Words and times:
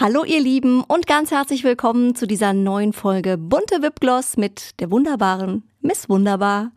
Hallo 0.00 0.24
ihr 0.24 0.40
Lieben 0.40 0.82
und 0.82 1.06
ganz 1.06 1.30
herzlich 1.30 1.62
willkommen 1.62 2.14
zu 2.14 2.26
dieser 2.26 2.54
neuen 2.54 2.94
Folge 2.94 3.36
Bunte 3.36 3.82
Wipgloss 3.82 4.38
mit 4.38 4.80
der 4.80 4.90
wunderbaren 4.90 5.62
Miss 5.82 6.08
Wunderbar. 6.08 6.72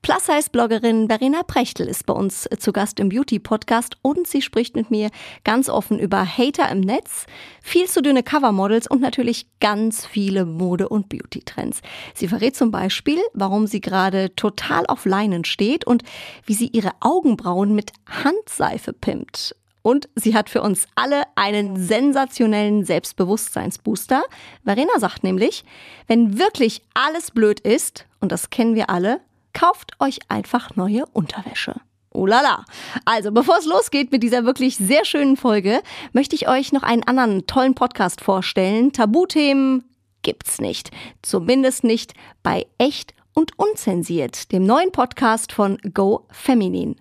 Plus-Size-Bloggerin 0.00 1.06
Verena 1.06 1.42
Prechtl 1.42 1.82
ist 1.82 2.06
bei 2.06 2.14
uns 2.14 2.48
zu 2.58 2.72
Gast 2.72 2.98
im 2.98 3.10
Beauty-Podcast 3.10 3.98
und 4.00 4.26
sie 4.26 4.40
spricht 4.40 4.74
mit 4.74 4.90
mir 4.90 5.10
ganz 5.44 5.68
offen 5.68 5.98
über 5.98 6.24
Hater 6.24 6.70
im 6.70 6.80
Netz, 6.80 7.26
viel 7.60 7.88
zu 7.88 8.00
dünne 8.00 8.22
Covermodels 8.22 8.86
und 8.86 9.02
natürlich 9.02 9.48
ganz 9.60 10.06
viele 10.06 10.46
Mode- 10.46 10.88
und 10.88 11.10
Beauty-Trends. 11.10 11.82
Sie 12.14 12.26
verrät 12.26 12.56
zum 12.56 12.70
Beispiel, 12.70 13.18
warum 13.34 13.66
sie 13.66 13.82
gerade 13.82 14.34
total 14.34 14.86
auf 14.86 15.04
Leinen 15.04 15.44
steht 15.44 15.86
und 15.86 16.04
wie 16.46 16.54
sie 16.54 16.68
ihre 16.68 16.92
Augenbrauen 17.00 17.74
mit 17.74 17.92
Handseife 18.06 18.94
pimpt. 18.94 19.56
Und 19.82 20.08
sie 20.14 20.34
hat 20.34 20.48
für 20.48 20.62
uns 20.62 20.86
alle 20.94 21.24
einen 21.34 21.76
sensationellen 21.76 22.84
Selbstbewusstseinsbooster. 22.84 24.22
Verena 24.64 24.98
sagt 24.98 25.24
nämlich, 25.24 25.64
wenn 26.06 26.38
wirklich 26.38 26.82
alles 26.94 27.32
blöd 27.32 27.60
ist, 27.60 28.06
und 28.20 28.30
das 28.30 28.50
kennen 28.50 28.74
wir 28.74 28.90
alle, 28.90 29.20
kauft 29.52 30.00
euch 30.00 30.20
einfach 30.28 30.76
neue 30.76 31.04
Unterwäsche. 31.12 31.74
Oh 32.14 32.26
la 32.26 32.42
la. 32.42 32.64
Also, 33.06 33.32
bevor 33.32 33.58
es 33.58 33.64
losgeht 33.64 34.12
mit 34.12 34.22
dieser 34.22 34.44
wirklich 34.44 34.76
sehr 34.76 35.04
schönen 35.04 35.36
Folge, 35.36 35.82
möchte 36.12 36.36
ich 36.36 36.48
euch 36.48 36.72
noch 36.72 36.82
einen 36.82 37.04
anderen 37.04 37.46
tollen 37.46 37.74
Podcast 37.74 38.20
vorstellen. 38.20 38.92
Tabuthemen 38.92 39.84
gibt's 40.22 40.60
nicht. 40.60 40.90
Zumindest 41.22 41.84
nicht 41.84 42.12
bei 42.42 42.66
echt 42.76 43.14
und 43.34 43.58
unzensiert, 43.58 44.52
dem 44.52 44.66
neuen 44.66 44.92
Podcast 44.92 45.52
von 45.52 45.78
Go 45.94 46.26
Feminin. 46.30 46.96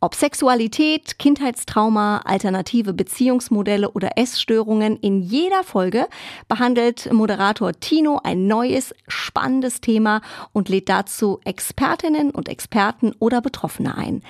Ob 0.00 0.14
Sexualität, 0.14 1.18
Kindheitstrauma, 1.18 2.18
alternative 2.24 2.92
Beziehungsmodelle 2.92 3.90
oder 3.90 4.18
Essstörungen, 4.18 4.98
in 4.98 5.22
jeder 5.22 5.64
Folge 5.64 6.08
behandelt 6.48 7.10
Moderator 7.12 7.72
Tino 7.72 8.20
ein 8.22 8.46
neues, 8.46 8.94
spannendes 9.08 9.80
Thema 9.80 10.20
und 10.52 10.68
lädt 10.68 10.88
dazu 10.88 11.40
Expertinnen 11.44 12.30
und 12.30 12.48
Experten 12.48 13.12
oder 13.18 13.40
Betroffene 13.40 13.96
ein. 13.96 14.22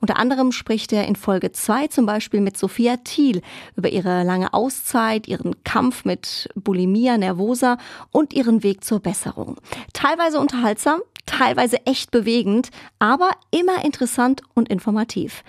Unter 0.00 0.18
anderem 0.18 0.52
spricht 0.52 0.92
er 0.92 1.06
in 1.06 1.16
Folge 1.16 1.52
2 1.52 1.86
zum 1.86 2.04
Beispiel 2.04 2.40
mit 2.40 2.58
Sophia 2.58 2.96
Thiel 2.98 3.40
über 3.76 3.88
ihre 3.88 4.24
lange 4.24 4.52
Auszeit, 4.52 5.28
ihren 5.28 5.64
Kampf 5.64 6.04
mit 6.04 6.48
Bulimia 6.54 7.16
nervosa 7.16 7.78
und 8.10 8.34
ihren 8.34 8.62
Weg 8.62 8.84
zur 8.84 9.00
Besserung. 9.00 9.56
Teilweise 9.92 10.40
unterhaltsam, 10.40 11.00
teilweise 11.26 11.84
echt 11.86 12.10
bewegend, 12.10 12.70
aber 12.98 13.30
immer 13.50 13.84
interessant 13.84 14.42
und 14.54 14.68
informativ. 14.68 15.42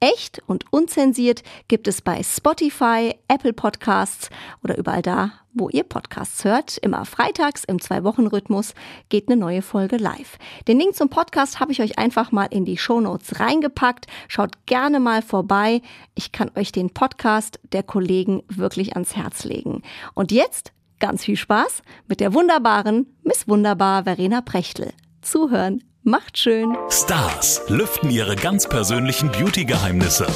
Echt 0.00 0.40
und 0.46 0.64
unzensiert 0.72 1.42
gibt 1.66 1.88
es 1.88 2.02
bei 2.02 2.22
Spotify, 2.22 3.16
Apple 3.26 3.52
Podcasts 3.52 4.30
oder 4.62 4.78
überall 4.78 5.02
da, 5.02 5.32
wo 5.52 5.68
ihr 5.70 5.82
Podcasts 5.82 6.44
hört. 6.44 6.78
Immer 6.78 7.04
freitags 7.04 7.64
im 7.64 7.80
Zwei-Wochen-Rhythmus 7.80 8.74
geht 9.08 9.28
eine 9.28 9.36
neue 9.36 9.60
Folge 9.60 9.96
live. 9.96 10.38
Den 10.68 10.78
Link 10.78 10.94
zum 10.94 11.08
Podcast 11.08 11.58
habe 11.58 11.72
ich 11.72 11.82
euch 11.82 11.98
einfach 11.98 12.30
mal 12.30 12.46
in 12.46 12.64
die 12.64 12.78
Show 12.78 13.00
Notes 13.00 13.40
reingepackt. 13.40 14.06
Schaut 14.28 14.66
gerne 14.66 15.00
mal 15.00 15.20
vorbei. 15.20 15.82
Ich 16.14 16.30
kann 16.30 16.52
euch 16.54 16.70
den 16.70 16.90
Podcast 16.90 17.58
der 17.72 17.82
Kollegen 17.82 18.44
wirklich 18.48 18.92
ans 18.94 19.16
Herz 19.16 19.42
legen. 19.42 19.82
Und 20.14 20.30
jetzt 20.30 20.70
ganz 21.00 21.24
viel 21.24 21.36
Spaß 21.36 21.82
mit 22.06 22.20
der 22.20 22.34
wunderbaren 22.34 23.06
Miss 23.24 23.48
Wunderbar 23.48 24.04
Verena 24.04 24.42
Prechtl. 24.42 24.92
Zuhören 25.22 25.84
macht 26.02 26.38
schön. 26.38 26.76
Stars 26.90 27.62
lüften 27.68 28.10
ihre 28.10 28.36
ganz 28.36 28.68
persönlichen 28.68 29.30
Beauty-Geheimnisse. 29.30 30.26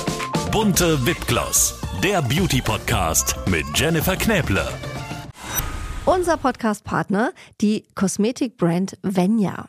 Bunte 0.50 1.04
Wipgloss, 1.06 1.80
der 2.02 2.20
Beauty-Podcast 2.22 3.36
mit 3.46 3.64
Jennifer 3.74 4.16
Knäble. 4.16 4.66
Unser 6.04 6.36
Podcast-Partner, 6.36 7.32
die 7.60 7.84
Kosmetikbrand 7.94 8.98
Venya. 9.02 9.68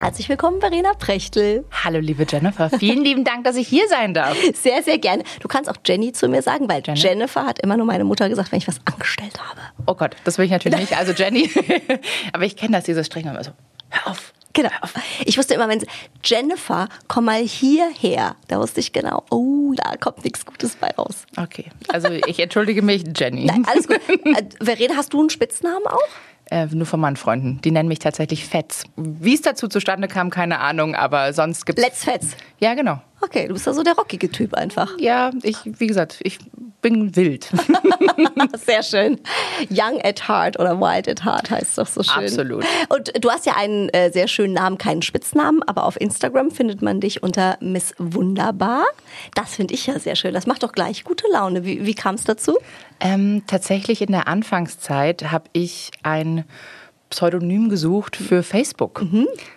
Herzlich 0.00 0.28
willkommen, 0.28 0.60
Verena 0.60 0.92
Prechtl. 0.94 1.64
Hallo, 1.72 1.98
liebe 1.98 2.24
Jennifer. 2.28 2.70
Vielen 2.70 3.02
lieben 3.02 3.24
Dank, 3.24 3.42
dass 3.42 3.56
ich 3.56 3.66
hier 3.66 3.88
sein 3.88 4.14
darf. 4.14 4.36
Sehr, 4.54 4.84
sehr 4.84 4.98
gerne. 4.98 5.24
Du 5.40 5.48
kannst 5.48 5.68
auch 5.68 5.76
Jenny 5.84 6.12
zu 6.12 6.28
mir 6.28 6.42
sagen, 6.42 6.68
weil 6.68 6.82
Jenny? 6.86 7.00
Jennifer 7.00 7.44
hat 7.44 7.58
immer 7.58 7.76
nur 7.76 7.86
meine 7.86 8.04
Mutter 8.04 8.28
gesagt, 8.28 8.52
wenn 8.52 8.58
ich 8.58 8.68
was 8.68 8.80
angestellt 8.84 9.40
habe. 9.40 9.60
Oh 9.86 9.94
Gott, 9.94 10.14
das 10.22 10.38
will 10.38 10.44
ich 10.44 10.52
natürlich 10.52 10.78
nicht. 10.78 10.92
Also 10.96 11.12
Jenny. 11.14 11.50
Aber 12.32 12.44
ich 12.44 12.54
kenne 12.54 12.76
das, 12.76 12.84
dieses 12.84 13.06
Streng. 13.06 13.26
Also, 13.26 13.50
hör 13.88 14.12
auf. 14.12 14.32
Genau. 14.52 14.70
Ich 15.24 15.36
wusste 15.36 15.54
immer, 15.54 15.68
wenn 15.68 15.80
sie, 15.80 15.86
Jennifer, 16.22 16.88
komm 17.08 17.24
mal 17.24 17.42
hierher. 17.42 18.36
Da 18.46 18.60
wusste 18.60 18.78
ich 18.78 18.92
genau, 18.92 19.24
oh, 19.30 19.72
da 19.74 19.96
kommt 19.96 20.22
nichts 20.24 20.46
Gutes 20.46 20.76
bei 20.76 20.90
raus. 20.92 21.26
Okay, 21.36 21.66
also 21.88 22.08
ich 22.08 22.38
entschuldige 22.38 22.82
mich, 22.82 23.02
Jenny. 23.16 23.46
Nein, 23.46 23.66
alles 23.66 23.88
gut. 23.88 24.00
Äh, 24.08 24.44
Verena, 24.62 24.94
hast 24.96 25.12
du 25.12 25.20
einen 25.20 25.30
Spitznamen 25.30 25.86
auch? 25.86 26.08
Äh, 26.48 26.66
nur 26.66 26.86
von 26.86 27.00
meinen 27.00 27.16
Freunden. 27.16 27.60
Die 27.62 27.72
nennen 27.72 27.88
mich 27.88 27.98
tatsächlich 27.98 28.46
Fetz. 28.46 28.84
Wie 28.96 29.34
es 29.34 29.42
dazu 29.42 29.66
zustande 29.66 30.06
kam, 30.06 30.30
keine 30.30 30.60
Ahnung, 30.60 30.94
aber 30.94 31.32
sonst 31.32 31.66
gibt's. 31.66 31.82
Let's 31.82 32.04
Fetz. 32.04 32.36
Ja, 32.60 32.74
genau. 32.74 33.00
Okay, 33.20 33.48
du 33.48 33.54
bist 33.54 33.66
ja 33.66 33.72
so 33.72 33.82
der 33.82 33.94
rockige 33.94 34.30
Typ 34.30 34.54
einfach. 34.54 34.92
Ja, 34.98 35.30
ich, 35.42 35.56
wie 35.64 35.86
gesagt, 35.86 36.20
ich 36.22 36.38
bin 36.82 37.16
wild. 37.16 37.48
Sehr 38.64 38.82
schön. 38.82 39.18
Young 39.70 40.00
at 40.04 40.28
heart 40.28 40.58
oder 40.60 40.78
wild 40.78 41.08
at 41.08 41.24
heart 41.24 41.50
heißt 41.50 41.78
doch 41.78 41.86
so 41.86 42.02
schön. 42.02 42.24
Absolut. 42.24 42.64
Und 42.88 43.12
du 43.24 43.30
hast 43.30 43.46
ja 43.46 43.54
einen 43.56 43.88
äh, 43.88 44.12
sehr 44.12 44.28
schönen 44.28 44.52
Namen, 44.52 44.78
keinen 44.78 45.02
Spitznamen, 45.02 45.62
aber 45.64 45.84
auf 45.84 46.00
Instagram 46.00 46.50
findet 46.50 46.82
man 46.82 47.00
dich 47.00 47.22
unter 47.22 47.56
Miss 47.60 47.94
Wunderbar. 47.98 48.84
Das 49.34 49.54
finde 49.54 49.74
ich 49.74 49.86
ja 49.86 49.98
sehr 49.98 50.14
schön. 50.14 50.34
Das 50.34 50.46
macht 50.46 50.62
doch 50.62 50.72
gleich 50.72 51.04
gute 51.04 51.24
Laune. 51.32 51.64
Wie, 51.64 51.84
wie 51.86 51.94
kam 51.94 52.14
es 52.14 52.24
dazu? 52.24 52.58
Ähm, 53.00 53.42
tatsächlich 53.46 54.02
in 54.02 54.12
der 54.12 54.28
Anfangszeit 54.28 55.32
habe 55.32 55.46
ich 55.52 55.90
ein 56.02 56.44
Pseudonym 57.16 57.70
gesucht 57.70 58.14
für 58.14 58.42
Facebook, 58.42 59.02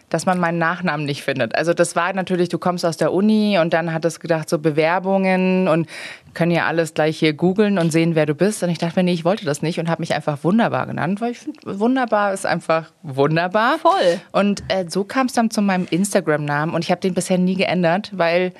dass 0.07 0.25
man 0.25 0.39
meinen 0.39 0.59
Nachnamen 0.59 1.05
nicht 1.05 1.23
findet. 1.23 1.55
Also 1.55 1.73
das 1.73 1.93
war 1.93 2.13
natürlich, 2.13 2.47
du 2.47 2.57
kommst 2.57 2.85
aus 2.85 2.95
der 2.95 3.11
Uni 3.11 3.59
und 3.59 3.73
dann 3.73 3.91
hat 3.91 4.05
es 4.05 4.21
gedacht, 4.21 4.47
so 4.47 4.59
Bewerbungen 4.59 5.67
und 5.67 5.89
können 6.33 6.51
ja 6.51 6.67
alles 6.67 6.93
gleich 6.93 7.19
hier 7.19 7.33
googeln 7.33 7.77
und 7.77 7.91
sehen, 7.91 8.15
wer 8.15 8.25
du 8.25 8.33
bist. 8.33 8.63
Und 8.63 8.69
ich 8.69 8.77
dachte 8.77 8.97
mir, 8.97 9.03
nee, 9.03 9.11
ich 9.11 9.25
wollte 9.25 9.43
das 9.43 9.61
nicht 9.61 9.77
und 9.77 9.89
habe 9.89 10.01
mich 10.01 10.15
einfach 10.15 10.41
wunderbar 10.45 10.87
genannt, 10.87 11.19
weil 11.19 11.31
ich 11.33 11.39
finde, 11.39 11.79
wunderbar 11.79 12.33
ist 12.33 12.45
einfach 12.45 12.91
wunderbar. 13.03 13.77
Voll. 13.79 14.21
Und 14.31 14.63
äh, 14.69 14.85
so 14.87 15.03
kam 15.03 15.27
es 15.27 15.33
dann 15.33 15.51
zu 15.51 15.61
meinem 15.61 15.85
Instagram-Namen 15.89 16.73
und 16.73 16.85
ich 16.85 16.91
habe 16.91 17.01
den 17.01 17.13
bisher 17.13 17.37
nie 17.37 17.55
geändert, 17.55 18.11
weil, 18.13 18.53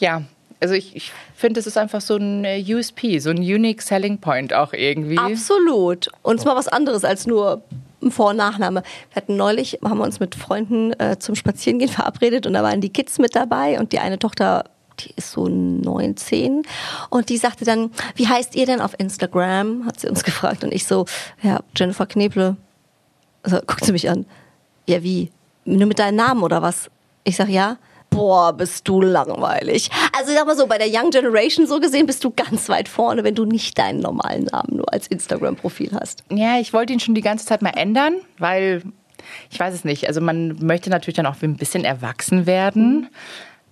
ja, 0.00 0.20
also 0.60 0.74
ich, 0.74 0.94
ich 0.94 1.12
finde, 1.34 1.60
es 1.60 1.66
ist 1.66 1.78
einfach 1.78 2.02
so 2.02 2.16
ein 2.16 2.44
äh, 2.44 2.62
USP, 2.62 3.20
so 3.20 3.30
ein 3.30 3.38
Unique 3.38 3.80
Selling 3.80 4.18
Point 4.18 4.52
auch 4.52 4.74
irgendwie. 4.74 5.16
Absolut. 5.16 6.10
Und 6.20 6.40
es 6.40 6.44
mal 6.44 6.56
was 6.56 6.68
anderes 6.68 7.04
als 7.04 7.26
nur 7.26 7.62
Vor- 8.10 8.30
und 8.30 8.36
Nachname. 8.36 8.82
Wir 9.10 9.16
hatten 9.16 9.36
neulich, 9.36 9.78
haben 9.84 9.98
wir 9.98 10.04
uns 10.04 10.20
mit 10.20 10.34
Freunden 10.34 10.92
äh, 11.00 11.18
zum 11.18 11.34
Spazierengehen 11.34 11.90
verabredet 11.92 12.46
und 12.46 12.54
da 12.54 12.62
waren 12.62 12.80
die 12.80 12.90
Kids 12.90 13.18
mit 13.18 13.34
dabei 13.34 13.78
und 13.78 13.92
die 13.92 13.98
eine 13.98 14.18
Tochter 14.18 14.64
die 15.00 15.12
ist 15.14 15.30
so 15.30 15.46
19 15.46 16.62
und 17.10 17.28
die 17.28 17.36
sagte 17.36 17.64
dann, 17.64 17.90
wie 18.16 18.26
heißt 18.26 18.56
ihr 18.56 18.66
denn 18.66 18.80
auf 18.80 18.98
Instagram? 18.98 19.86
Hat 19.86 20.00
sie 20.00 20.08
uns 20.08 20.24
gefragt 20.24 20.64
und 20.64 20.72
ich 20.72 20.86
so, 20.86 21.06
ja, 21.42 21.60
Jennifer 21.76 22.06
Kneble. 22.06 22.56
Also 23.42 23.58
guckt 23.66 23.84
sie 23.84 23.92
mich 23.92 24.10
an. 24.10 24.26
Ja, 24.86 25.02
wie? 25.02 25.30
Nur 25.64 25.86
mit 25.86 25.98
deinem 25.98 26.16
Namen 26.16 26.42
oder 26.42 26.62
was? 26.62 26.90
Ich 27.24 27.36
sag 27.36 27.48
ja. 27.48 27.76
Boah, 28.10 28.52
bist 28.52 28.88
du 28.88 29.00
langweilig. 29.00 29.90
Also 30.16 30.32
ich 30.32 30.36
sag 30.38 30.46
mal 30.46 30.56
so, 30.56 30.66
bei 30.66 30.78
der 30.78 30.88
Young 30.88 31.10
Generation 31.10 31.66
so 31.66 31.78
gesehen 31.78 32.06
bist 32.06 32.24
du 32.24 32.30
ganz 32.30 32.68
weit 32.68 32.88
vorne, 32.88 33.24
wenn 33.24 33.34
du 33.34 33.44
nicht 33.44 33.78
deinen 33.78 34.00
normalen 34.00 34.44
Namen 34.44 34.76
nur 34.76 34.92
als 34.92 35.06
Instagram-Profil 35.06 35.90
hast. 35.98 36.24
Ja, 36.30 36.58
ich 36.58 36.72
wollte 36.72 36.92
ihn 36.92 37.00
schon 37.00 37.14
die 37.14 37.20
ganze 37.20 37.46
Zeit 37.46 37.62
mal 37.62 37.74
ändern, 37.76 38.16
weil 38.38 38.82
ich 39.50 39.60
weiß 39.60 39.74
es 39.74 39.84
nicht. 39.84 40.08
Also 40.08 40.20
man 40.20 40.56
möchte 40.64 40.90
natürlich 40.90 41.16
dann 41.16 41.26
auch 41.26 41.36
ein 41.42 41.56
bisschen 41.56 41.84
erwachsen 41.84 42.46
werden. 42.46 43.08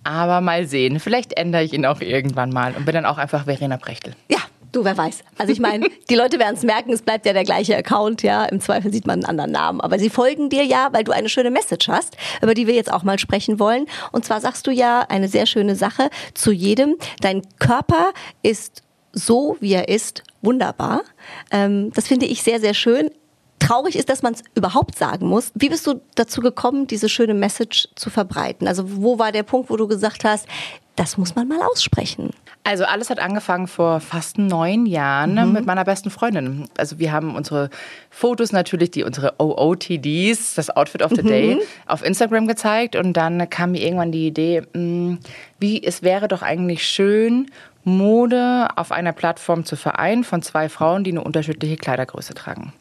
Aber 0.03 0.39
mal 0.39 0.65
sehen. 0.65 1.01
Vielleicht 1.01 1.33
ändere 1.33 1.63
ich 1.63 1.73
ihn 1.73 1.85
auch 1.85 1.99
irgendwann 1.99 2.49
mal 2.49 2.73
und 2.73 2.85
bin 2.85 2.95
dann 2.95 3.05
auch 3.05 3.17
einfach 3.17 3.43
Verena 3.43 3.75
Brechtel. 3.75 4.15
Ja, 4.29 4.39
Du, 4.71 4.83
wer 4.83 4.97
weiß. 4.97 5.23
Also 5.37 5.53
ich 5.53 5.59
meine, 5.59 5.87
die 6.09 6.15
Leute 6.15 6.39
werden 6.39 6.55
es 6.55 6.63
merken, 6.63 6.91
es 6.91 7.01
bleibt 7.01 7.25
ja 7.25 7.33
der 7.33 7.43
gleiche 7.43 7.75
Account, 7.75 8.23
ja. 8.23 8.45
Im 8.45 8.59
Zweifel 8.59 8.91
sieht 8.91 9.07
man 9.07 9.19
einen 9.19 9.25
anderen 9.25 9.51
Namen. 9.51 9.81
Aber 9.81 9.99
sie 9.99 10.09
folgen 10.09 10.49
dir 10.49 10.63
ja, 10.63 10.89
weil 10.91 11.03
du 11.03 11.11
eine 11.11 11.29
schöne 11.29 11.51
Message 11.51 11.87
hast, 11.87 12.17
über 12.41 12.53
die 12.53 12.67
wir 12.67 12.73
jetzt 12.73 12.91
auch 12.91 13.03
mal 13.03 13.19
sprechen 13.19 13.59
wollen. 13.59 13.85
Und 14.11 14.25
zwar 14.25 14.41
sagst 14.41 14.67
du 14.67 14.71
ja 14.71 15.01
eine 15.07 15.27
sehr 15.27 15.45
schöne 15.45 15.75
Sache 15.75 16.09
zu 16.33 16.51
jedem. 16.51 16.97
Dein 17.21 17.41
Körper 17.59 18.11
ist 18.43 18.83
so, 19.13 19.57
wie 19.59 19.73
er 19.73 19.89
ist, 19.89 20.23
wunderbar. 20.41 21.01
Ähm, 21.51 21.91
das 21.93 22.07
finde 22.07 22.25
ich 22.25 22.43
sehr, 22.43 22.59
sehr 22.59 22.73
schön 22.73 23.09
traurig 23.59 23.95
ist, 23.95 24.09
dass 24.09 24.21
man 24.21 24.33
es 24.33 24.43
überhaupt 24.55 24.97
sagen 24.97 25.27
muss. 25.27 25.51
Wie 25.55 25.69
bist 25.69 25.87
du 25.87 26.01
dazu 26.15 26.41
gekommen, 26.41 26.87
diese 26.87 27.09
schöne 27.09 27.33
Message 27.33 27.89
zu 27.95 28.09
verbreiten? 28.09 28.67
Also 28.67 28.83
wo 29.01 29.19
war 29.19 29.31
der 29.31 29.43
Punkt, 29.43 29.69
wo 29.69 29.77
du 29.77 29.87
gesagt 29.87 30.23
hast, 30.23 30.47
das 30.97 31.17
muss 31.17 31.35
man 31.35 31.47
mal 31.47 31.61
aussprechen? 31.61 32.31
Also 32.63 32.83
alles 32.83 33.09
hat 33.09 33.19
angefangen 33.19 33.67
vor 33.67 34.01
fast 34.01 34.37
neun 34.37 34.85
Jahren 34.85 35.35
mhm. 35.35 35.53
mit 35.53 35.65
meiner 35.65 35.85
besten 35.85 36.09
Freundin. 36.09 36.67
Also 36.77 36.99
wir 36.99 37.13
haben 37.13 37.35
unsere 37.35 37.69
Fotos 38.09 38.51
natürlich, 38.51 38.91
die 38.91 39.03
unsere 39.03 39.35
OOTDs, 39.39 40.55
das 40.55 40.69
Outfit 40.69 41.01
of 41.03 41.11
the 41.15 41.21
mhm. 41.21 41.27
Day, 41.27 41.61
auf 41.85 42.03
Instagram 42.03 42.47
gezeigt 42.47 42.95
und 42.95 43.13
dann 43.13 43.49
kam 43.49 43.71
mir 43.71 43.81
irgendwann 43.81 44.11
die 44.11 44.27
Idee, 44.27 44.63
hm, 44.73 45.19
wie 45.59 45.81
es 45.81 46.01
wäre 46.01 46.27
doch 46.27 46.41
eigentlich 46.41 46.85
schön, 46.85 47.49
Mode 47.83 48.67
auf 48.75 48.91
einer 48.91 49.13
Plattform 49.13 49.63
zu 49.63 49.77
vereinen 49.77 50.25
von 50.25 50.41
zwei 50.41 50.67
Frauen, 50.67 51.05
die 51.05 51.11
eine 51.11 51.23
unterschiedliche 51.23 51.77
Kleidergröße 51.77 52.33
tragen 52.33 52.73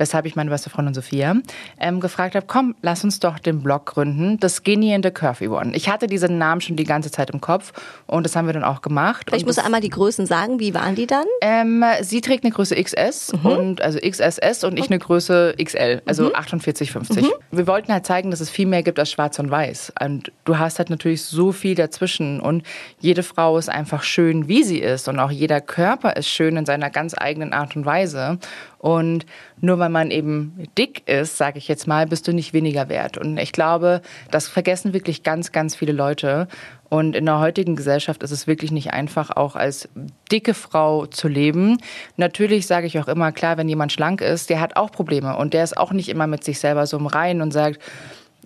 weshalb 0.00 0.26
ich 0.26 0.34
meine 0.34 0.50
beste 0.50 0.70
Freundin 0.70 0.94
Sophia 0.94 1.36
ähm, 1.78 2.00
gefragt 2.00 2.34
habe, 2.34 2.46
komm, 2.48 2.74
lass 2.82 3.04
uns 3.04 3.20
doch 3.20 3.38
den 3.38 3.62
Blog 3.62 3.86
gründen, 3.86 4.38
The 4.40 4.48
Skinny 4.48 4.92
and 4.94 5.04
the 5.04 5.10
Curvy 5.10 5.48
One. 5.48 5.76
Ich 5.76 5.88
hatte 5.88 6.06
diesen 6.06 6.38
Namen 6.38 6.60
schon 6.60 6.76
die 6.76 6.84
ganze 6.84 7.10
Zeit 7.10 7.30
im 7.30 7.40
Kopf 7.40 7.72
und 8.06 8.24
das 8.24 8.34
haben 8.34 8.46
wir 8.46 8.54
dann 8.54 8.64
auch 8.64 8.82
gemacht. 8.82 9.30
Ich 9.34 9.46
muss 9.46 9.58
einmal 9.58 9.80
die 9.80 9.90
Größen 9.90 10.26
sagen, 10.26 10.58
wie 10.58 10.74
waren 10.74 10.94
die 10.94 11.06
dann? 11.06 11.26
Ähm, 11.42 11.84
sie 12.00 12.22
trägt 12.22 12.44
eine 12.44 12.52
Größe 12.52 12.74
XS 12.74 13.34
mhm. 13.34 13.46
und 13.46 13.82
also 13.82 13.98
XSS 13.98 14.64
und 14.64 14.78
ich 14.78 14.86
eine 14.86 14.98
Größe 14.98 15.54
XL, 15.62 16.02
also 16.06 16.24
mhm. 16.24 16.34
48, 16.34 16.90
50. 16.90 17.22
Mhm. 17.22 17.28
Wir 17.50 17.66
wollten 17.66 17.92
halt 17.92 18.06
zeigen, 18.06 18.30
dass 18.30 18.40
es 18.40 18.48
viel 18.48 18.66
mehr 18.66 18.82
gibt 18.82 18.98
als 18.98 19.10
schwarz 19.10 19.38
und 19.38 19.50
weiß. 19.50 19.92
Und 20.02 20.32
du 20.44 20.58
hast 20.58 20.78
halt 20.78 20.88
natürlich 20.88 21.22
so 21.22 21.52
viel 21.52 21.74
dazwischen 21.74 22.40
und 22.40 22.62
jede 23.00 23.22
Frau 23.22 23.58
ist 23.58 23.68
einfach 23.68 24.02
schön, 24.02 24.48
wie 24.48 24.64
sie 24.64 24.78
ist 24.78 25.08
und 25.08 25.18
auch 25.18 25.30
jeder 25.30 25.60
Körper 25.60 26.16
ist 26.16 26.28
schön 26.28 26.56
in 26.56 26.64
seiner 26.64 26.88
ganz 26.88 27.14
eigenen 27.16 27.52
Art 27.52 27.76
und 27.76 27.84
Weise. 27.84 28.38
Und 28.80 29.26
nur 29.60 29.78
weil 29.78 29.90
man 29.90 30.10
eben 30.10 30.66
dick 30.78 31.06
ist, 31.06 31.36
sage 31.36 31.58
ich 31.58 31.68
jetzt 31.68 31.86
mal, 31.86 32.06
bist 32.06 32.26
du 32.26 32.32
nicht 32.32 32.54
weniger 32.54 32.88
wert. 32.88 33.18
Und 33.18 33.36
ich 33.36 33.52
glaube, 33.52 34.00
das 34.30 34.48
vergessen 34.48 34.94
wirklich 34.94 35.22
ganz, 35.22 35.52
ganz 35.52 35.76
viele 35.76 35.92
Leute. 35.92 36.48
Und 36.88 37.14
in 37.14 37.26
der 37.26 37.40
heutigen 37.40 37.76
Gesellschaft 37.76 38.22
ist 38.22 38.30
es 38.30 38.46
wirklich 38.46 38.72
nicht 38.72 38.94
einfach, 38.94 39.36
auch 39.36 39.54
als 39.54 39.86
dicke 40.32 40.54
Frau 40.54 41.04
zu 41.04 41.28
leben. 41.28 41.76
Natürlich 42.16 42.66
sage 42.66 42.86
ich 42.86 42.98
auch 42.98 43.06
immer, 43.06 43.32
klar, 43.32 43.58
wenn 43.58 43.68
jemand 43.68 43.92
schlank 43.92 44.22
ist, 44.22 44.48
der 44.48 44.62
hat 44.62 44.76
auch 44.76 44.90
Probleme. 44.90 45.36
Und 45.36 45.52
der 45.52 45.62
ist 45.62 45.76
auch 45.76 45.92
nicht 45.92 46.08
immer 46.08 46.26
mit 46.26 46.42
sich 46.42 46.58
selber 46.58 46.86
so 46.86 46.96
im 46.96 47.06
Reinen 47.06 47.42
und 47.42 47.52
sagt, 47.52 47.80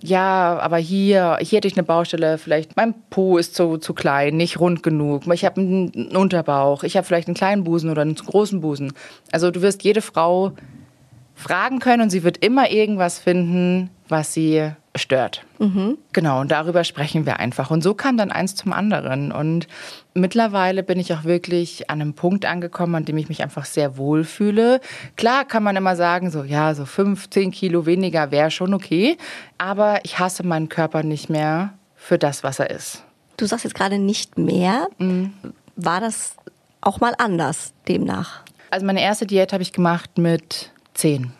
ja, 0.01 0.59
aber 0.59 0.77
hier, 0.77 1.37
hier 1.41 1.57
hätte 1.57 1.67
ich 1.67 1.77
eine 1.77 1.83
Baustelle, 1.83 2.37
vielleicht 2.37 2.75
mein 2.75 2.93
Po 3.09 3.37
ist 3.37 3.55
zu, 3.55 3.77
zu 3.77 3.93
klein, 3.93 4.37
nicht 4.37 4.59
rund 4.59 4.83
genug, 4.83 5.25
ich 5.33 5.45
habe 5.45 5.61
einen 5.61 6.15
Unterbauch, 6.15 6.83
ich 6.83 6.97
habe 6.97 7.07
vielleicht 7.07 7.27
einen 7.27 7.35
kleinen 7.35 7.63
Busen 7.63 7.89
oder 7.89 8.01
einen 8.01 8.17
zu 8.17 8.25
großen 8.25 8.61
Busen. 8.61 8.93
Also 9.31 9.51
du 9.51 9.61
wirst 9.61 9.83
jede 9.83 10.01
Frau 10.01 10.51
fragen 11.35 11.79
können 11.79 12.01
und 12.01 12.09
sie 12.09 12.23
wird 12.23 12.37
immer 12.37 12.71
irgendwas 12.71 13.19
finden, 13.19 13.89
was 14.07 14.33
sie 14.33 14.71
stört. 14.95 15.43
Mhm. 15.59 15.97
Genau, 16.13 16.39
und 16.39 16.51
darüber 16.51 16.83
sprechen 16.83 17.25
wir 17.25 17.39
einfach. 17.39 17.69
Und 17.69 17.83
so 17.83 17.93
kam 17.93 18.17
dann 18.17 18.31
eins 18.31 18.55
zum 18.55 18.73
anderen. 18.73 19.31
Und 19.31 19.67
mittlerweile 20.13 20.83
bin 20.83 20.99
ich 20.99 21.13
auch 21.13 21.25
wirklich 21.25 21.89
an 21.89 22.01
einem 22.01 22.13
Punkt 22.13 22.45
angekommen, 22.45 22.95
an 22.95 23.05
dem 23.05 23.17
ich 23.17 23.29
mich 23.29 23.43
einfach 23.43 23.65
sehr 23.65 23.97
wohl 23.97 24.23
fühle. 24.23 24.79
Klar 25.17 25.45
kann 25.45 25.63
man 25.63 25.75
immer 25.75 25.95
sagen, 25.95 26.31
so 26.31 26.43
ja, 26.43 26.73
so 26.73 26.85
fünf, 26.85 27.29
zehn 27.29 27.51
Kilo 27.51 27.85
weniger 27.85 28.31
wäre 28.31 28.51
schon 28.51 28.73
okay. 28.73 29.17
Aber 29.57 29.99
ich 30.03 30.19
hasse 30.19 30.43
meinen 30.43 30.69
Körper 30.69 31.03
nicht 31.03 31.29
mehr 31.29 31.73
für 31.95 32.17
das, 32.17 32.43
was 32.43 32.59
er 32.59 32.69
ist. 32.69 33.03
Du 33.37 33.45
sagst 33.45 33.65
jetzt 33.65 33.75
gerade 33.75 33.99
nicht 33.99 34.37
mehr. 34.37 34.87
Mhm. 34.97 35.33
War 35.75 35.99
das 35.99 36.35
auch 36.79 37.01
mal 37.01 37.13
anders 37.17 37.73
demnach? 37.87 38.43
Also 38.71 38.85
meine 38.85 39.01
erste 39.01 39.25
Diät 39.25 39.51
habe 39.51 39.63
ich 39.63 39.73
gemacht 39.73 40.17
mit 40.17 40.71
zehn 40.95 41.31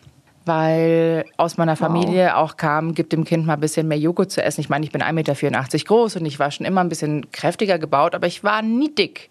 weil 0.45 1.25
aus 1.37 1.57
meiner 1.57 1.75
Familie 1.75 2.27
wow. 2.27 2.35
auch 2.35 2.57
kam, 2.57 2.93
gib 2.93 3.09
dem 3.09 3.25
Kind 3.25 3.45
mal 3.45 3.53
ein 3.53 3.59
bisschen 3.59 3.87
mehr 3.87 3.97
Joghurt 3.97 4.31
zu 4.31 4.43
essen. 4.43 4.61
Ich 4.61 4.69
meine, 4.69 4.85
ich 4.85 4.91
bin 4.91 5.01
1,84 5.01 5.13
Meter 5.13 5.77
groß 5.85 6.15
und 6.17 6.25
ich 6.25 6.39
war 6.39 6.51
schon 6.51 6.65
immer 6.65 6.81
ein 6.81 6.89
bisschen 6.89 7.31
kräftiger 7.31 7.79
gebaut, 7.79 8.13
aber 8.13 8.27
ich 8.27 8.43
war 8.43 8.61
nie 8.61 8.93
dick. 8.93 9.29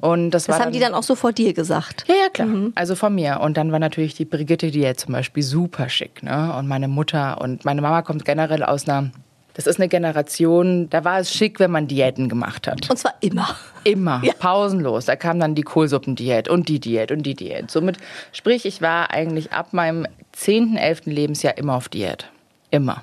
Und 0.00 0.30
das, 0.30 0.44
das 0.44 0.56
haben 0.56 0.64
dann, 0.64 0.72
die 0.72 0.80
dann 0.80 0.94
auch 0.94 1.02
so 1.02 1.14
vor 1.14 1.32
dir 1.32 1.52
gesagt? 1.52 2.04
Ja, 2.08 2.14
ja, 2.14 2.28
klar. 2.30 2.48
Mhm. 2.48 2.72
Also 2.74 2.94
von 2.94 3.14
mir. 3.14 3.40
Und 3.40 3.56
dann 3.56 3.70
war 3.70 3.78
natürlich 3.78 4.14
die 4.14 4.24
Brigitte 4.24 4.70
Diät 4.70 4.98
zum 4.98 5.12
Beispiel 5.12 5.42
super 5.42 5.88
schick. 5.88 6.22
Ne? 6.22 6.54
Und 6.58 6.66
meine 6.66 6.88
Mutter 6.88 7.40
und 7.40 7.64
meine 7.64 7.82
Mama 7.82 8.02
kommt 8.02 8.24
generell 8.24 8.62
aus 8.62 8.88
einer 8.88 9.10
das 9.56 9.66
ist 9.66 9.80
eine 9.80 9.88
Generation, 9.88 10.90
da 10.90 11.02
war 11.04 11.18
es 11.18 11.32
schick, 11.32 11.58
wenn 11.60 11.70
man 11.70 11.86
Diäten 11.86 12.28
gemacht 12.28 12.66
hat. 12.66 12.90
Und 12.90 12.98
zwar 12.98 13.14
immer. 13.20 13.56
Immer, 13.84 14.20
ja. 14.22 14.34
pausenlos. 14.38 15.06
Da 15.06 15.16
kam 15.16 15.40
dann 15.40 15.54
die 15.54 15.62
Kohlsuppendiät 15.62 16.46
und 16.46 16.68
die 16.68 16.78
Diät 16.78 17.10
und 17.10 17.22
die 17.22 17.34
Diät. 17.34 17.70
Somit, 17.70 17.96
sprich, 18.32 18.66
ich 18.66 18.82
war 18.82 19.10
eigentlich 19.12 19.54
ab 19.54 19.72
meinem 19.72 20.06
10., 20.32 20.76
11. 20.76 21.06
Lebensjahr 21.06 21.56
immer 21.56 21.74
auf 21.74 21.88
Diät. 21.88 22.30
Immer. 22.70 23.02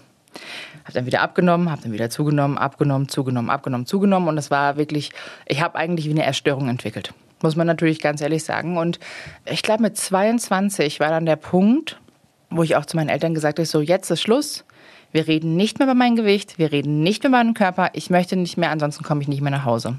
Hab 0.86 0.94
dann 0.94 1.08
wieder 1.08 1.22
abgenommen, 1.22 1.72
hab 1.72 1.82
dann 1.82 1.92
wieder 1.92 2.12
zugenommen, 2.12 2.60
abgenommen, 2.60 3.10
zugenommen, 3.10 3.50
abgenommen, 3.50 3.88
zugenommen. 3.88 4.30
Und 4.30 4.36
das 4.36 4.52
war 4.52 4.78
wirklich, 4.78 5.10
ich 5.48 5.60
habe 5.60 5.76
eigentlich 5.76 6.06
wie 6.06 6.12
eine 6.12 6.24
Erstörung 6.24 6.70
entwickelt. 6.70 7.16
Muss 7.42 7.56
man 7.56 7.66
natürlich 7.66 8.00
ganz 8.00 8.22
ehrlich 8.22 8.44
sagen. 8.44 8.78
Und 8.78 9.00
ich 9.46 9.64
glaube, 9.64 9.82
mit 9.82 9.98
22 9.98 11.00
war 11.00 11.10
dann 11.10 11.26
der 11.26 11.36
Punkt, 11.36 12.00
wo 12.52 12.62
ich 12.62 12.76
auch 12.76 12.86
zu 12.86 12.96
meinen 12.96 13.10
Eltern 13.10 13.34
gesagt 13.34 13.58
habe, 13.58 13.66
so 13.66 13.82
jetzt 13.82 14.12
ist 14.12 14.22
Schluss. 14.22 14.66
Wir 15.14 15.28
reden 15.28 15.56
nicht 15.56 15.80
mehr 15.80 15.88
über 15.88 15.96
mein 15.96 16.16
Gewicht, 16.16 16.58
wir 16.58 16.72
reden 16.72 17.02
nicht 17.04 17.24
mehr 17.24 17.30
über 17.30 17.38
meinen 17.38 17.54
Körper. 17.54 17.92
Ich 17.94 18.10
möchte 18.10 18.36
nicht 18.36 18.58
mehr, 18.58 18.72
ansonsten 18.72 19.04
komme 19.04 19.22
ich 19.22 19.28
nicht 19.28 19.42
mehr 19.42 19.52
nach 19.52 19.64
Hause. 19.64 19.90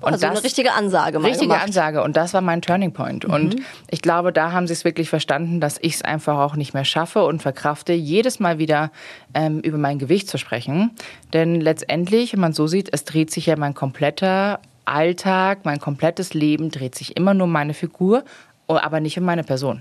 Und 0.00 0.12
also 0.12 0.26
das, 0.26 0.30
eine 0.36 0.44
richtige 0.44 0.72
Ansage. 0.72 1.20
Mal 1.20 1.28
richtige 1.28 1.48
gemacht. 1.48 1.64
Ansage. 1.64 2.02
Und 2.02 2.16
das 2.16 2.34
war 2.34 2.40
mein 2.40 2.60
Turning 2.60 2.92
Point. 2.92 3.26
Mhm. 3.26 3.32
Und 3.32 3.56
ich 3.88 4.02
glaube, 4.02 4.32
da 4.32 4.52
haben 4.52 4.66
sie 4.66 4.72
es 4.72 4.84
wirklich 4.84 5.08
verstanden, 5.08 5.60
dass 5.60 5.78
ich 5.80 5.94
es 5.94 6.02
einfach 6.02 6.38
auch 6.38 6.56
nicht 6.56 6.74
mehr 6.74 6.84
schaffe 6.84 7.24
und 7.24 7.40
verkrafte, 7.40 7.92
jedes 7.92 8.40
Mal 8.40 8.58
wieder 8.58 8.90
ähm, 9.32 9.60
über 9.60 9.78
mein 9.78 9.98
Gewicht 9.98 10.28
zu 10.28 10.38
sprechen. 10.38 10.90
Denn 11.32 11.60
letztendlich, 11.60 12.32
wenn 12.32 12.40
man 12.40 12.52
so 12.52 12.66
sieht, 12.66 12.92
es 12.92 13.04
dreht 13.04 13.30
sich 13.30 13.46
ja 13.46 13.56
mein 13.56 13.74
kompletter 13.74 14.58
Alltag, 14.84 15.60
mein 15.64 15.78
komplettes 15.78 16.34
Leben 16.34 16.70
dreht 16.70 16.96
sich 16.96 17.16
immer 17.16 17.32
nur 17.32 17.44
um 17.44 17.52
meine 17.52 17.74
Figur, 17.74 18.24
aber 18.66 18.98
nicht 18.98 19.18
um 19.18 19.24
meine 19.24 19.44
Person. 19.44 19.80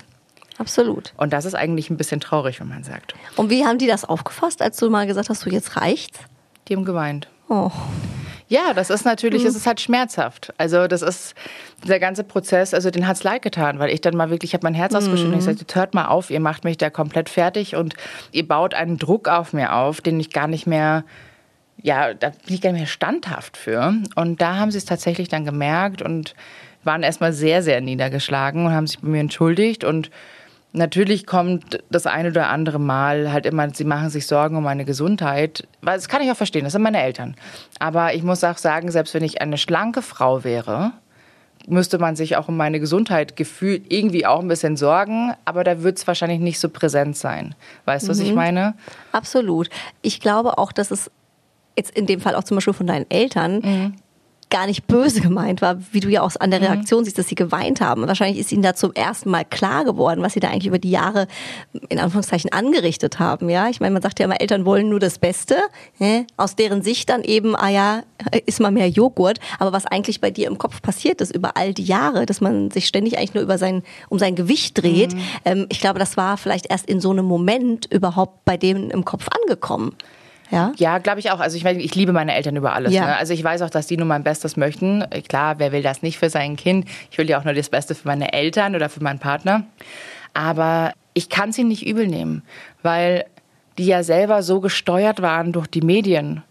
Absolut. 0.57 1.13
Und 1.17 1.33
das 1.33 1.45
ist 1.45 1.53
eigentlich 1.53 1.89
ein 1.89 1.97
bisschen 1.97 2.19
traurig, 2.19 2.59
wenn 2.59 2.67
man 2.67 2.83
sagt. 2.83 3.13
Und 3.35 3.49
wie 3.49 3.65
haben 3.65 3.77
die 3.77 3.87
das 3.87 4.05
aufgefasst, 4.05 4.61
als 4.61 4.77
du 4.77 4.89
mal 4.89 5.05
gesagt 5.05 5.29
hast, 5.29 5.45
du 5.45 5.49
jetzt 5.49 5.77
reicht's? 5.77 6.19
Die 6.67 6.75
haben 6.75 6.85
geweint. 6.85 7.27
Oh. 7.49 7.71
Ja, 8.49 8.73
das 8.73 8.89
ist 8.89 9.03
natürlich, 9.03 9.43
mhm. 9.43 9.49
es 9.49 9.55
ist 9.55 9.67
halt 9.67 9.81
schmerzhaft. 9.81 10.53
Also 10.57 10.87
das 10.87 11.01
ist 11.01 11.35
der 11.85 11.99
ganze 11.99 12.23
Prozess, 12.23 12.73
also 12.73 12.89
den 12.89 13.05
hat's 13.05 13.23
leid 13.23 13.41
getan, 13.41 13.77
weil 13.77 13.89
ich 13.89 13.99
dann 13.99 14.15
mal 14.15 14.29
wirklich, 14.29 14.51
ich 14.51 14.53
habe 14.53 14.65
mein 14.65 14.73
Herz 14.73 14.93
mhm. 14.93 14.99
ausgeschüttet 14.99 15.33
und 15.33 15.39
ich 15.39 15.45
sagte, 15.45 15.75
hört 15.75 15.93
mal 15.93 16.05
auf, 16.05 16.29
ihr 16.29 16.39
macht 16.39 16.63
mich 16.63 16.77
da 16.77 16.89
komplett 16.89 17.29
fertig 17.29 17.75
und 17.75 17.95
ihr 18.31 18.47
baut 18.47 18.73
einen 18.73 18.97
Druck 18.97 19.27
auf 19.27 19.51
mir 19.51 19.75
auf, 19.75 19.99
den 19.99 20.19
ich 20.19 20.31
gar 20.31 20.47
nicht 20.47 20.65
mehr, 20.65 21.03
ja, 21.81 22.13
da 22.13 22.29
bin 22.29 22.55
ich 22.55 22.61
gar 22.61 22.71
nicht 22.71 22.81
mehr 22.81 22.87
standhaft 22.87 23.57
für. 23.57 23.93
Und 24.15 24.41
da 24.41 24.55
haben 24.55 24.71
sie 24.71 24.77
es 24.77 24.85
tatsächlich 24.85 25.27
dann 25.27 25.43
gemerkt 25.43 26.01
und 26.01 26.33
waren 26.83 27.03
erstmal 27.03 27.33
sehr, 27.33 27.61
sehr 27.61 27.81
niedergeschlagen 27.81 28.65
und 28.65 28.71
haben 28.71 28.87
sich 28.87 28.99
bei 28.99 29.09
mir 29.09 29.19
entschuldigt 29.19 29.83
und 29.83 30.09
Natürlich 30.73 31.25
kommt 31.25 31.83
das 31.89 32.05
eine 32.05 32.29
oder 32.29 32.49
andere 32.49 32.79
Mal 32.79 33.31
halt 33.31 33.45
immer, 33.45 33.73
sie 33.73 33.85
machen 33.85 34.09
sich 34.09 34.27
Sorgen 34.27 34.57
um 34.57 34.63
meine 34.63 34.85
Gesundheit. 34.85 35.67
Das 35.81 36.07
kann 36.07 36.21
ich 36.21 36.29
auch 36.29 36.35
verstehen, 36.35 36.65
das 36.65 36.73
sind 36.73 36.81
meine 36.81 37.01
Eltern. 37.01 37.35
Aber 37.79 38.13
ich 38.13 38.23
muss 38.23 38.43
auch 38.43 38.57
sagen, 38.57 38.91
selbst 38.91 39.13
wenn 39.13 39.23
ich 39.23 39.41
eine 39.41 39.57
schlanke 39.57 40.01
Frau 40.01 40.43
wäre, 40.43 40.91
müsste 41.67 41.97
man 41.97 42.15
sich 42.15 42.37
auch 42.37 42.47
um 42.47 42.57
meine 42.57 42.79
Gesundheit 42.79 43.35
gefühlt 43.35 43.91
irgendwie 43.91 44.25
auch 44.25 44.41
ein 44.41 44.47
bisschen 44.47 44.77
sorgen, 44.77 45.33
aber 45.45 45.63
da 45.63 45.83
wird 45.83 45.97
es 45.97 46.07
wahrscheinlich 46.07 46.39
nicht 46.39 46.59
so 46.59 46.69
präsent 46.69 47.17
sein. 47.17 47.55
Weißt 47.85 48.03
du, 48.03 48.07
mhm. 48.07 48.11
was 48.11 48.19
ich 48.19 48.29
mhm. 48.29 48.35
meine? 48.35 48.73
Absolut. 49.11 49.69
Ich 50.01 50.19
glaube 50.19 50.57
auch, 50.57 50.71
dass 50.71 50.91
es 50.91 51.09
jetzt 51.77 51.91
in 51.91 52.05
dem 52.05 52.19
Fall 52.19 52.35
auch 52.35 52.43
zum 52.43 52.57
Beispiel 52.57 52.73
von 52.73 52.87
deinen 52.87 53.09
Eltern 53.09 53.59
mhm 53.59 53.93
gar 54.49 54.65
nicht 54.65 54.87
böse 54.87 55.21
gemeint 55.21 55.61
war, 55.61 55.77
wie 55.91 55.99
du 55.99 56.09
ja 56.09 56.21
auch 56.21 56.31
an 56.39 56.51
der 56.51 56.59
mhm. 56.59 56.67
Reaktion 56.67 57.01
mhm. 57.01 57.05
siehst, 57.05 57.17
dass 57.17 57.27
sie 57.27 57.35
geweint 57.35 57.81
haben. 57.81 58.07
wahrscheinlich 58.07 58.39
ist 58.39 58.51
ihnen 58.51 58.61
da 58.61 58.75
zum 58.75 58.93
ersten 58.93 59.29
Mal 59.29 59.43
klar 59.43 59.83
geworden, 59.83 60.21
was 60.21 60.33
sie 60.33 60.39
da 60.39 60.49
eigentlich 60.49 60.67
über 60.67 60.79
die 60.79 60.91
Jahre 60.91 61.27
in 61.89 61.99
Anführungszeichen 61.99 62.51
angerichtet 62.51 63.19
haben. 63.19 63.49
Ja, 63.49 63.69
ich 63.69 63.79
meine, 63.79 63.93
man 63.93 64.01
sagt 64.01 64.19
ja 64.19 64.25
immer, 64.25 64.39
Eltern 64.39 64.65
wollen 64.65 64.89
nur 64.89 64.99
das 64.99 65.19
Beste. 65.19 65.57
Ja? 65.99 66.23
Aus 66.37 66.55
deren 66.55 66.81
Sicht 66.81 67.09
dann 67.09 67.23
eben, 67.23 67.55
ah 67.55 67.69
ja, 67.69 68.03
ist 68.45 68.59
mal 68.59 68.71
mehr 68.71 68.89
Joghurt. 68.89 69.39
Aber 69.59 69.73
was 69.73 69.85
eigentlich 69.85 70.21
bei 70.21 70.31
dir 70.31 70.47
im 70.47 70.57
Kopf 70.57 70.81
passiert 70.81 71.21
ist 71.21 71.35
über 71.35 71.57
all 71.57 71.73
die 71.73 71.83
Jahre, 71.83 72.25
dass 72.25 72.41
man 72.41 72.71
sich 72.71 72.87
ständig 72.87 73.17
eigentlich 73.17 73.33
nur 73.33 73.43
über 73.43 73.57
sein, 73.57 73.83
um 74.09 74.19
sein 74.19 74.35
Gewicht 74.35 74.81
dreht. 74.81 75.13
Mhm. 75.13 75.21
Ähm, 75.45 75.65
ich 75.69 75.79
glaube, 75.79 75.99
das 75.99 76.15
war 76.15 76.37
vielleicht 76.37 76.69
erst 76.69 76.85
in 76.85 77.01
so 77.01 77.11
einem 77.11 77.25
Moment 77.25 77.91
überhaupt 77.91 78.45
bei 78.45 78.55
denen 78.55 78.91
im 78.91 79.03
Kopf 79.03 79.27
angekommen. 79.29 79.95
Ja, 80.49 80.71
Ja, 80.77 80.97
glaube 80.99 81.19
ich 81.19 81.31
auch. 81.31 81.39
Also 81.39 81.57
ich, 81.57 81.63
meine, 81.63 81.81
ich 81.81 81.93
liebe 81.95 82.13
meine 82.13 82.33
Eltern 82.35 82.55
über 82.55 82.73
alles. 82.73 82.93
Ja. 82.93 83.05
Ne? 83.05 83.17
Also 83.17 83.33
ich 83.33 83.43
weiß 83.43 83.61
auch, 83.61 83.69
dass 83.69 83.87
die 83.87 83.97
nur 83.97 84.07
mein 84.07 84.23
Bestes 84.23 84.57
möchten. 84.57 85.03
Klar, 85.27 85.59
wer 85.59 85.71
will 85.71 85.81
das 85.83 86.01
nicht 86.01 86.17
für 86.17 86.29
sein 86.29 86.55
Kind? 86.55 86.85
Ich 87.11 87.17
will 87.17 87.29
ja 87.29 87.39
auch 87.39 87.43
nur 87.43 87.53
das 87.53 87.69
Beste 87.69 87.95
für 87.95 88.07
meine 88.07 88.33
Eltern 88.33 88.75
oder 88.75 88.89
für 88.89 89.03
meinen 89.03 89.19
Partner. 89.19 89.63
Aber 90.33 90.93
ich 91.13 91.29
kann 91.29 91.51
sie 91.51 91.63
nicht 91.63 91.85
übel 91.85 92.07
nehmen, 92.07 92.43
weil 92.83 93.25
die 93.77 93.85
ja 93.87 94.03
selber 94.03 94.43
so 94.43 94.59
gesteuert 94.59 95.21
waren 95.21 95.51
durch 95.51 95.67
die 95.67 95.81
Medien. 95.81 96.43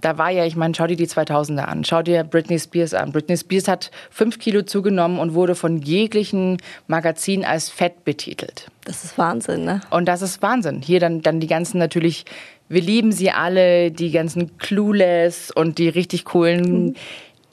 Da 0.00 0.18
war 0.18 0.28
ja, 0.28 0.44
ich 0.44 0.54
meine, 0.54 0.74
schau 0.74 0.86
dir 0.86 0.96
die 0.96 1.06
2000er 1.06 1.62
an, 1.62 1.82
schau 1.82 2.02
dir 2.02 2.24
Britney 2.24 2.58
Spears 2.58 2.92
an. 2.92 3.10
Britney 3.10 3.38
Spears 3.38 3.68
hat 3.68 3.90
fünf 4.10 4.38
Kilo 4.38 4.60
zugenommen 4.62 5.18
und 5.18 5.32
wurde 5.32 5.54
von 5.54 5.78
jeglichen 5.80 6.58
Magazinen 6.88 7.44
als 7.44 7.70
fett 7.70 8.04
betitelt. 8.04 8.70
das 8.84 9.02
ist 9.02 9.16
Wahnsinn, 9.16 9.64
ne? 9.64 9.80
Und 9.88 10.04
das 10.06 10.20
ist 10.20 10.42
Wahnsinn. 10.42 10.82
Hier 10.82 11.00
dann, 11.00 11.22
dann 11.22 11.40
die 11.40 11.46
ganzen 11.46 11.78
natürlich, 11.78 12.26
wir 12.68 12.80
lieben 12.80 13.12
sie 13.12 13.30
alle, 13.30 13.90
die 13.90 14.10
ganzen 14.10 14.56
Clueless 14.58 15.50
und 15.50 15.78
die 15.78 15.88
richtig 15.88 16.24
coolen 16.24 16.96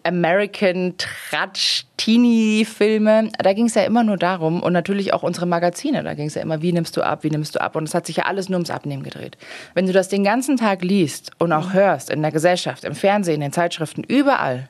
American 0.04 0.96
Tratsch 0.98 1.84
Teenie 1.98 2.66
Filme. 2.66 3.30
Da 3.38 3.54
ging 3.54 3.66
es 3.66 3.76
ja 3.76 3.84
immer 3.84 4.04
nur 4.04 4.18
darum 4.18 4.64
und 4.64 4.74
natürlich 4.74 5.14
auch 5.14 5.24
unsere 5.24 5.46
Magazine. 5.46 6.04
Da 6.04 6.14
ging 6.14 6.28
es 6.28 6.36
ja 6.36 6.42
immer, 6.42 6.62
wie 6.62 6.74
nimmst 6.74 6.98
du 6.98 7.02
ab, 7.02 7.24
wie 7.24 7.30
nimmst 7.30 7.56
du 7.56 7.62
ab? 7.62 7.76
Und 7.76 7.84
es 7.84 7.94
hat 7.94 8.08
sich 8.08 8.18
ja 8.18 8.26
alles 8.26 8.50
nur 8.50 8.58
ums 8.58 8.72
Abnehmen 8.72 9.04
gedreht. 9.04 9.38
Wenn 9.74 9.86
du 9.86 9.94
das 9.94 10.10
den 10.10 10.24
ganzen 10.24 10.58
Tag 10.58 10.82
liest 10.82 11.32
und 11.38 11.52
auch 11.52 11.74
hörst 11.74 12.10
in 12.10 12.22
der 12.22 12.32
Gesellschaft, 12.32 12.84
im 12.84 12.96
Fernsehen, 12.96 13.36
in 13.36 13.42
den 13.42 13.54
Zeitschriften, 13.54 14.04
überall, 14.04 14.70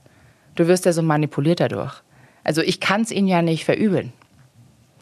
du 0.55 0.67
wirst 0.67 0.85
ja 0.85 0.91
so 0.91 1.01
manipuliert 1.01 1.59
dadurch. 1.59 2.01
Also 2.43 2.61
ich 2.61 2.79
kann 2.79 3.01
es 3.01 3.11
ihnen 3.11 3.27
ja 3.27 3.41
nicht 3.41 3.65
verübeln. 3.65 4.11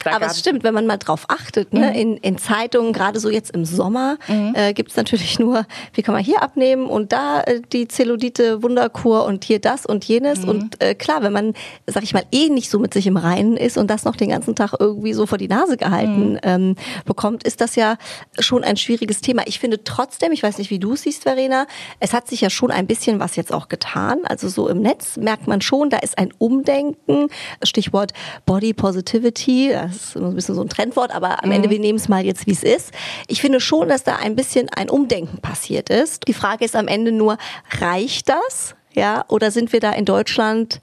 Da 0.04 0.16
Aber 0.16 0.28
es 0.28 0.40
stimmt, 0.40 0.64
wenn 0.64 0.74
man 0.74 0.86
mal 0.88 0.98
drauf 0.98 1.26
achtet, 1.28 1.74
ne? 1.74 2.00
in, 2.00 2.18
in 2.18 2.38
Zeitungen, 2.38 2.94
gerade 2.94 3.20
so 3.20 3.30
jetzt 3.30 3.52
im 3.52 3.66
Sommer, 3.66 4.18
äh, 4.54 4.74
gibt 4.74 4.92
es 4.92 4.98
natürlich 4.98 5.40
nur, 5.40 5.66
wie 5.94 6.02
kann 6.02 6.14
man 6.14 6.24
hier 6.24 6.42
abnehmen 6.42 6.86
und 6.88 7.12
da 7.12 7.42
äh, 7.42 7.62
die 7.72 7.88
Zellulite 7.88 8.64
Wunderkur 8.64 9.26
und 9.26 9.44
hier 9.44 9.60
das 9.60 9.86
und 9.86 10.06
jenes. 10.06 10.46
Und 10.46 10.82
äh, 10.82 10.96
klar, 10.96 11.22
wenn 11.22 11.34
man, 11.34 11.54
sag 11.88 12.04
ich 12.04 12.14
mal, 12.14 12.24
eh 12.32 12.50
nicht 12.50 12.70
so 12.70 12.80
mit 12.80 12.94
sich 12.94 13.08
im 13.08 13.18
Reinen 13.18 13.58
ist 13.58 13.78
und 13.78 13.90
das 13.90 14.06
noch 14.06 14.16
den 14.16 14.30
ganzen 14.30 14.56
Tag 14.56 14.74
irgendwie 14.80 15.14
so 15.14 15.26
vor 15.26 15.38
die 15.38 15.48
Nase 15.48 15.78
gehalten 15.78 16.40
ähm, 16.44 16.76
bekommt, 17.06 17.44
ist 17.44 17.62
das 17.62 17.76
ja 17.76 17.98
schon 18.40 18.64
ein 18.64 18.78
schwieriges 18.78 19.22
Thema. 19.22 19.44
Ich 19.46 19.60
finde 19.60 19.84
trotzdem, 19.84 20.32
ich 20.32 20.44
weiß 20.44 20.58
nicht, 20.58 20.70
wie 20.70 20.80
du 20.80 20.94
es 20.94 21.04
siehst, 21.04 21.24
Verena, 21.24 21.68
es 22.00 22.14
hat 22.14 22.28
sich 22.28 22.42
ja 22.42 22.50
schon 22.50 22.72
ein 22.72 22.88
bisschen 22.88 23.20
was 23.20 23.36
jetzt 23.36 23.54
auch 23.54 23.70
getan. 23.70 24.20
Also 24.26 24.50
so 24.50 24.68
im 24.68 24.82
Netz 24.82 25.18
merkt 25.18 25.48
man 25.48 25.62
schon, 25.62 25.90
da 25.90 25.98
ist 25.98 26.18
ein 26.18 26.34
Umdenken, 26.38 27.28
Stichwort 27.64 28.14
Body 28.46 28.74
Positivity, 28.74 29.76
das 29.90 29.98
ist 29.98 30.16
immer 30.16 30.30
ein 30.30 30.36
bisschen 30.36 30.56
so 30.56 30.62
ein 30.62 30.70
Trendwort, 30.70 31.14
aber 31.14 31.44
am 31.44 31.52
Ende, 31.52 31.70
wir 31.70 31.80
nehmen 31.80 31.98
es 31.98 32.08
mal 32.08 32.26
jetzt, 32.26 32.48
wie 32.48 32.52
es 32.52 32.64
ist. 32.64 32.92
Ich 33.28 33.42
finde 33.42 33.60
schon, 33.60 33.90
dass 33.90 34.04
da 34.04 34.18
ein 34.18 34.36
bisschen 34.36 34.70
ein 34.70 34.90
Umdenken 34.90 35.40
passiert 35.40 35.90
ist. 35.90 36.28
Die 36.28 36.34
Frage 36.34 36.66
ist 36.66 36.76
am 36.76 36.88
Ende 36.88 37.12
nur, 37.12 37.38
reicht 37.80 38.30
das? 38.30 38.76
Ja, 38.94 39.26
oder 39.28 39.52
sind 39.52 39.72
wir 39.74 39.80
da 39.80 39.92
in 39.92 40.06
Deutschland 40.06 40.82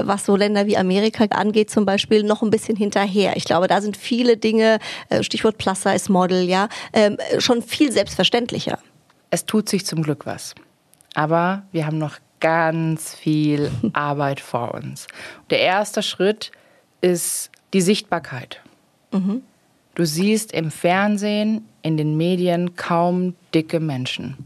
was 0.00 0.24
so 0.24 0.36
Länder 0.36 0.66
wie 0.66 0.76
Amerika 0.76 1.24
angeht, 1.30 1.70
zum 1.70 1.84
Beispiel 1.84 2.22
noch 2.22 2.42
ein 2.42 2.50
bisschen 2.50 2.76
hinterher. 2.76 3.36
Ich 3.36 3.44
glaube, 3.44 3.66
da 3.66 3.80
sind 3.80 3.96
viele 3.96 4.36
Dinge, 4.36 4.78
äh, 5.08 5.24
Stichwort 5.24 5.58
Plus-Size-Model, 5.58 6.44
ja, 6.44 6.68
ähm, 6.92 7.16
schon 7.38 7.62
viel 7.62 7.90
selbstverständlicher. 7.90 8.78
es 9.30 9.44
tut 9.44 9.68
sich 9.68 9.84
zum 9.84 10.02
Glück 10.02 10.24
was. 10.24 10.54
Aber 11.14 11.64
wir 11.72 11.84
haben 11.84 11.98
noch 11.98 12.18
ganz 12.40 13.14
viel 13.14 13.70
Arbeit 13.92 14.40
vor 14.40 14.74
uns. 14.74 15.06
Der 15.50 15.60
erste 15.60 16.02
Schritt 16.02 16.52
ist 17.00 17.50
die 17.72 17.80
Sichtbarkeit. 17.80 18.60
Du 19.94 20.04
siehst 20.04 20.52
im 20.52 20.70
Fernsehen, 20.70 21.66
in 21.82 21.96
den 21.96 22.16
Medien 22.16 22.76
kaum 22.76 23.34
dicke 23.54 23.80
Menschen. 23.80 24.36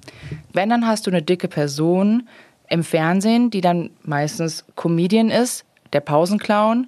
Wenn, 0.53 0.71
dann 0.71 0.87
hast 0.87 1.07
du 1.07 1.11
eine 1.11 1.23
dicke 1.23 1.49
Person 1.49 2.29
im 2.69 2.83
Fernsehen, 2.85 3.51
die 3.51 3.61
dann 3.61 3.91
meistens 4.03 4.65
Comedian 4.77 5.31
ist, 5.31 5.65
der 5.93 6.01
Pausenclown 6.01 6.87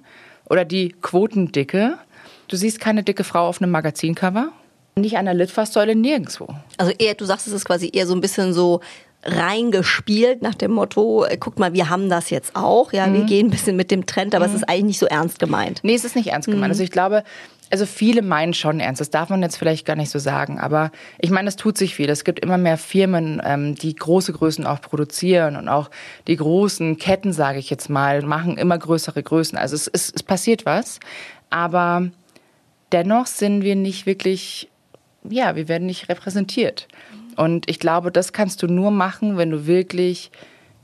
oder 0.49 0.65
die 0.65 0.89
Quotendicke. 1.01 1.97
Du 2.47 2.55
siehst 2.55 2.79
keine 2.79 3.03
dicke 3.03 3.23
Frau 3.23 3.47
auf 3.47 3.61
einem 3.61 3.71
Magazincover. 3.71 4.51
Nicht 4.95 5.17
an 5.17 5.25
der 5.25 5.33
Litfaßsäule, 5.33 5.95
nirgendwo. 5.95 6.47
Also 6.77 6.91
eher, 6.97 7.15
du 7.15 7.25
sagst, 7.25 7.47
es 7.47 7.53
ist 7.53 7.65
quasi 7.65 7.89
eher 7.93 8.07
so 8.07 8.15
ein 8.15 8.21
bisschen 8.21 8.53
so 8.53 8.79
reingespielt 9.25 10.41
nach 10.41 10.55
dem 10.55 10.71
Motto, 10.71 11.25
äh, 11.25 11.37
guck 11.37 11.57
mal, 11.57 11.73
wir 11.73 11.89
haben 11.89 12.09
das 12.09 12.29
jetzt 12.29 12.55
auch, 12.55 12.93
ja, 12.93 13.11
wir 13.11 13.23
gehen 13.23 13.47
ein 13.47 13.51
bisschen 13.51 13.75
mit 13.75 13.89
dem 13.89 14.05
Trend, 14.05 14.35
aber 14.35 14.45
es 14.45 14.53
ist 14.53 14.69
eigentlich 14.69 14.85
nicht 14.85 14.99
so 14.99 15.07
ernst 15.07 15.39
gemeint. 15.39 15.79
Nee, 15.83 15.95
es 15.95 16.05
ist 16.05 16.15
nicht 16.15 16.27
ernst 16.27 16.47
gemeint. 16.47 16.71
Also 16.71 16.83
ich 16.83 16.91
glaube, 16.91 17.23
also 17.71 17.85
viele 17.85 18.21
meinen 18.21 18.53
schon 18.53 18.79
ernst. 18.79 19.01
Das 19.01 19.09
darf 19.09 19.29
man 19.29 19.41
jetzt 19.41 19.57
vielleicht 19.57 19.85
gar 19.85 19.95
nicht 19.95 20.11
so 20.11 20.19
sagen. 20.19 20.59
Aber 20.59 20.91
ich 21.19 21.31
meine, 21.31 21.47
es 21.47 21.55
tut 21.55 21.77
sich 21.77 21.95
viel. 21.95 22.09
Es 22.09 22.23
gibt 22.23 22.39
immer 22.39 22.57
mehr 22.57 22.77
Firmen, 22.77 23.41
ähm, 23.43 23.75
die 23.75 23.95
große 23.95 24.33
Größen 24.33 24.65
auch 24.67 24.81
produzieren 24.81 25.55
und 25.55 25.67
auch 25.67 25.89
die 26.27 26.35
großen 26.35 26.97
Ketten, 26.97 27.33
sage 27.33 27.59
ich 27.59 27.69
jetzt 27.69 27.89
mal, 27.89 28.21
machen 28.21 28.57
immer 28.57 28.77
größere 28.77 29.23
Größen. 29.23 29.57
Also 29.57 29.75
es, 29.75 29.87
es, 29.87 30.13
es 30.13 30.23
passiert 30.23 30.65
was. 30.65 30.99
Aber 31.49 32.09
dennoch 32.91 33.25
sind 33.25 33.63
wir 33.63 33.75
nicht 33.75 34.05
wirklich, 34.05 34.69
ja, 35.27 35.55
wir 35.55 35.67
werden 35.67 35.87
nicht 35.87 36.09
repräsentiert. 36.09 36.87
Und 37.35 37.69
ich 37.69 37.79
glaube, 37.79 38.11
das 38.11 38.33
kannst 38.33 38.63
du 38.63 38.67
nur 38.67 38.91
machen, 38.91 39.37
wenn 39.37 39.51
du 39.51 39.67
wirklich 39.67 40.31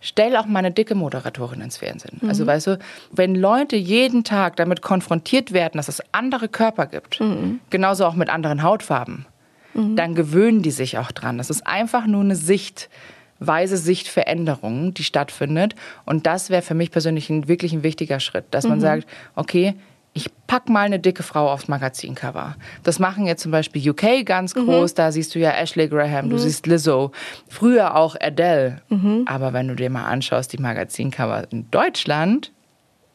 Stell 0.03 0.36
auch 0.36 0.48
mal 0.48 0.60
eine 0.60 0.72
dicke 0.72 0.96
Moderatorin 0.96 1.62
ins 1.62 1.77
Fernsehen. 1.77 2.20
Also 2.27 2.48
weißt 2.48 2.67
du, 2.67 2.79
wenn 3.12 3.36
Leute 3.36 3.75
jeden 3.75 4.24
Tag 4.24 4.55
damit 4.55 4.81
konfrontiert 4.81 5.53
werden, 5.53 5.77
dass 5.77 5.88
es 5.88 6.01
andere 6.12 6.48
Körper 6.48 6.88
gibt, 6.88 7.22
genauso 7.70 8.05
auch 8.05 8.15
mit 8.15 8.27
anderen 8.29 8.63
Hautfarben, 8.63 9.27
dann 9.75 10.15
gewöhnen 10.15 10.63
die 10.63 10.72
sich 10.72 10.98
auch 10.98 11.12
dran. 11.12 11.38
Das 11.38 11.51
ist 11.51 11.67
einfach 11.67 12.08
nur 12.08 12.22
eine 12.22 12.36
Sichtweise, 12.36 13.77
Sichtveränderung, 13.77 14.96
die 14.96 15.03
stattfindet. 15.03 15.75
Und 16.03 16.25
das 16.25 16.50
wäre 16.50 16.63
für 16.63 16.74
mich 16.74 16.89
persönlich 16.89 17.29
ein, 17.29 17.48
wirklich 17.48 17.72
ein 17.72 17.84
wichtiger 17.84 18.20
Schritt, 18.20 18.46
dass 18.50 18.67
man 18.67 18.81
sagt, 18.81 19.08
okay, 19.36 19.75
ich 20.13 20.30
pack 20.48 20.68
mal 20.68 20.82
eine 20.82 21.00
dicke 21.00 21.24
Frau 21.24 21.50
aufs 21.50 21.68
Magazincover. 21.70 22.56
Das 22.84 23.00
machen 23.00 23.25
jetzt 23.25 23.41
zum 23.41 23.51
Beispiel 23.51 23.89
UK 23.91 24.25
ganz 24.25 24.53
groß. 24.53 24.94
Da 24.94 25.12
siehst 25.12 25.34
du 25.34 25.39
ja 25.39 25.51
Ashley 25.51 25.88
Graham, 25.88 26.30
du 26.30 26.38
siehst 26.38 26.68
Lizzo, 26.68 27.12
früher 27.48 27.96
auch 27.96 28.15
Adele. 28.20 28.82
Aber 29.25 29.53
wenn 29.53 29.70
du 29.70 29.75
dir 29.75 29.89
mal 29.89 30.06
anschaust, 30.06 30.51
die 30.51 30.58
Magazincover 30.58 31.48
in 31.51 31.72
Deutschland 31.72 32.51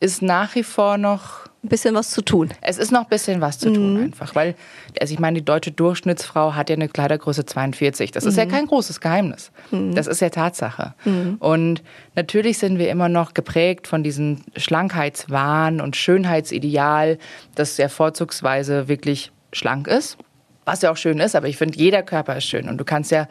ist 0.00 0.22
nach 0.22 0.54
wie 0.54 0.62
vor 0.62 0.96
noch 0.98 1.45
Ein 1.66 1.68
bisschen 1.68 1.96
was 1.96 2.10
zu 2.10 2.22
tun. 2.22 2.50
es 2.60 2.78
ist 2.78 2.92
noch 2.92 3.00
ein 3.00 3.08
bisschen 3.08 3.40
was 3.40 3.58
zu 3.58 3.72
tun 3.72 4.00
einfach, 4.00 4.36
weil, 4.36 4.54
also 5.00 5.12
ich 5.12 5.18
meine, 5.18 5.40
die 5.40 5.44
deutsche 5.44 5.72
Durchschnittsfrau 5.72 6.54
hat 6.54 6.70
ja 6.70 6.76
eine 6.76 6.88
Kleidergröße 6.88 7.44
42. 7.44 8.12
Das 8.12 8.24
ist 8.24 8.36
ja 8.38 8.46
kein 8.46 8.66
großes 8.66 9.00
Geheimnis. 9.00 9.50
Das 9.72 10.06
ist 10.06 10.20
ja 10.20 10.28
Tatsache. 10.28 10.94
Und 11.40 11.82
natürlich 12.14 12.58
sind 12.58 12.78
wir 12.78 12.88
immer 12.88 13.08
noch 13.08 13.34
geprägt 13.34 13.88
von 13.88 14.04
diesem 14.04 14.42
Schlankheitswahn 14.56 15.80
und 15.80 15.96
Schönheitsideal, 15.96 17.18
das 17.56 17.76
ja 17.78 17.88
vorzugsweise 17.88 18.86
wirklich 18.86 19.32
schlank 19.52 19.88
ist. 19.88 20.18
Was 20.64 20.82
ja 20.82 20.92
auch 20.92 20.96
schön 20.96 21.18
ist, 21.18 21.34
aber 21.34 21.48
ich 21.48 21.56
finde, 21.56 21.76
jeder 21.76 22.04
Körper 22.04 22.36
ist 22.36 22.44
schön. 22.44 22.68
Und 22.68 22.78
du 22.78 22.84
kannst 22.84 23.10
ja 23.10 23.26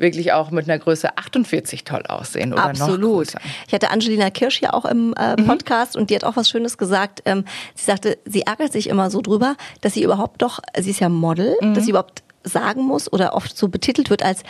wirklich 0.00 0.32
auch 0.32 0.50
mit 0.50 0.68
einer 0.68 0.78
Größe 0.78 1.16
48 1.16 1.84
toll 1.84 2.02
aussehen 2.08 2.52
oder 2.52 2.62
noch 2.72 2.80
Absolut. 2.80 3.32
Ich 3.66 3.74
hatte 3.74 3.90
Angelina 3.90 4.30
Kirsch 4.30 4.60
ja 4.60 4.72
auch 4.72 4.84
im 4.84 5.14
äh, 5.14 5.36
Podcast 5.36 5.96
und 5.96 6.10
die 6.10 6.14
hat 6.14 6.24
auch 6.24 6.36
was 6.36 6.48
Schönes 6.48 6.78
gesagt. 6.78 7.22
Ähm, 7.24 7.44
sie 7.74 7.84
sagte, 7.84 8.18
sie 8.24 8.42
ärgert 8.42 8.72
sich 8.72 8.88
immer 8.88 9.10
so 9.10 9.20
drüber, 9.20 9.56
dass 9.80 9.94
sie 9.94 10.02
überhaupt 10.02 10.42
doch, 10.42 10.60
sie 10.78 10.90
ist 10.90 11.00
ja 11.00 11.08
Model, 11.08 11.56
dass 11.74 11.84
sie 11.84 11.90
überhaupt 11.90 12.22
sagen 12.44 12.82
muss 12.82 13.12
oder 13.12 13.34
oft 13.34 13.56
so 13.56 13.68
betitelt 13.68 14.10
wird 14.10 14.22
als 14.22 14.42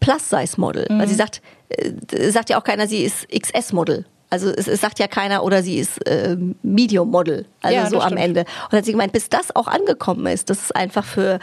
Plus-Size-Model. 0.00 0.86
Weil 0.90 1.08
sie 1.08 1.14
sagt, 1.14 1.42
äh, 1.68 2.30
sagt 2.30 2.50
ja 2.50 2.58
auch 2.58 2.64
keiner, 2.64 2.86
sie 2.86 3.02
ist 3.02 3.28
XS-Model. 3.28 4.04
Also 4.28 4.50
es, 4.50 4.66
es 4.66 4.80
sagt 4.80 4.98
ja 4.98 5.06
keiner 5.06 5.44
oder 5.44 5.62
sie 5.62 5.78
ist 5.78 6.04
äh, 6.06 6.36
Medium-Model. 6.62 7.46
Also 7.62 7.76
Ja, 7.76 7.86
so 7.86 7.96
das 7.96 8.04
am 8.04 8.08
stimmt. 8.12 8.22
Ende. 8.22 8.44
Und 8.70 8.78
hat 8.78 8.84
sie 8.84 8.92
gemeint, 8.92 9.12
bis 9.12 9.28
das 9.28 9.54
auch 9.54 9.68
angekommen 9.68 10.26
ist, 10.26 10.50
dass 10.50 10.64
es 10.64 10.72
einfach 10.72 11.04
für 11.04 11.38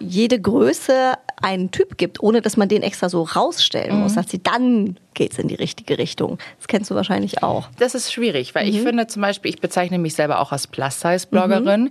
jede 0.00 0.40
Größe 0.40 1.14
einen 1.40 1.70
Typ 1.70 1.96
gibt, 1.98 2.22
ohne 2.22 2.42
dass 2.42 2.56
man 2.56 2.68
den 2.68 2.82
extra 2.82 3.08
so 3.08 3.22
rausstellen 3.22 3.96
Mhm. 3.96 4.02
muss, 4.02 4.14
sagt 4.14 4.30
sie, 4.30 4.42
dann 4.42 4.98
geht's 5.14 5.38
in 5.38 5.48
die 5.48 5.54
richtige 5.54 5.98
Richtung. 5.98 6.38
Das 6.58 6.68
kennst 6.68 6.90
du 6.90 6.94
wahrscheinlich 6.94 7.42
auch. 7.42 7.68
Das 7.78 7.94
ist 7.94 8.12
schwierig, 8.12 8.54
weil 8.54 8.68
ich 8.68 8.80
finde 8.80 9.06
zum 9.06 9.22
Beispiel, 9.22 9.50
ich 9.50 9.60
bezeichne 9.60 9.98
mich 9.98 10.14
selber 10.14 10.40
auch 10.40 10.52
als 10.52 10.66
Plus-Size-Bloggerin. 10.66 11.90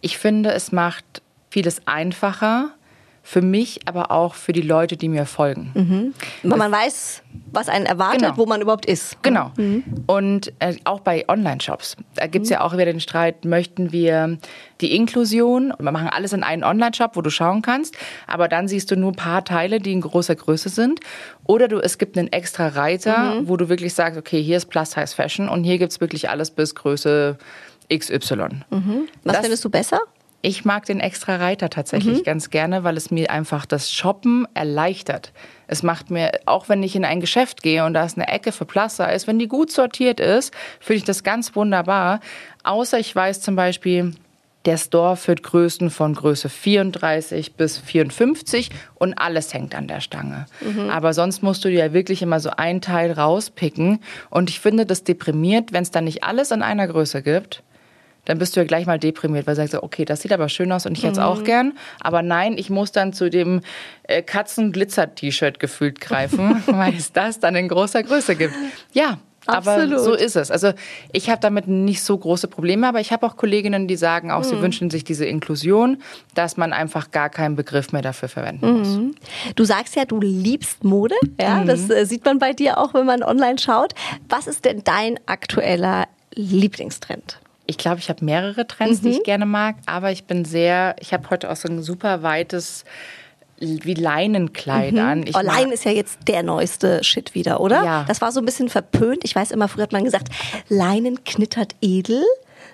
Ich 0.00 0.18
finde, 0.18 0.50
es 0.52 0.72
macht 0.72 1.04
vieles 1.50 1.86
einfacher 1.86 2.70
für 3.30 3.42
mich, 3.42 3.80
aber 3.86 4.10
auch 4.10 4.32
für 4.32 4.52
die 4.54 4.62
Leute, 4.62 4.96
die 4.96 5.06
mir 5.10 5.26
folgen. 5.26 6.14
Weil 6.42 6.56
man 6.58 6.72
weiß, 6.72 7.22
was 7.52 7.68
einen 7.68 7.84
erwartet, 7.84 8.22
Genau. 8.22 8.36
wo 8.38 8.46
man 8.46 8.62
überhaupt 8.62 8.86
ist. 8.86 9.22
Genau. 9.22 9.50
Und 10.06 10.50
äh, 10.60 10.76
auch 10.84 11.00
bei 11.00 11.28
Online-Shops. 11.28 11.96
Da 12.14 12.26
gibt's 12.26 12.48
ja 12.48 12.62
auch 12.62 12.72
wieder 12.72 12.86
den 12.86 13.00
Streit, 13.00 13.44
möchten 13.44 13.92
wir 13.92 14.38
die 14.80 14.96
Inklusion, 14.96 15.74
wir 15.78 15.92
machen 15.92 16.08
alles 16.08 16.32
in 16.32 16.42
einen 16.42 16.64
Online-Shop, 16.64 17.16
wo 17.16 17.20
du 17.20 17.28
schauen 17.28 17.60
kannst, 17.60 17.96
aber 18.26 18.48
dann 18.48 18.66
siehst 18.66 18.90
du 18.90 18.96
nur 18.96 19.12
ein 19.12 19.16
paar 19.16 19.44
Teile, 19.44 19.78
die 19.78 19.92
in 19.92 20.00
großer 20.00 20.34
Größe 20.34 20.70
sind. 20.70 21.00
Oder 21.44 21.68
du, 21.68 21.80
es 21.80 21.98
gibt 21.98 22.16
einen 22.16 22.28
extra 22.32 22.68
Reiter, 22.68 23.42
wo 23.44 23.58
du 23.58 23.68
wirklich 23.68 23.92
sagst, 23.92 24.18
okay, 24.18 24.42
hier 24.42 24.56
ist 24.56 24.66
Plus-Size 24.70 25.14
Fashion 25.14 25.50
und 25.50 25.64
hier 25.64 25.76
gibt's 25.76 26.00
wirklich 26.00 26.30
alles 26.30 26.50
bis 26.50 26.74
Größe 26.74 27.36
XY. 27.92 28.38
Was 28.70 29.34
Das- 29.34 29.38
findest 29.40 29.64
du 29.66 29.68
besser? 29.70 30.00
Ich 30.40 30.64
mag 30.64 30.86
den 30.86 31.00
extra 31.00 31.36
Reiter 31.36 31.68
tatsächlich 31.68 32.18
mhm. 32.18 32.22
ganz 32.22 32.50
gerne, 32.50 32.84
weil 32.84 32.96
es 32.96 33.10
mir 33.10 33.30
einfach 33.30 33.66
das 33.66 33.92
Shoppen 33.92 34.46
erleichtert. 34.54 35.32
Es 35.66 35.82
macht 35.82 36.10
mir, 36.10 36.30
auch 36.46 36.68
wenn 36.68 36.82
ich 36.82 36.94
in 36.94 37.04
ein 37.04 37.20
Geschäft 37.20 37.62
gehe 37.62 37.84
und 37.84 37.94
da 37.94 38.04
ist 38.04 38.16
eine 38.16 38.28
Ecke 38.28 38.52
für 38.52 38.64
Plus 38.64 39.00
ist, 39.00 39.26
wenn 39.26 39.40
die 39.40 39.48
gut 39.48 39.72
sortiert 39.72 40.20
ist, 40.20 40.54
finde 40.78 40.98
ich 40.98 41.04
das 41.04 41.24
ganz 41.24 41.56
wunderbar. 41.56 42.20
Außer 42.62 43.00
ich 43.00 43.14
weiß 43.14 43.40
zum 43.40 43.56
Beispiel, 43.56 44.14
der 44.64 44.76
Store 44.76 45.16
führt 45.16 45.42
Größen 45.42 45.90
von 45.90 46.14
Größe 46.14 46.48
34 46.48 47.54
bis 47.54 47.78
54 47.78 48.70
und 48.94 49.14
alles 49.14 49.52
hängt 49.54 49.74
an 49.74 49.88
der 49.88 50.00
Stange. 50.00 50.46
Mhm. 50.60 50.90
Aber 50.90 51.14
sonst 51.14 51.42
musst 51.42 51.64
du 51.64 51.68
dir 51.68 51.86
ja 51.86 51.92
wirklich 51.92 52.22
immer 52.22 52.38
so 52.38 52.50
ein 52.50 52.80
Teil 52.80 53.12
rauspicken. 53.12 54.00
Und 54.30 54.50
ich 54.50 54.60
finde 54.60 54.84
das 54.84 55.04
deprimiert, 55.04 55.72
wenn 55.72 55.82
es 55.82 55.90
dann 55.90 56.04
nicht 56.04 56.22
alles 56.22 56.50
in 56.50 56.62
einer 56.62 56.86
Größe 56.86 57.22
gibt 57.22 57.62
dann 58.28 58.38
bist 58.38 58.54
du 58.54 58.60
ja 58.60 58.66
gleich 58.66 58.84
mal 58.84 58.98
deprimiert, 58.98 59.46
weil 59.46 59.54
du 59.54 59.62
sagst, 59.62 59.74
okay, 59.74 60.04
das 60.04 60.20
sieht 60.20 60.32
aber 60.32 60.50
schön 60.50 60.70
aus 60.70 60.84
und 60.84 60.98
ich 60.98 61.02
hätte 61.02 61.12
es 61.12 61.18
mhm. 61.18 61.24
auch 61.24 61.44
gern. 61.44 61.72
Aber 61.98 62.22
nein, 62.22 62.58
ich 62.58 62.68
muss 62.68 62.92
dann 62.92 63.14
zu 63.14 63.30
dem 63.30 63.62
äh, 64.02 64.22
Katzen-Glitzer-T-Shirt 64.22 65.58
gefühlt 65.58 65.98
greifen, 65.98 66.62
weil 66.66 66.94
es 66.94 67.12
das 67.12 67.40
dann 67.40 67.56
in 67.56 67.68
großer 67.68 68.02
Größe 68.02 68.36
gibt. 68.36 68.54
Ja, 68.92 69.18
Absolut. 69.46 69.94
Aber 69.94 69.98
so 69.98 70.12
ist 70.12 70.36
es. 70.36 70.50
Also 70.50 70.72
ich 71.10 71.30
habe 71.30 71.40
damit 71.40 71.68
nicht 71.68 72.02
so 72.02 72.18
große 72.18 72.48
Probleme, 72.48 72.86
aber 72.86 73.00
ich 73.00 73.12
habe 73.12 73.24
auch 73.24 73.38
Kolleginnen, 73.38 73.88
die 73.88 73.96
sagen 73.96 74.30
auch, 74.30 74.40
mhm. 74.40 74.44
sie 74.44 74.60
wünschen 74.60 74.90
sich 74.90 75.04
diese 75.04 75.24
Inklusion, 75.24 76.02
dass 76.34 76.58
man 76.58 76.74
einfach 76.74 77.12
gar 77.12 77.30
keinen 77.30 77.56
Begriff 77.56 77.92
mehr 77.92 78.02
dafür 78.02 78.28
verwenden 78.28 78.80
muss. 78.80 78.88
Mhm. 78.88 79.14
Du 79.56 79.64
sagst 79.64 79.96
ja, 79.96 80.04
du 80.04 80.20
liebst 80.20 80.84
Mode. 80.84 81.14
Ja, 81.40 81.62
mhm. 81.62 81.66
das 81.66 81.88
äh, 81.88 82.04
sieht 82.04 82.26
man 82.26 82.38
bei 82.38 82.52
dir 82.52 82.76
auch, 82.76 82.92
wenn 82.92 83.06
man 83.06 83.22
online 83.22 83.58
schaut. 83.58 83.94
Was 84.28 84.48
ist 84.48 84.66
denn 84.66 84.82
dein 84.84 85.18
aktueller 85.24 86.08
Lieblingstrend? 86.34 87.40
Ich 87.70 87.76
glaube, 87.78 87.98
ich 87.98 88.08
habe 88.08 88.24
mehrere 88.24 88.66
Trends, 88.66 89.02
mhm. 89.02 89.06
die 89.06 89.16
ich 89.18 89.22
gerne 89.24 89.44
mag, 89.44 89.76
aber 89.86 90.10
ich 90.10 90.24
bin 90.24 90.44
sehr, 90.44 90.96
ich 91.00 91.12
habe 91.12 91.28
heute 91.28 91.50
auch 91.50 91.56
so 91.56 91.68
ein 91.68 91.82
super 91.82 92.22
weites 92.22 92.84
wie 93.60 93.94
Leinenkleid 93.94 94.94
mhm. 94.94 94.98
an. 94.98 95.26
Ich 95.26 95.36
oh, 95.36 95.40
Leinen 95.40 95.72
ist 95.72 95.84
ja 95.84 95.90
jetzt 95.90 96.20
der 96.28 96.42
neueste 96.42 97.02
Shit 97.04 97.34
wieder, 97.34 97.60
oder? 97.60 97.84
Ja. 97.84 98.04
Das 98.06 98.20
war 98.20 98.32
so 98.32 98.40
ein 98.40 98.46
bisschen 98.46 98.68
verpönt. 98.68 99.24
Ich 99.24 99.34
weiß 99.34 99.50
immer, 99.50 99.68
früher 99.68 99.82
hat 99.82 99.92
man 99.92 100.04
gesagt, 100.04 100.28
Leinen 100.68 101.24
knittert 101.24 101.74
edel 101.82 102.22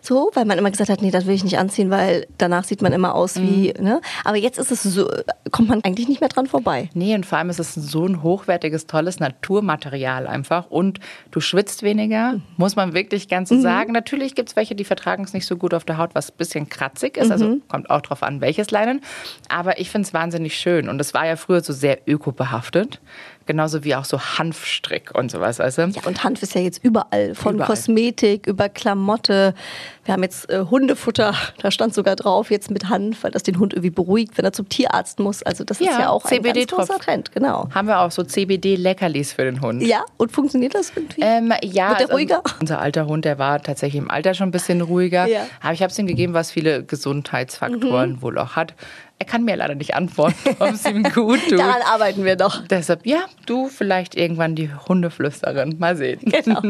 so, 0.04 0.30
weil 0.34 0.44
man 0.44 0.58
immer 0.58 0.70
gesagt 0.70 0.90
hat, 0.90 1.02
nee, 1.02 1.10
das 1.10 1.26
will 1.26 1.34
ich 1.34 1.44
nicht 1.44 1.58
anziehen, 1.58 1.90
weil 1.90 2.26
danach 2.38 2.64
sieht 2.64 2.82
man 2.82 2.92
immer 2.92 3.14
aus 3.14 3.36
wie, 3.36 3.74
mhm. 3.76 3.84
ne? 3.84 4.00
Aber 4.24 4.36
jetzt 4.36 4.58
ist 4.58 4.70
es 4.70 4.82
so, 4.82 5.10
kommt 5.50 5.68
man 5.68 5.82
eigentlich 5.82 6.08
nicht 6.08 6.20
mehr 6.20 6.28
dran 6.28 6.46
vorbei. 6.46 6.90
Nee, 6.94 7.14
und 7.14 7.24
vor 7.26 7.38
allem 7.38 7.50
ist 7.50 7.58
es 7.58 7.74
so 7.74 8.06
ein 8.06 8.22
hochwertiges, 8.22 8.86
tolles 8.86 9.20
Naturmaterial 9.20 10.26
einfach 10.26 10.70
und 10.70 11.00
du 11.30 11.40
schwitzt 11.40 11.82
weniger, 11.82 12.32
mhm. 12.32 12.42
muss 12.56 12.76
man 12.76 12.94
wirklich 12.94 13.28
ganz 13.28 13.48
so 13.48 13.54
mhm. 13.56 13.62
sagen. 13.62 13.92
Natürlich 13.92 14.34
gibt 14.34 14.50
es 14.50 14.56
welche, 14.56 14.74
die 14.74 14.84
vertragen 14.84 15.24
es 15.24 15.32
nicht 15.32 15.46
so 15.46 15.56
gut 15.56 15.74
auf 15.74 15.84
der 15.84 15.98
Haut, 15.98 16.14
was 16.14 16.30
ein 16.30 16.36
bisschen 16.36 16.68
kratzig 16.68 17.16
ist, 17.16 17.30
also 17.30 17.46
mhm. 17.46 17.62
kommt 17.68 17.90
auch 17.90 18.00
drauf 18.00 18.22
an, 18.22 18.40
welches 18.40 18.70
Leinen. 18.70 19.00
Aber 19.48 19.78
ich 19.80 19.90
finde 19.90 20.06
es 20.06 20.14
wahnsinnig 20.14 20.56
schön 20.56 20.88
und 20.88 21.00
es 21.00 21.14
war 21.14 21.26
ja 21.26 21.36
früher 21.36 21.62
so 21.62 21.72
sehr 21.72 21.98
ökobehaftet. 22.06 23.00
Genauso 23.46 23.84
wie 23.84 23.94
auch 23.94 24.06
so 24.06 24.18
Hanfstrick 24.18 25.14
und 25.14 25.30
sowas. 25.30 25.60
Also. 25.60 25.82
Ja, 25.82 26.02
und 26.06 26.24
Hanf 26.24 26.42
ist 26.42 26.54
ja 26.54 26.62
jetzt 26.62 26.82
überall. 26.82 27.34
Von 27.34 27.56
überall. 27.56 27.68
Kosmetik 27.68 28.46
über 28.46 28.70
Klamotte. 28.70 29.54
Wir 30.04 30.14
haben 30.14 30.22
jetzt 30.22 30.50
äh, 30.50 30.64
Hundefutter, 30.70 31.34
da 31.62 31.70
stand 31.70 31.94
sogar 31.94 32.16
drauf, 32.16 32.50
jetzt 32.50 32.70
mit 32.70 32.88
Hanf, 32.88 33.24
weil 33.24 33.30
das 33.30 33.42
den 33.42 33.58
Hund 33.58 33.72
irgendwie 33.72 33.90
beruhigt, 33.90 34.36
wenn 34.36 34.44
er 34.44 34.52
zum 34.52 34.68
Tierarzt 34.68 35.18
muss. 35.18 35.42
Also 35.42 35.64
das 35.64 35.80
ja, 35.80 35.90
ist 35.90 35.98
ja 35.98 36.08
auch 36.10 36.24
ein 36.24 36.42
ganz 36.42 36.66
großer 36.66 36.98
Trend, 36.98 37.32
genau. 37.32 37.68
Haben 37.74 37.88
wir 37.88 38.00
auch 38.00 38.10
so 38.10 38.22
CBD-Leckerlis 38.22 39.32
für 39.32 39.44
den 39.44 39.60
Hund. 39.60 39.82
Ja, 39.82 40.04
und 40.16 40.32
funktioniert 40.32 40.74
das 40.74 40.92
irgendwie? 40.94 41.22
Ähm, 41.22 41.52
ja. 41.62 41.90
Wird 41.90 42.00
der 42.00 42.06
also, 42.06 42.12
ruhiger? 42.12 42.42
Unser 42.60 42.80
alter 42.80 43.06
Hund, 43.06 43.24
der 43.24 43.38
war 43.38 43.62
tatsächlich 43.62 44.02
im 44.02 44.10
Alter 44.10 44.34
schon 44.34 44.48
ein 44.48 44.52
bisschen 44.52 44.80
ruhiger. 44.80 45.26
Ja. 45.26 45.46
Aber 45.62 45.72
ich 45.72 45.82
habe 45.82 45.90
es 45.90 45.98
ihm 45.98 46.06
gegeben, 46.06 46.34
was 46.34 46.50
viele 46.50 46.84
Gesundheitsfaktoren 46.84 48.12
mhm. 48.12 48.22
wohl 48.22 48.38
auch 48.38 48.56
hat. 48.56 48.74
Er 49.20 49.26
kann 49.26 49.44
mir 49.44 49.56
leider 49.56 49.74
nicht 49.76 49.94
antworten, 49.94 50.34
ob 50.58 50.72
es 50.72 50.84
ihm 50.84 51.02
gut 51.04 51.40
tut. 51.48 51.58
Daran 51.58 51.82
arbeiten 51.82 52.24
wir 52.24 52.36
doch. 52.36 52.66
Deshalb, 52.66 53.06
ja, 53.06 53.24
du 53.46 53.68
vielleicht 53.68 54.16
irgendwann 54.16 54.56
die 54.56 54.70
Hundeflüsterin. 54.88 55.76
Mal 55.78 55.96
sehen. 55.96 56.20
Genau. 56.24 56.60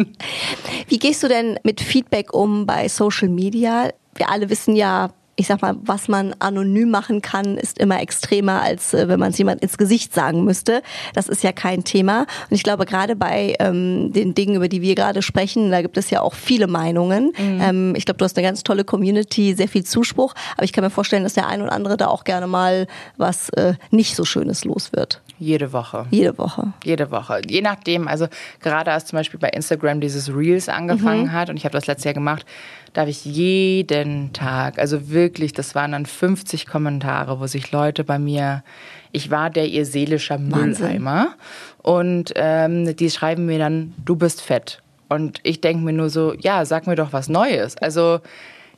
Wie 0.88 0.98
gehst 0.98 1.22
du 1.22 1.28
denn 1.28 1.58
mit 1.62 1.80
Feedback 1.80 2.34
um 2.34 2.66
bei 2.66 2.88
Social 2.88 3.23
Media? 3.28 3.90
Wir 4.14 4.30
alle 4.30 4.50
wissen 4.50 4.76
ja, 4.76 5.10
ich 5.36 5.46
sag 5.46 5.62
mal, 5.62 5.74
was 5.82 6.08
man 6.08 6.34
anonym 6.38 6.90
machen 6.90 7.20
kann, 7.22 7.56
ist 7.56 7.78
immer 7.78 8.00
extremer, 8.00 8.62
als 8.62 8.94
äh, 8.94 9.08
wenn 9.08 9.18
man 9.18 9.30
es 9.30 9.38
jemand 9.38 9.62
ins 9.62 9.78
Gesicht 9.78 10.14
sagen 10.14 10.44
müsste. 10.44 10.82
Das 11.14 11.28
ist 11.28 11.42
ja 11.42 11.52
kein 11.52 11.84
Thema. 11.84 12.20
Und 12.20 12.56
ich 12.56 12.62
glaube, 12.62 12.86
gerade 12.86 13.16
bei 13.16 13.54
ähm, 13.58 14.12
den 14.12 14.34
Dingen, 14.34 14.56
über 14.56 14.68
die 14.68 14.82
wir 14.82 14.94
gerade 14.94 15.22
sprechen, 15.22 15.70
da 15.70 15.82
gibt 15.82 15.96
es 15.96 16.10
ja 16.10 16.20
auch 16.20 16.34
viele 16.34 16.66
Meinungen. 16.66 17.32
Mhm. 17.36 17.60
Ähm, 17.60 17.94
ich 17.96 18.04
glaube, 18.04 18.18
du 18.18 18.24
hast 18.24 18.36
eine 18.36 18.46
ganz 18.46 18.62
tolle 18.62 18.84
Community, 18.84 19.54
sehr 19.54 19.68
viel 19.68 19.84
Zuspruch. 19.84 20.34
Aber 20.56 20.64
ich 20.64 20.72
kann 20.72 20.84
mir 20.84 20.90
vorstellen, 20.90 21.24
dass 21.24 21.34
der 21.34 21.48
ein 21.48 21.62
oder 21.62 21.72
andere 21.72 21.96
da 21.96 22.08
auch 22.08 22.24
gerne 22.24 22.46
mal 22.46 22.86
was 23.16 23.48
äh, 23.50 23.74
nicht 23.90 24.14
so 24.14 24.24
Schönes 24.24 24.64
los 24.64 24.92
wird. 24.92 25.20
Jede 25.38 25.72
Woche. 25.72 26.06
Jede 26.10 26.38
Woche. 26.38 26.72
Jede 26.84 27.10
Woche. 27.10 27.40
Je 27.48 27.60
nachdem, 27.60 28.06
also 28.06 28.28
gerade 28.60 28.92
als 28.92 29.06
zum 29.06 29.16
Beispiel 29.16 29.40
bei 29.40 29.48
Instagram 29.48 30.00
dieses 30.00 30.32
Reels 30.34 30.68
angefangen 30.68 31.24
mhm. 31.24 31.32
hat 31.32 31.50
und 31.50 31.56
ich 31.56 31.64
habe 31.64 31.72
das 31.72 31.86
letztes 31.86 32.04
Jahr 32.04 32.14
gemacht, 32.14 32.46
da 32.94 33.02
habe 33.02 33.10
ich 33.10 33.24
jeden 33.24 34.32
Tag, 34.32 34.78
also 34.78 35.10
wirklich, 35.10 35.52
das 35.52 35.74
waren 35.74 35.92
dann 35.92 36.06
50 36.06 36.66
Kommentare, 36.66 37.40
wo 37.40 37.46
sich 37.48 37.72
Leute 37.72 38.04
bei 38.04 38.20
mir, 38.20 38.62
ich 39.10 39.30
war 39.32 39.50
der 39.50 39.66
ihr 39.66 39.84
seelischer 39.84 40.38
Mülleimer 40.38 41.34
und 41.82 42.32
ähm, 42.36 42.96
die 42.96 43.10
schreiben 43.10 43.46
mir 43.46 43.58
dann, 43.58 43.94
du 44.04 44.14
bist 44.14 44.40
fett. 44.40 44.80
Und 45.08 45.40
ich 45.42 45.60
denke 45.60 45.84
mir 45.84 45.92
nur 45.92 46.08
so, 46.08 46.34
ja, 46.34 46.64
sag 46.64 46.86
mir 46.86 46.94
doch 46.94 47.12
was 47.12 47.28
Neues. 47.28 47.76
Also 47.78 48.20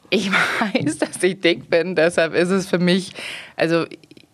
ich 0.08 0.30
weiß, 0.60 0.98
dass 0.98 1.22
ich 1.22 1.40
dick 1.40 1.68
bin, 1.68 1.94
deshalb 1.94 2.34
ist 2.34 2.50
es 2.50 2.66
für 2.66 2.78
mich, 2.78 3.12
also 3.54 3.84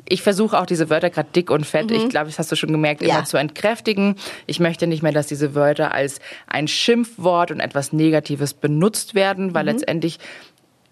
ich 0.09 0.23
versuche 0.23 0.59
auch 0.59 0.67
diese 0.67 0.91
Wörter 0.91 1.11
gerade 1.11 1.29
dick 1.35 1.51
und 1.51 1.65
fett, 1.65 1.91
mhm. 1.91 1.97
ich 1.97 2.09
glaube, 2.09 2.27
das 2.27 2.39
hast 2.39 2.53
du 2.53 2.57
schon 2.57 2.73
gemerkt, 2.73 3.03
immer 3.03 3.13
ja. 3.21 3.25
zu 3.25 3.37
entkräftigen. 3.37 4.17
Ich 4.47 4.61
möchte 4.61 4.87
nicht 4.87 5.03
mehr, 5.03 5.13
dass 5.13 5.27
diese 5.27 5.55
Wörter 5.55 5.93
als 5.93 6.21
ein 6.47 6.69
Schimpfwort 6.69 7.51
und 7.51 7.61
etwas 7.61 7.93
Negatives 7.93 8.55
benutzt 8.55 9.15
werden, 9.15 9.55
weil 9.55 9.65
mhm. 9.65 9.71
letztendlich 9.71 10.19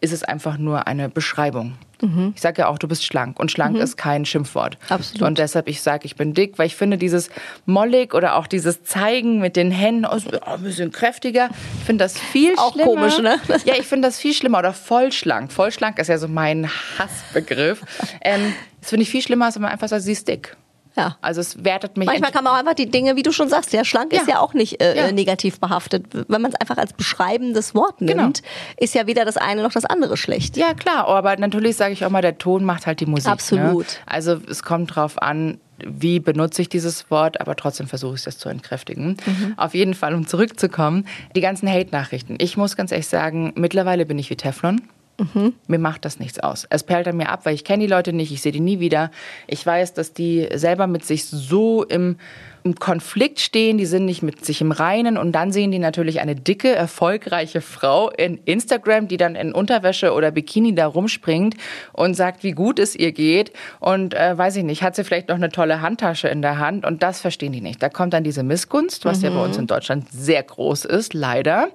ist 0.00 0.12
es 0.12 0.22
einfach 0.22 0.58
nur 0.58 0.86
eine 0.86 1.08
Beschreibung. 1.08 1.74
Mhm. 2.00 2.32
Ich 2.34 2.40
sage 2.40 2.62
ja 2.62 2.68
auch, 2.68 2.78
du 2.78 2.88
bist 2.88 3.04
schlank 3.04 3.38
und 3.38 3.50
schlank 3.50 3.76
mhm. 3.76 3.82
ist 3.82 3.96
kein 3.96 4.24
Schimpfwort. 4.24 4.78
Absolut. 4.88 5.28
Und 5.28 5.38
deshalb 5.38 5.68
ich 5.68 5.82
sage, 5.82 6.06
ich 6.06 6.16
bin 6.16 6.32
dick, 6.32 6.58
weil 6.58 6.66
ich 6.66 6.76
finde 6.76 6.96
dieses 6.96 7.28
mollig 7.66 8.14
oder 8.14 8.36
auch 8.36 8.46
dieses 8.46 8.82
Zeigen 8.84 9.40
mit 9.40 9.56
den 9.56 9.70
Händen, 9.70 10.06
oh, 10.06 10.18
ein 10.46 10.62
bisschen 10.62 10.92
kräftiger, 10.92 11.50
ich 11.78 11.84
finde 11.84 12.04
das 12.04 12.18
viel 12.18 12.54
auch 12.56 12.72
schlimmer. 12.72 12.90
Auch 12.90 12.94
komisch, 12.94 13.18
ne? 13.18 13.38
Ja, 13.64 13.74
ich 13.74 13.86
finde 13.86 14.08
das 14.08 14.18
viel 14.18 14.32
schlimmer 14.32 14.58
oder 14.58 14.72
vollschlank. 14.72 15.52
Vollschlank 15.52 15.98
ist 15.98 16.08
ja 16.08 16.18
so 16.18 16.28
mein 16.28 16.68
Hassbegriff. 16.98 17.82
ähm, 18.22 18.54
das 18.80 18.90
finde 18.90 19.02
ich 19.02 19.10
viel 19.10 19.22
schlimmer, 19.22 19.46
als 19.46 19.56
wenn 19.56 19.62
man 19.62 19.72
einfach 19.72 19.88
sagt, 19.88 20.02
sie 20.02 20.12
ist 20.12 20.26
dick. 20.26 20.56
Ja. 20.96 21.16
Also 21.20 21.40
es 21.40 21.64
wertet 21.64 21.96
mich. 21.96 22.07
Manchmal 22.07 22.33
kann 22.33 22.44
man 22.44 22.55
auch 22.55 22.59
einfach 22.59 22.74
die 22.74 22.90
Dinge, 22.90 23.16
wie 23.16 23.22
du 23.22 23.33
schon 23.33 23.48
sagst, 23.48 23.72
ja, 23.72 23.85
schlank 23.85 24.12
ja. 24.12 24.20
ist 24.20 24.29
ja 24.29 24.40
auch 24.40 24.55
nicht 24.55 24.83
äh, 24.83 24.96
ja. 24.96 25.12
negativ 25.12 25.61
behaftet. 25.61 26.07
Wenn 26.12 26.42
man 26.42 26.50
es 26.50 26.61
einfach 26.61 26.79
als 26.79 26.92
beschreibendes 26.92 27.74
Wort 27.74 27.98
genau. 27.98 28.24
nimmt, 28.24 28.42
genau. 28.42 28.55
ist 28.79 28.94
ja 28.94 29.07
weder 29.07 29.24
das 29.24 29.37
eine 29.37 29.62
noch 29.62 29.72
das 29.72 29.85
andere 29.85 30.16
schlecht. 30.16 30.57
Ja, 30.57 30.74
klar, 30.74 31.07
aber 31.07 31.37
natürlich 31.37 31.76
sage 31.76 31.92
ich 31.92 32.05
auch 32.05 32.11
mal, 32.11 32.22
der 32.22 32.38
Ton 32.38 32.64
macht 32.64 32.87
halt 32.87 33.00
die 33.00 33.07
Musik. 33.07 33.26
Ne? 33.26 33.33
Absolut. 33.33 33.87
Ne? 33.87 33.92
Also 34.07 34.40
es 34.48 34.62
kommt 34.62 34.94
drauf 34.94 35.20
an, 35.22 35.59
wie 35.87 36.20
benutze 36.20 36.62
ich 36.62 36.68
dieses 36.68 37.11
Wort, 37.11 37.40
aber 37.40 37.57
trotzdem 37.57 37.87
versuche 37.87 38.16
ich 38.16 38.22
das 38.22 38.38
zu 38.38 38.48
entkräftigen. 38.48 39.16
Mhm. 39.24 39.55
Auf 39.57 39.74
jeden 39.74 39.94
Fall, 39.94 40.14
um 40.14 40.26
zurückzukommen, 40.26 41.07
die 41.35 41.40
ganzen 41.40 41.70
Hate-Nachrichten. 41.70 42.37
Ich 42.38 42.57
muss 42.57 42.76
ganz 42.76 42.92
ehrlich 42.92 43.09
sagen, 43.09 43.53
mittlerweile 43.57 44.05
bin 44.07 44.18
ich 44.18 44.29
wie 44.29 44.37
Teflon. 44.37 44.83
Mhm. 45.20 45.54
Mir 45.66 45.78
macht 45.78 46.04
das 46.04 46.18
nichts 46.18 46.38
aus. 46.38 46.66
Es 46.70 46.83
perlt 46.83 47.06
an 47.06 47.16
mir 47.16 47.28
ab, 47.28 47.44
weil 47.44 47.54
ich 47.54 47.64
kenne 47.64 47.85
die 47.85 47.90
Leute 47.90 48.12
nicht, 48.12 48.33
ich 48.33 48.40
sehe 48.40 48.52
die 48.52 48.61
nie 48.61 48.80
wieder. 48.80 49.11
Ich 49.46 49.64
weiß, 49.64 49.92
dass 49.92 50.14
die 50.14 50.48
selber 50.54 50.87
mit 50.87 51.04
sich 51.04 51.26
so 51.26 51.85
im 51.85 52.16
im 52.62 52.75
Konflikt 52.75 53.40
stehen, 53.40 53.79
die 53.79 53.87
sind 53.87 54.05
nicht 54.05 54.23
mit 54.23 54.44
sich 54.44 54.61
im 54.61 54.73
Reinen 54.73 55.16
und 55.16 55.33
dann 55.33 55.53
sehen 55.53 55.70
die 55.70 55.79
natürlich 55.79 56.20
eine 56.20 56.35
dicke, 56.35 56.75
erfolgreiche 56.75 57.61
Frau 57.61 58.11
in 58.11 58.38
Instagram, 58.44 59.09
die 59.09 59.16
dann 59.16 59.35
in 59.35 59.53
Unterwäsche 59.53 60.12
oder 60.12 60.31
Bikini 60.31 60.75
da 60.75 60.87
rumspringt 60.87 61.55
und 61.92 62.14
sagt, 62.14 62.42
wie 62.42 62.53
gut 62.53 62.79
es 62.79 62.94
ihr 62.94 63.12
geht 63.12 63.53
und 63.79 64.14
äh, 64.14 64.37
weiß 64.37 64.57
ich 64.57 64.64
nicht, 64.64 64.83
hat 64.83 64.94
sie 64.94 65.05
vielleicht 65.05 65.29
noch 65.29 65.37
eine 65.37 65.49
tolle 65.49 65.81
Handtasche 65.81 66.29
in 66.29 66.42
der 66.42 66.59
Hand 66.59 66.85
und 66.85 67.03
das 67.03 67.20
verstehen 67.20 67.53
die 67.53 67.61
nicht. 67.61 67.83
Da 67.83 67.88
kommt 67.88 68.12
dann 68.12 68.25
diese 68.25 68.42
Missgunst, 68.42 69.05
was 69.05 69.18
mhm. 69.18 69.25
ja 69.25 69.31
bei 69.31 69.44
uns 69.44 69.57
in 69.57 69.66
Deutschland 69.66 70.11
sehr 70.11 70.42
groß 70.42 70.85
ist, 70.85 71.14
leider. 71.14 71.68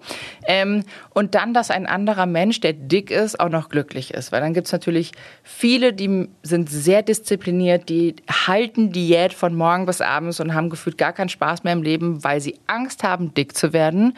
Ähm, 0.47 0.83
und 1.13 1.33
dann, 1.35 1.53
dass 1.53 1.71
ein 1.71 1.85
anderer 1.85 2.25
Mensch, 2.25 2.59
der 2.59 2.73
dick 2.73 3.09
ist, 3.09 3.39
auch 3.39 3.49
noch 3.49 3.69
glücklich 3.69 4.13
ist, 4.13 4.31
weil 4.31 4.41
dann 4.41 4.53
gibt 4.53 4.67
es 4.67 4.73
natürlich 4.73 5.13
viele, 5.43 5.93
die 5.93 6.27
sind 6.43 6.69
sehr 6.69 7.01
diszipliniert, 7.01 7.89
die 7.89 8.15
halten 8.29 8.91
Diät 8.91 9.33
von 9.33 9.55
morgen 9.55 9.85
bis 9.85 10.01
abends 10.01 10.39
und 10.39 10.53
haben 10.53 10.69
gefühlt 10.75 10.97
gar 10.97 11.13
keinen 11.13 11.29
Spaß 11.29 11.63
mehr 11.63 11.73
im 11.73 11.81
Leben, 11.81 12.23
weil 12.23 12.41
sie 12.41 12.59
Angst 12.67 13.03
haben, 13.03 13.33
dick 13.33 13.55
zu 13.55 13.73
werden. 13.73 14.15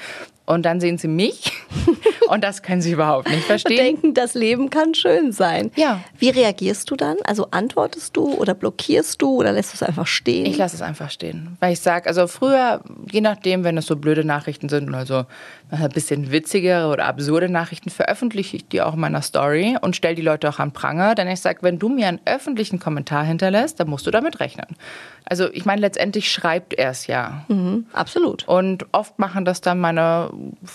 Und 0.48 0.64
dann 0.66 0.80
sehen 0.80 0.98
sie 0.98 1.10
mich 1.10 1.52
und 2.30 2.42
das 2.42 2.64
können 2.64 2.82
sie 2.82 2.94
überhaupt 2.94 3.30
nicht 3.30 3.44
verstehen. 3.44 3.80
Und 3.80 3.86
denken, 3.86 4.14
das 4.14 4.34
Leben 4.34 4.70
kann 4.70 4.94
schön 4.94 5.34
sein. 5.34 5.72
Ja. 5.76 6.00
Wie 6.18 6.30
reagierst 6.30 6.90
du 6.90 6.96
dann? 6.96 7.18
Also 7.26 7.50
antwortest 7.52 8.16
du 8.16 8.34
oder 8.34 8.54
blockierst 8.54 9.22
du 9.22 9.36
oder 9.36 9.52
lässt 9.52 9.74
du 9.74 9.76
es 9.76 9.84
einfach 9.84 10.08
stehen? 10.08 10.46
Ich 10.46 10.58
lasse 10.58 10.78
es 10.78 10.82
einfach 10.82 11.12
stehen. 11.12 11.58
Weil 11.60 11.74
ich 11.74 11.82
sage, 11.82 12.08
also 12.08 12.28
früher, 12.28 12.82
je 13.12 13.20
nachdem, 13.20 13.66
wenn 13.66 13.78
es 13.78 13.88
so 13.88 13.98
blöde 13.98 14.24
Nachrichten 14.24 14.70
sind, 14.70 14.96
also 14.96 15.26
ein 15.70 15.90
bisschen 15.90 16.32
witzigere 16.32 16.88
oder 16.88 17.06
absurde 17.06 17.50
Nachrichten 17.50 17.90
veröffentliche 17.90 18.56
ich 18.56 18.68
die 18.70 18.82
auch 18.82 18.94
in 18.94 19.02
meiner 19.02 19.22
Story 19.22 19.78
und 19.82 19.98
stelle 19.98 20.16
die 20.16 20.22
Leute 20.22 20.48
auch 20.48 20.60
an 20.60 20.72
Pranger. 20.72 21.14
Denn 21.14 21.28
ich 21.28 21.42
sage, 21.42 21.60
wenn 21.62 21.78
du 21.78 21.90
mir 21.90 22.08
einen 22.08 22.22
öffentlichen 22.24 22.80
Kommentar 22.80 23.26
hinterlässt, 23.26 23.82
dann 23.82 23.90
musst 23.90 24.08
du 24.08 24.12
damit 24.12 24.40
rechnen. 24.40 24.78
Also 25.26 25.52
ich 25.52 25.66
meine, 25.66 25.82
letztendlich 25.82 26.32
schreibt 26.32 26.74
er 26.74 26.92
es 26.92 27.08
ja. 27.08 27.44
Mhm, 27.50 27.88
absolut. 27.92 28.48
Und 28.48 28.86
oft 28.94 29.20
machen 29.20 29.44
das 29.44 29.60
dann 29.60 29.80
meine 29.80 30.30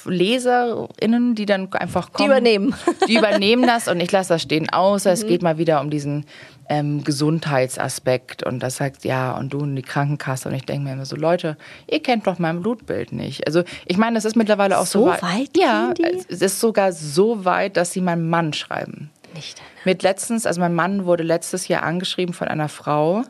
LeserInnen, 0.05 1.35
die 1.35 1.47
dann 1.47 1.73
einfach 1.73 2.13
kommen. 2.13 2.29
Die 2.29 2.33
übernehmen. 2.33 2.75
Die 3.09 3.17
übernehmen 3.17 3.67
das 3.67 3.89
und 3.89 4.01
ich 4.01 4.13
lasse 4.13 4.31
das 4.31 4.43
stehen, 4.43 4.71
außer 4.71 5.11
mhm. 5.11 5.15
es 5.15 5.27
geht 5.27 5.43
mal 5.43 5.59
wieder 5.59 5.81
um 5.81 5.91
diesen 5.91 6.25
ähm, 6.69 7.05
Gesundheitsaspekt 7.05 8.43
und 8.43 8.61
das 8.61 8.77
sagt, 8.77 9.05
ja, 9.05 9.37
und 9.37 9.53
du 9.53 9.59
und 9.59 9.77
die 9.77 9.83
Krankenkasse. 9.83 10.49
Und 10.49 10.55
ich 10.55 10.65
denke 10.65 10.85
mir 10.85 10.93
immer 10.95 11.05
so, 11.05 11.17
Leute, 11.17 11.57
ihr 11.91 12.03
kennt 12.03 12.27
doch 12.27 12.39
mein 12.39 12.63
Blutbild 12.63 13.13
nicht. 13.13 13.47
Also 13.47 13.63
ich 13.87 13.99
meine, 13.99 14.19
es 14.19 14.25
ist 14.25 14.37
mittlerweile 14.37 14.79
auch 14.79 14.87
so, 14.87 15.05
so 15.05 15.07
weit. 15.11 15.23
weit 15.23 15.57
ja, 15.57 15.93
es 16.29 16.41
ist 16.41 16.61
sogar 16.61 16.93
so 16.93 17.45
weit, 17.45 17.77
dass 17.77 17.93
sie 17.93 18.01
meinen 18.01 18.29
Mann 18.29 18.53
schreiben. 18.53 19.11
Nicht. 19.35 19.61
Mit 19.85 20.03
letztens, 20.03 20.47
also 20.47 20.61
mein 20.61 20.75
Mann 20.75 21.05
wurde 21.05 21.23
letztes 21.23 21.69
Jahr 21.69 21.83
angeschrieben 21.83 22.35
von 22.35 22.49
einer 22.49 22.69
Frau, 22.69 23.25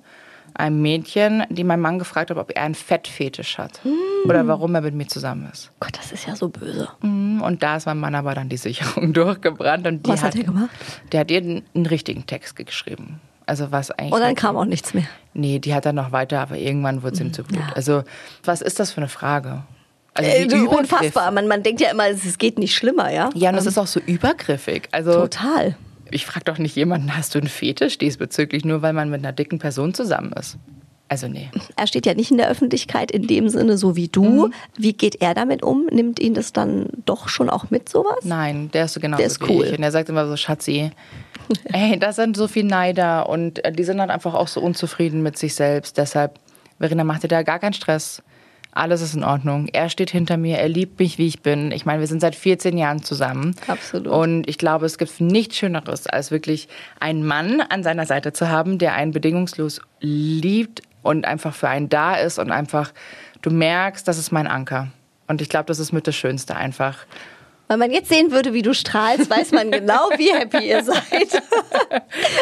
einem 0.54 0.82
Mädchen, 0.82 1.44
die 1.50 1.64
mein 1.64 1.80
Mann 1.80 1.98
gefragt 1.98 2.30
hat, 2.30 2.36
ob 2.36 2.52
er 2.54 2.62
einen 2.62 2.74
Fettfetisch 2.74 3.58
hat. 3.58 3.80
Mm. 3.84 4.28
Oder 4.28 4.46
warum 4.46 4.74
er 4.74 4.82
mit 4.82 4.94
mir 4.94 5.06
zusammen 5.06 5.48
ist. 5.52 5.70
Gott, 5.80 5.96
das 5.98 6.12
ist 6.12 6.26
ja 6.26 6.36
so 6.36 6.48
böse. 6.48 6.88
Mm, 7.00 7.40
und 7.40 7.62
da 7.62 7.76
ist 7.76 7.86
mein 7.86 7.98
Mann 7.98 8.14
aber 8.14 8.34
dann 8.34 8.48
die 8.48 8.56
Sicherung 8.56 9.12
durchgebrannt. 9.14 9.86
Und 9.86 10.06
was 10.06 10.22
hat 10.22 10.36
er 10.36 10.44
gemacht? 10.44 10.70
Der 11.12 11.20
hat 11.20 11.30
ihr 11.30 11.38
einen, 11.38 11.62
einen 11.74 11.86
richtigen 11.86 12.26
Text 12.26 12.56
geschrieben. 12.56 13.20
Also 13.46 13.72
was 13.72 13.90
eigentlich. 13.90 14.12
Und 14.12 14.20
dann 14.20 14.34
kam 14.34 14.56
auch 14.56 14.64
nichts 14.64 14.94
mehr. 14.94 15.06
Nee, 15.34 15.58
die 15.58 15.74
hat 15.74 15.86
dann 15.86 15.96
noch 15.96 16.12
weiter, 16.12 16.40
aber 16.40 16.56
irgendwann 16.56 17.02
wurde 17.02 17.14
es 17.14 17.20
ihm 17.20 17.28
mm, 17.28 17.32
zu 17.32 17.42
blöd. 17.44 17.60
Ja. 17.60 17.72
Also, 17.74 18.04
was 18.44 18.62
ist 18.62 18.78
das 18.78 18.92
für 18.92 18.98
eine 18.98 19.08
Frage? 19.08 19.62
Also 20.14 20.30
äh, 20.30 20.66
unfassbar. 20.66 21.30
Man, 21.30 21.48
man 21.48 21.62
denkt 21.62 21.80
ja 21.80 21.90
immer, 21.90 22.08
es 22.08 22.38
geht 22.38 22.58
nicht 22.58 22.74
schlimmer, 22.74 23.10
ja? 23.10 23.30
Ja, 23.34 23.50
und 23.50 23.56
es 23.56 23.64
um, 23.64 23.68
ist 23.68 23.78
auch 23.78 23.86
so 23.86 24.00
übergriffig. 24.00 24.88
Also, 24.92 25.12
total. 25.12 25.76
Ich 26.12 26.26
frage 26.26 26.44
doch 26.44 26.58
nicht 26.58 26.76
jemanden, 26.76 27.16
hast 27.16 27.34
du 27.34 27.38
einen 27.38 27.48
Fetisch 27.48 27.98
diesbezüglich, 27.98 28.64
nur 28.64 28.82
weil 28.82 28.92
man 28.92 29.10
mit 29.10 29.20
einer 29.20 29.32
dicken 29.32 29.58
Person 29.58 29.94
zusammen 29.94 30.32
ist. 30.32 30.58
Also 31.12 31.28
nee. 31.28 31.50
Er 31.76 31.86
steht 31.86 32.06
ja 32.06 32.14
nicht 32.14 32.30
in 32.30 32.38
der 32.38 32.48
Öffentlichkeit 32.48 33.10
in 33.10 33.26
dem 33.26 33.50
Sinne, 33.50 33.76
so 33.76 33.96
wie 33.96 34.08
du. 34.08 34.46
Mhm. 34.46 34.54
Wie 34.78 34.94
geht 34.94 35.20
er 35.20 35.34
damit 35.34 35.62
um? 35.62 35.84
Nimmt 35.90 36.18
ihn 36.18 36.32
das 36.32 36.54
dann 36.54 36.88
doch 37.04 37.28
schon 37.28 37.50
auch 37.50 37.68
mit 37.68 37.90
sowas? 37.90 38.24
Nein, 38.24 38.70
der 38.72 38.86
ist 38.86 38.94
so 38.94 39.00
genau 39.00 39.18
der 39.18 39.26
ist 39.26 39.42
cool. 39.46 39.66
Ich. 39.66 39.76
Und 39.76 39.82
er 39.82 39.90
sagt 39.90 40.08
immer 40.08 40.26
so, 40.26 40.38
Schatzi, 40.38 40.90
ey, 41.64 41.98
da 41.98 42.14
sind 42.14 42.34
so 42.34 42.48
viele 42.48 42.68
Neider 42.68 43.28
und 43.28 43.62
äh, 43.62 43.72
die 43.72 43.84
sind 43.84 43.98
dann 43.98 44.10
einfach 44.10 44.32
auch 44.32 44.48
so 44.48 44.62
unzufrieden 44.62 45.22
mit 45.22 45.36
sich 45.36 45.54
selbst. 45.54 45.98
Deshalb, 45.98 46.38
Verena, 46.78 47.04
mach 47.04 47.18
dir 47.18 47.28
da 47.28 47.42
gar 47.42 47.58
keinen 47.58 47.74
Stress. 47.74 48.22
Alles 48.74 49.02
ist 49.02 49.14
in 49.14 49.22
Ordnung. 49.22 49.68
Er 49.72 49.90
steht 49.90 50.10
hinter 50.10 50.38
mir, 50.38 50.58
er 50.58 50.68
liebt 50.68 50.98
mich, 50.98 51.18
wie 51.18 51.26
ich 51.26 51.42
bin. 51.42 51.72
Ich 51.72 51.84
meine, 51.84 52.00
wir 52.00 52.06
sind 52.06 52.20
seit 52.20 52.34
14 52.34 52.78
Jahren 52.78 53.02
zusammen. 53.02 53.54
Absolut. 53.66 54.08
Und 54.08 54.48
ich 54.48 54.56
glaube, 54.56 54.86
es 54.86 54.96
gibt 54.96 55.20
nichts 55.20 55.56
Schöneres, 55.56 56.06
als 56.06 56.30
wirklich 56.30 56.68
einen 56.98 57.26
Mann 57.26 57.60
an 57.60 57.82
seiner 57.82 58.06
Seite 58.06 58.32
zu 58.32 58.48
haben, 58.48 58.78
der 58.78 58.94
einen 58.94 59.12
bedingungslos 59.12 59.82
liebt 60.00 60.80
und 61.02 61.26
einfach 61.26 61.54
für 61.54 61.68
einen 61.68 61.90
da 61.90 62.14
ist 62.14 62.38
und 62.38 62.50
einfach, 62.50 62.92
du 63.42 63.50
merkst, 63.50 64.08
das 64.08 64.16
ist 64.16 64.32
mein 64.32 64.46
Anker. 64.46 64.88
Und 65.26 65.42
ich 65.42 65.50
glaube, 65.50 65.66
das 65.66 65.78
ist 65.78 65.92
mit 65.92 66.06
das 66.06 66.16
Schönste 66.16 66.56
einfach. 66.56 67.06
Wenn 67.72 67.78
man 67.78 67.90
jetzt 67.90 68.10
sehen 68.10 68.30
würde, 68.32 68.52
wie 68.52 68.60
du 68.60 68.74
strahlst, 68.74 69.30
weiß 69.30 69.52
man 69.52 69.70
genau, 69.70 70.10
wie 70.18 70.32
happy 70.32 70.68
ihr 70.68 70.84
seid. 70.84 71.42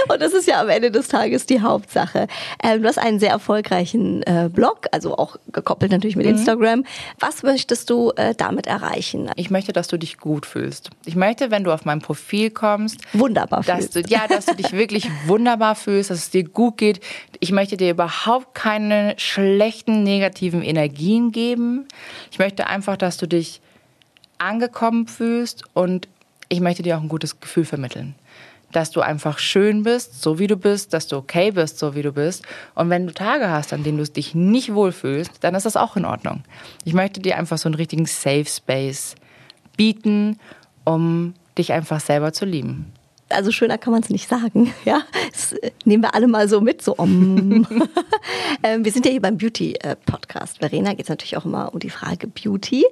Und 0.09 0.21
das 0.21 0.33
ist 0.33 0.49
ja 0.49 0.61
am 0.61 0.69
Ende 0.69 0.91
des 0.91 1.07
Tages 1.07 1.47
die 1.47 1.61
Hauptsache. 1.61 2.27
Ähm, 2.63 2.83
du 2.83 2.89
hast 2.89 2.99
einen 2.99 3.21
sehr 3.21 3.31
erfolgreichen 3.31 4.23
äh, 4.25 4.49
Blog, 4.53 4.87
also 4.91 5.17
auch 5.17 5.37
gekoppelt 5.53 5.93
natürlich 5.93 6.17
mit 6.17 6.27
mhm. 6.27 6.33
Instagram. 6.33 6.85
Was 7.21 7.45
möchtest 7.45 7.91
du 7.91 8.11
äh, 8.17 8.35
damit 8.35 8.67
erreichen? 8.67 9.31
Ich 9.37 9.51
möchte, 9.51 9.73
dass 9.73 9.87
du 9.87 9.99
dich 9.99 10.19
gut 10.19 10.47
fühlst. 10.47 10.91
Ich 11.05 11.15
möchte, 11.15 11.51
wenn 11.53 11.63
du 11.63 11.73
auf 11.73 11.85
mein 11.85 12.01
Profil 12.01 12.51
kommst, 12.51 12.99
wunderbar 13.13 13.63
dass 13.63 13.87
fühlst. 13.87 13.97
Du, 13.97 14.01
ja, 14.13 14.27
dass 14.27 14.47
du 14.47 14.57
dich 14.57 14.73
wirklich 14.73 15.09
wunderbar 15.27 15.77
fühlst, 15.77 16.11
dass 16.11 16.19
es 16.19 16.31
dir 16.31 16.45
gut 16.45 16.77
geht. 16.77 17.01
Ich 17.39 17.53
möchte 17.53 17.77
dir 17.77 17.91
überhaupt 17.91 18.55
keine 18.55 19.15
schlechten, 19.17 20.03
negativen 20.03 20.63
Energien 20.63 21.31
geben. 21.31 21.87
Ich 22.33 22.39
möchte 22.39 22.67
einfach, 22.67 22.97
dass 22.97 23.17
du 23.17 23.27
dich 23.27 23.61
angekommen 24.41 25.07
fühlst 25.07 25.65
und 25.75 26.09
ich 26.49 26.61
möchte 26.61 26.83
dir 26.83 26.97
auch 26.97 27.03
ein 27.03 27.09
gutes 27.09 27.41
Gefühl 27.41 27.65
vermitteln. 27.65 28.15
Dass 28.73 28.91
du 28.91 29.01
einfach 29.01 29.39
schön 29.39 29.83
bist, 29.83 30.23
so 30.23 30.39
wie 30.39 30.47
du 30.47 30.57
bist, 30.57 30.93
dass 30.95 31.09
du 31.09 31.17
okay 31.17 31.51
bist, 31.51 31.79
so 31.79 31.95
wie 31.95 32.03
du 32.03 32.13
bist. 32.13 32.45
Und 32.75 32.89
wenn 32.89 33.07
du 33.07 33.13
Tage 33.13 33.51
hast, 33.51 33.73
an 33.73 33.83
denen 33.83 33.99
du 33.99 34.05
dich 34.05 34.35
nicht 34.35 34.75
wohlfühlst, 34.75 35.33
dann 35.41 35.55
ist 35.55 35.67
das 35.67 35.77
auch 35.77 35.97
in 35.97 36.05
Ordnung. 36.05 36.45
Ich 36.85 36.95
möchte 36.95 37.21
dir 37.21 37.37
einfach 37.37 37.59
so 37.59 37.69
einen 37.69 37.75
richtigen 37.75 38.07
Safe 38.07 38.47
Space 38.47 39.17
bieten, 39.77 40.39
um 40.85 41.35
dich 41.59 41.73
einfach 41.73 42.01
selber 42.01 42.33
zu 42.33 42.45
lieben 42.45 42.93
also 43.31 43.51
schöner 43.53 43.79
kann 43.79 43.93
man 43.93 44.03
es 44.03 44.11
nicht 44.11 44.29
sagen. 44.29 44.73
Ja, 44.85 45.03
das 45.31 45.53
äh, 45.53 45.71
nehmen 45.85 46.03
wir 46.03 46.15
alle 46.15 46.27
mal 46.27 46.49
so 46.49 46.61
mit, 46.61 46.83
so 46.83 46.95
um. 46.97 47.67
ähm, 48.63 48.85
wir 48.85 48.93
sind 48.93 49.05
ja 49.05 49.13
hier 49.13 49.21
beim 49.21 49.37
Beauty-Podcast. 49.37 50.59
Verena 50.59 50.91
geht 50.91 51.03
es 51.03 51.09
natürlich 51.09 51.37
auch 51.37 51.45
immer 51.45 51.73
um 51.73 51.81
die 51.81 51.91
Frage 51.91 52.27
Beauty. 52.27 52.85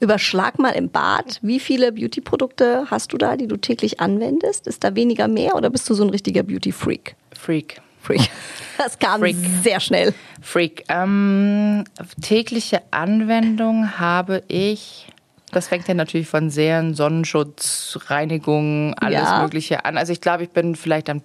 Überschlag 0.00 0.58
mal 0.58 0.70
im 0.70 0.90
Bad. 0.90 1.38
Wie 1.42 1.60
viele 1.60 1.92
Beauty-Produkte 1.92 2.86
hast 2.90 3.12
du 3.12 3.18
da, 3.18 3.36
die 3.36 3.46
du 3.46 3.56
täglich 3.56 4.00
anwendest? 4.00 4.66
Ist 4.66 4.84
da 4.84 4.94
weniger 4.94 5.28
mehr 5.28 5.54
oder 5.54 5.70
bist 5.70 5.88
du 5.88 5.94
so 5.94 6.02
ein 6.02 6.10
richtiger 6.10 6.42
Beauty-Freak? 6.42 7.14
Freak. 7.32 7.80
Freak. 8.02 8.20
Das 8.78 8.96
kam 9.00 9.20
Freak. 9.20 9.36
sehr 9.64 9.80
schnell. 9.80 10.14
Freak. 10.40 10.84
Ähm, 10.88 11.82
tägliche 12.22 12.80
Anwendung 12.92 13.98
habe 13.98 14.44
ich 14.46 15.08
das 15.50 15.68
fängt 15.68 15.88
ja 15.88 15.94
natürlich 15.94 16.28
von 16.28 16.50
Serien, 16.50 16.94
Sonnenschutz, 16.94 17.98
Reinigung, 18.06 18.94
alles 18.94 19.20
ja. 19.20 19.42
Mögliche 19.42 19.84
an. 19.84 19.96
Also 19.96 20.12
ich 20.12 20.20
glaube, 20.20 20.42
ich 20.44 20.50
bin 20.50 20.74
vielleicht 20.74 21.08
am. 21.10 21.22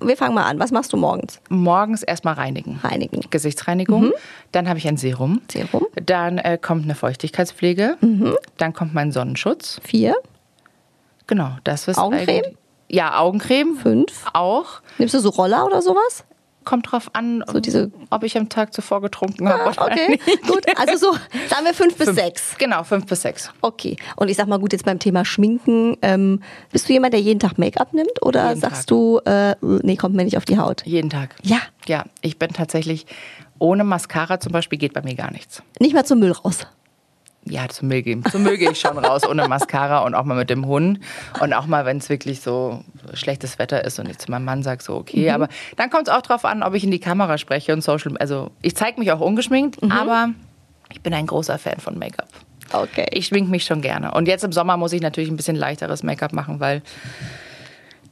Wir 0.00 0.16
fangen 0.16 0.34
mal 0.34 0.44
an. 0.44 0.58
Was 0.58 0.72
machst 0.72 0.92
du 0.92 0.96
morgens? 0.96 1.40
Morgens 1.48 2.02
erstmal 2.02 2.34
reinigen. 2.34 2.80
Reinigen. 2.82 3.20
Gesichtsreinigung. 3.30 4.06
Mhm. 4.06 4.12
Dann 4.50 4.68
habe 4.68 4.78
ich 4.78 4.88
ein 4.88 4.96
Serum. 4.96 5.42
Serum. 5.50 5.86
Dann 5.94 6.38
äh, 6.38 6.58
kommt 6.60 6.84
eine 6.84 6.96
Feuchtigkeitspflege. 6.96 7.96
Mhm. 8.00 8.36
Dann 8.56 8.72
kommt 8.72 8.94
mein 8.94 9.12
Sonnenschutz. 9.12 9.80
Vier. 9.84 10.16
Genau, 11.28 11.56
das 11.62 11.86
ist 11.86 11.98
Augencreme? 11.98 12.56
Ja, 12.88 13.18
Augencreme. 13.20 13.76
Fünf. 13.76 14.26
Auch. 14.32 14.80
Nimmst 14.98 15.14
du 15.14 15.20
so 15.20 15.30
Roller 15.30 15.64
oder 15.64 15.82
sowas? 15.82 16.24
Kommt 16.64 16.90
drauf 16.90 17.10
an, 17.14 17.44
so 17.50 17.60
diese 17.60 17.90
ob 18.10 18.24
ich 18.24 18.36
am 18.36 18.48
Tag 18.48 18.72
zuvor 18.72 19.00
getrunken 19.00 19.48
habe. 19.48 19.72
Ah, 19.76 19.86
okay, 19.86 20.18
gut. 20.46 20.64
Also 20.78 20.96
so, 20.96 21.12
sagen 21.48 21.64
wir 21.64 21.74
fünf 21.74 21.96
bis 21.96 22.06
fünf, 22.06 22.18
sechs. 22.18 22.56
Genau, 22.58 22.82
fünf 22.84 23.06
bis 23.06 23.22
sechs. 23.22 23.50
Okay. 23.60 23.96
Und 24.16 24.28
ich 24.28 24.36
sag 24.36 24.46
mal 24.46 24.58
gut, 24.58 24.72
jetzt 24.72 24.84
beim 24.84 24.98
Thema 24.98 25.24
Schminken, 25.24 25.96
ähm, 26.02 26.40
bist 26.70 26.88
du 26.88 26.92
jemand, 26.92 27.14
der 27.14 27.20
jeden 27.20 27.40
Tag 27.40 27.58
Make-up 27.58 27.92
nimmt 27.92 28.22
oder 28.22 28.48
jeden 28.48 28.60
sagst 28.60 28.82
Tag. 28.82 28.86
du, 28.88 29.18
äh, 29.24 29.54
nee, 29.82 29.96
kommt 29.96 30.14
mir 30.14 30.24
nicht 30.24 30.36
auf 30.36 30.44
die 30.44 30.58
Haut? 30.58 30.82
Jeden 30.84 31.10
Tag. 31.10 31.34
Ja. 31.42 31.58
Ja, 31.86 32.04
ich 32.20 32.38
bin 32.38 32.50
tatsächlich, 32.50 33.06
ohne 33.58 33.82
Mascara 33.84 34.38
zum 34.38 34.52
Beispiel 34.52 34.78
geht 34.78 34.92
bei 34.92 35.02
mir 35.02 35.14
gar 35.14 35.32
nichts. 35.32 35.62
Nicht 35.80 35.94
mal 35.94 36.04
zum 36.04 36.20
Müll 36.20 36.32
raus 36.32 36.66
ja, 37.44 37.68
zum 37.68 37.88
Müll 37.88 38.02
gehen. 38.02 38.24
Zum 38.30 38.44
Müll 38.44 38.56
gehe 38.56 38.70
ich 38.70 38.80
schon 38.80 38.96
raus 38.98 39.26
ohne 39.28 39.48
Mascara 39.48 40.00
und 40.00 40.14
auch 40.14 40.24
mal 40.24 40.36
mit 40.36 40.50
dem 40.50 40.66
Hund. 40.66 41.00
Und 41.40 41.52
auch 41.52 41.66
mal, 41.66 41.84
wenn 41.84 41.98
es 41.98 42.08
wirklich 42.08 42.40
so 42.40 42.84
schlechtes 43.14 43.58
Wetter 43.58 43.84
ist 43.84 43.98
und 43.98 44.08
ich 44.08 44.18
zu 44.18 44.30
meinem 44.30 44.44
Mann 44.44 44.62
sage, 44.62 44.82
so 44.82 44.94
okay. 44.94 45.28
Mhm. 45.28 45.34
Aber 45.34 45.48
dann 45.76 45.90
kommt 45.90 46.08
es 46.08 46.14
auch 46.14 46.22
drauf 46.22 46.44
an, 46.44 46.62
ob 46.62 46.74
ich 46.74 46.84
in 46.84 46.90
die 46.90 47.00
Kamera 47.00 47.38
spreche 47.38 47.72
und 47.72 47.82
Social. 47.82 48.16
Also 48.18 48.50
ich 48.62 48.76
zeige 48.76 49.00
mich 49.00 49.10
auch 49.12 49.20
ungeschminkt, 49.20 49.82
mhm. 49.82 49.90
aber 49.90 50.28
ich 50.92 51.00
bin 51.00 51.12
ein 51.14 51.26
großer 51.26 51.58
Fan 51.58 51.78
von 51.78 51.98
Make-up. 51.98 52.28
Okay. 52.72 53.06
Ich 53.12 53.26
schminke 53.26 53.50
mich 53.50 53.64
schon 53.64 53.82
gerne. 53.82 54.12
Und 54.12 54.28
jetzt 54.28 54.44
im 54.44 54.52
Sommer 54.52 54.76
muss 54.76 54.92
ich 54.92 55.02
natürlich 55.02 55.30
ein 55.30 55.36
bisschen 55.36 55.56
leichteres 55.56 56.02
Make-up 56.02 56.32
machen, 56.32 56.60
weil 56.60 56.82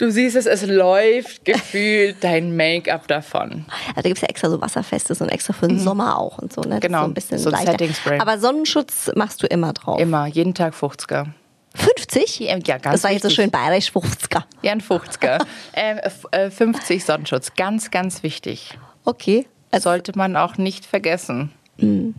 Du 0.00 0.10
siehst 0.10 0.34
es, 0.34 0.46
es 0.46 0.66
läuft 0.66 1.44
gefühlt 1.44 2.16
dein 2.24 2.56
Make-up 2.56 3.06
davon. 3.06 3.66
Also 3.88 3.96
da 3.96 4.02
gibt 4.02 4.16
es 4.16 4.22
ja 4.22 4.28
extra 4.28 4.48
so 4.48 4.58
Wasserfestes 4.58 5.20
und 5.20 5.28
extra 5.28 5.52
für 5.52 5.68
den 5.68 5.76
mhm. 5.76 5.82
Sommer 5.82 6.18
auch 6.18 6.38
und 6.38 6.50
so. 6.54 6.62
Ne? 6.62 6.80
Genau, 6.80 7.00
so 7.00 7.04
ein 7.04 7.12
bisschen 7.12 7.38
so 7.38 7.50
leichter. 7.50 7.76
Aber 8.18 8.38
Sonnenschutz 8.38 9.10
machst 9.14 9.42
du 9.42 9.46
immer 9.46 9.74
drauf? 9.74 10.00
Immer, 10.00 10.26
jeden 10.26 10.54
Tag 10.54 10.72
50er. 10.72 11.26
50? 11.74 12.40
Ja, 12.40 12.54
ganz 12.56 12.82
Das 12.82 13.04
war 13.04 13.12
jetzt 13.12 13.24
so 13.24 13.30
schön 13.30 13.50
bayerisch 13.50 13.90
50er. 13.90 14.44
Ja, 14.62 14.72
ein 14.72 14.80
50er. 14.80 15.44
ähm, 15.74 16.50
50 16.50 16.96
äh, 16.96 17.04
Sonnenschutz, 17.04 17.52
ganz, 17.54 17.90
ganz 17.90 18.22
wichtig. 18.22 18.78
Okay. 19.04 19.46
Also 19.70 19.90
Sollte 19.90 20.16
man 20.16 20.34
auch 20.34 20.56
nicht 20.56 20.86
vergessen. 20.86 21.52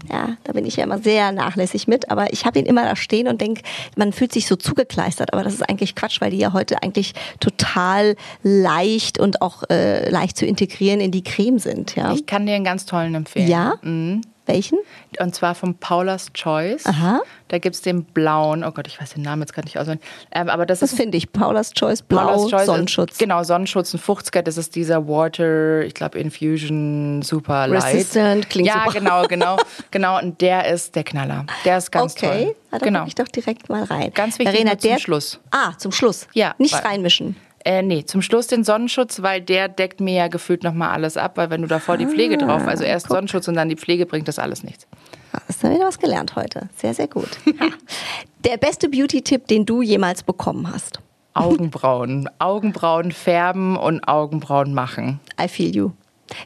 Ja, 0.10 0.38
da 0.44 0.54
bin 0.54 0.66
ich 0.66 0.78
ja 0.78 0.84
immer 0.84 1.00
sehr 1.00 1.32
nachlässig 1.32 1.88
mit, 1.88 2.10
aber 2.12 2.34
ich 2.34 2.46
habe 2.46 2.60
ihn 2.60 2.66
immer 2.66 2.84
da 2.84 2.96
stehen 2.96 3.28
und 3.28 3.42
denke, 3.42 3.62
man 3.96 4.14
fühlt 4.14 4.32
sich 4.34 4.48
so 4.48 4.56
zugekleistert, 4.56 5.34
aber 5.34 5.44
das 5.44 5.54
ist 5.54 5.68
eigentlich 5.70 5.96
Quatsch, 5.96 6.22
weil 6.22 6.32
die 6.32 6.38
ja 6.38 6.54
heute 6.54 6.82
eigentlich 6.84 7.14
total 7.40 8.16
leicht 8.44 9.20
und 9.20 9.42
auch 9.42 9.64
äh, 9.70 10.10
leicht 10.10 10.38
zu 10.38 10.46
integrieren 10.46 11.00
in 11.00 11.12
die 11.12 11.24
Creme 11.24 11.60
sind. 11.60 11.96
Ja? 11.96 12.14
Ich 12.14 12.26
kann 12.26 12.46
dir 12.46 12.56
einen 12.56 12.66
ganz 12.66 12.86
tollen 12.86 13.16
empfehlen. 13.16 13.48
Ja? 13.48 13.76
Mhm. 13.82 14.22
Welchen? 14.48 14.80
Und 15.20 15.36
zwar 15.36 15.54
von 15.54 15.76
Paula's 15.76 16.34
Choice. 16.34 16.86
Aha. 16.88 17.22
Da 17.50 17.60
gibt 17.60 17.76
es 17.76 17.82
den 17.82 18.04
blauen, 18.04 18.64
oh 18.64 18.72
Gott, 18.72 18.88
ich 18.88 19.00
weiß 19.00 19.14
den 19.14 19.22
Namen 19.24 19.44
jetzt 19.44 19.54
gar 19.54 19.64
nicht 19.64 19.78
auswendig. 19.78 20.06
Ähm, 20.32 20.50
aber 20.50 20.66
das, 20.66 20.80
Das 20.80 20.92
ist 20.94 20.98
finde 20.98 21.18
ich. 21.18 21.32
Paula's 21.32 21.72
Choice 21.74 22.02
Blau 22.02 22.26
Paula's 22.26 22.50
Choice 22.50 22.62
ist- 22.62 22.66
Sonnenschutz. 22.66 23.18
Genau, 23.20 23.44
Sonnenschutz, 23.44 23.94
ein 23.94 24.00
50er. 24.00 24.42
Das 24.42 24.58
ist 24.58 24.76
dieser 24.76 25.08
Water, 25.08 25.82
ich 25.86 25.94
glaube, 25.94 26.18
Infusion 26.20 27.22
Super 27.22 27.68
Light. 27.68 27.84
Resistant, 27.94 28.50
klingt 28.50 28.68
Ja, 28.68 28.84
super. 28.86 29.00
genau, 29.00 29.28
genau. 29.28 29.58
Genau, 29.92 30.18
und 30.20 30.42
der 30.42 30.68
ist 30.74 30.96
der 30.96 31.04
Knaller. 31.04 31.46
Der 31.66 31.78
ist 31.78 31.92
ganz 31.92 32.14
okay, 32.16 32.46
toll. 32.46 32.56
Ah, 32.72 32.80
da 32.80 32.86
genau. 32.86 33.06
ich 33.06 33.16
doch 33.16 33.28
direkt 33.28 33.70
mal 33.70 33.84
rein. 33.84 34.12
Ganz 34.14 34.40
wichtig, 34.40 34.56
Verena, 34.56 34.78
zum 34.78 34.90
der, 34.90 34.98
Schluss. 35.00 35.40
Ah, 35.52 35.74
zum 35.78 35.92
Schluss. 35.92 36.28
Ja, 36.34 36.56
Nicht 36.58 36.84
reinmischen. 36.84 37.36
Äh, 37.64 37.82
nee, 37.84 38.04
zum 38.06 38.22
Schluss 38.22 38.48
den 38.48 38.64
Sonnenschutz, 38.64 39.22
weil 39.22 39.42
der 39.42 39.68
deckt 39.68 40.00
mir 40.00 40.16
ja 40.16 40.28
gefühlt 40.28 40.64
nochmal 40.64 40.90
alles 40.92 41.16
ab, 41.18 41.38
weil 41.38 41.50
wenn 41.50 41.62
du 41.62 41.68
davor 41.68 41.98
die 41.98 42.08
Pflege 42.08 42.38
drauf, 42.38 42.68
also 42.68 42.84
erst 42.84 43.08
Sonnenschutz 43.10 43.48
und 43.48 43.56
dann 43.56 43.70
die 43.70 43.76
Pflege, 43.76 44.06
bringt 44.06 44.28
das 44.28 44.40
alles 44.40 44.64
nichts. 44.64 44.88
Ah, 45.32 45.40
Hast 45.48 45.64
du 45.64 45.70
wieder 45.70 45.86
was 45.86 46.00
gelernt 46.00 46.36
heute. 46.36 46.70
Sehr, 46.76 46.94
sehr 46.94 47.08
gut. 47.08 47.30
Der 48.46 48.58
beste 48.58 48.90
Beauty-Tipp, 48.90 49.48
den 49.48 49.66
du 49.66 49.82
jemals 49.82 50.24
bekommen 50.24 50.72
hast. 50.74 51.00
Augenbrauen. 51.34 52.30
Augenbrauen 52.40 53.12
färben 53.12 53.78
und 53.78 54.08
Augenbrauen 54.08 54.74
machen. 54.74 55.20
I 55.40 55.48
feel 55.48 55.74
you. 55.76 55.92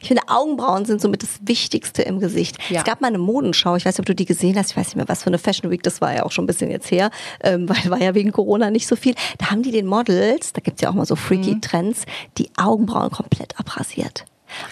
Ich 0.00 0.08
finde, 0.08 0.22
Augenbrauen 0.28 0.84
sind 0.84 1.00
somit 1.00 1.22
das 1.22 1.38
Wichtigste 1.42 2.02
im 2.02 2.20
Gesicht. 2.20 2.58
Ja. 2.70 2.78
Es 2.78 2.84
gab 2.84 3.00
mal 3.00 3.08
eine 3.08 3.18
Modenschau, 3.18 3.76
ich 3.76 3.84
weiß 3.84 3.94
nicht, 3.94 4.00
ob 4.00 4.06
du 4.06 4.14
die 4.14 4.24
gesehen 4.24 4.56
hast, 4.58 4.70
ich 4.72 4.76
weiß 4.76 4.86
nicht 4.88 4.96
mehr, 4.96 5.08
was 5.08 5.22
für 5.22 5.28
eine 5.28 5.38
Fashion 5.38 5.70
Week, 5.70 5.82
das 5.82 6.00
war 6.00 6.14
ja 6.14 6.24
auch 6.24 6.32
schon 6.32 6.44
ein 6.44 6.46
bisschen 6.48 6.70
jetzt 6.70 6.90
her, 6.90 7.10
ähm, 7.42 7.68
weil 7.68 7.90
war 7.90 8.00
ja 8.00 8.14
wegen 8.14 8.32
Corona 8.32 8.70
nicht 8.70 8.86
so 8.86 8.96
viel. 8.96 9.14
Da 9.38 9.50
haben 9.50 9.62
die 9.62 9.70
den 9.70 9.86
Models, 9.86 10.52
da 10.52 10.60
gibt's 10.60 10.82
ja 10.82 10.90
auch 10.90 10.94
mal 10.94 11.06
so 11.06 11.16
freaky 11.16 11.54
Mhm. 11.56 11.60
Trends, 11.60 12.04
die 12.38 12.50
Augenbrauen 12.56 13.10
komplett 13.10 13.58
abrasiert. 13.58 14.24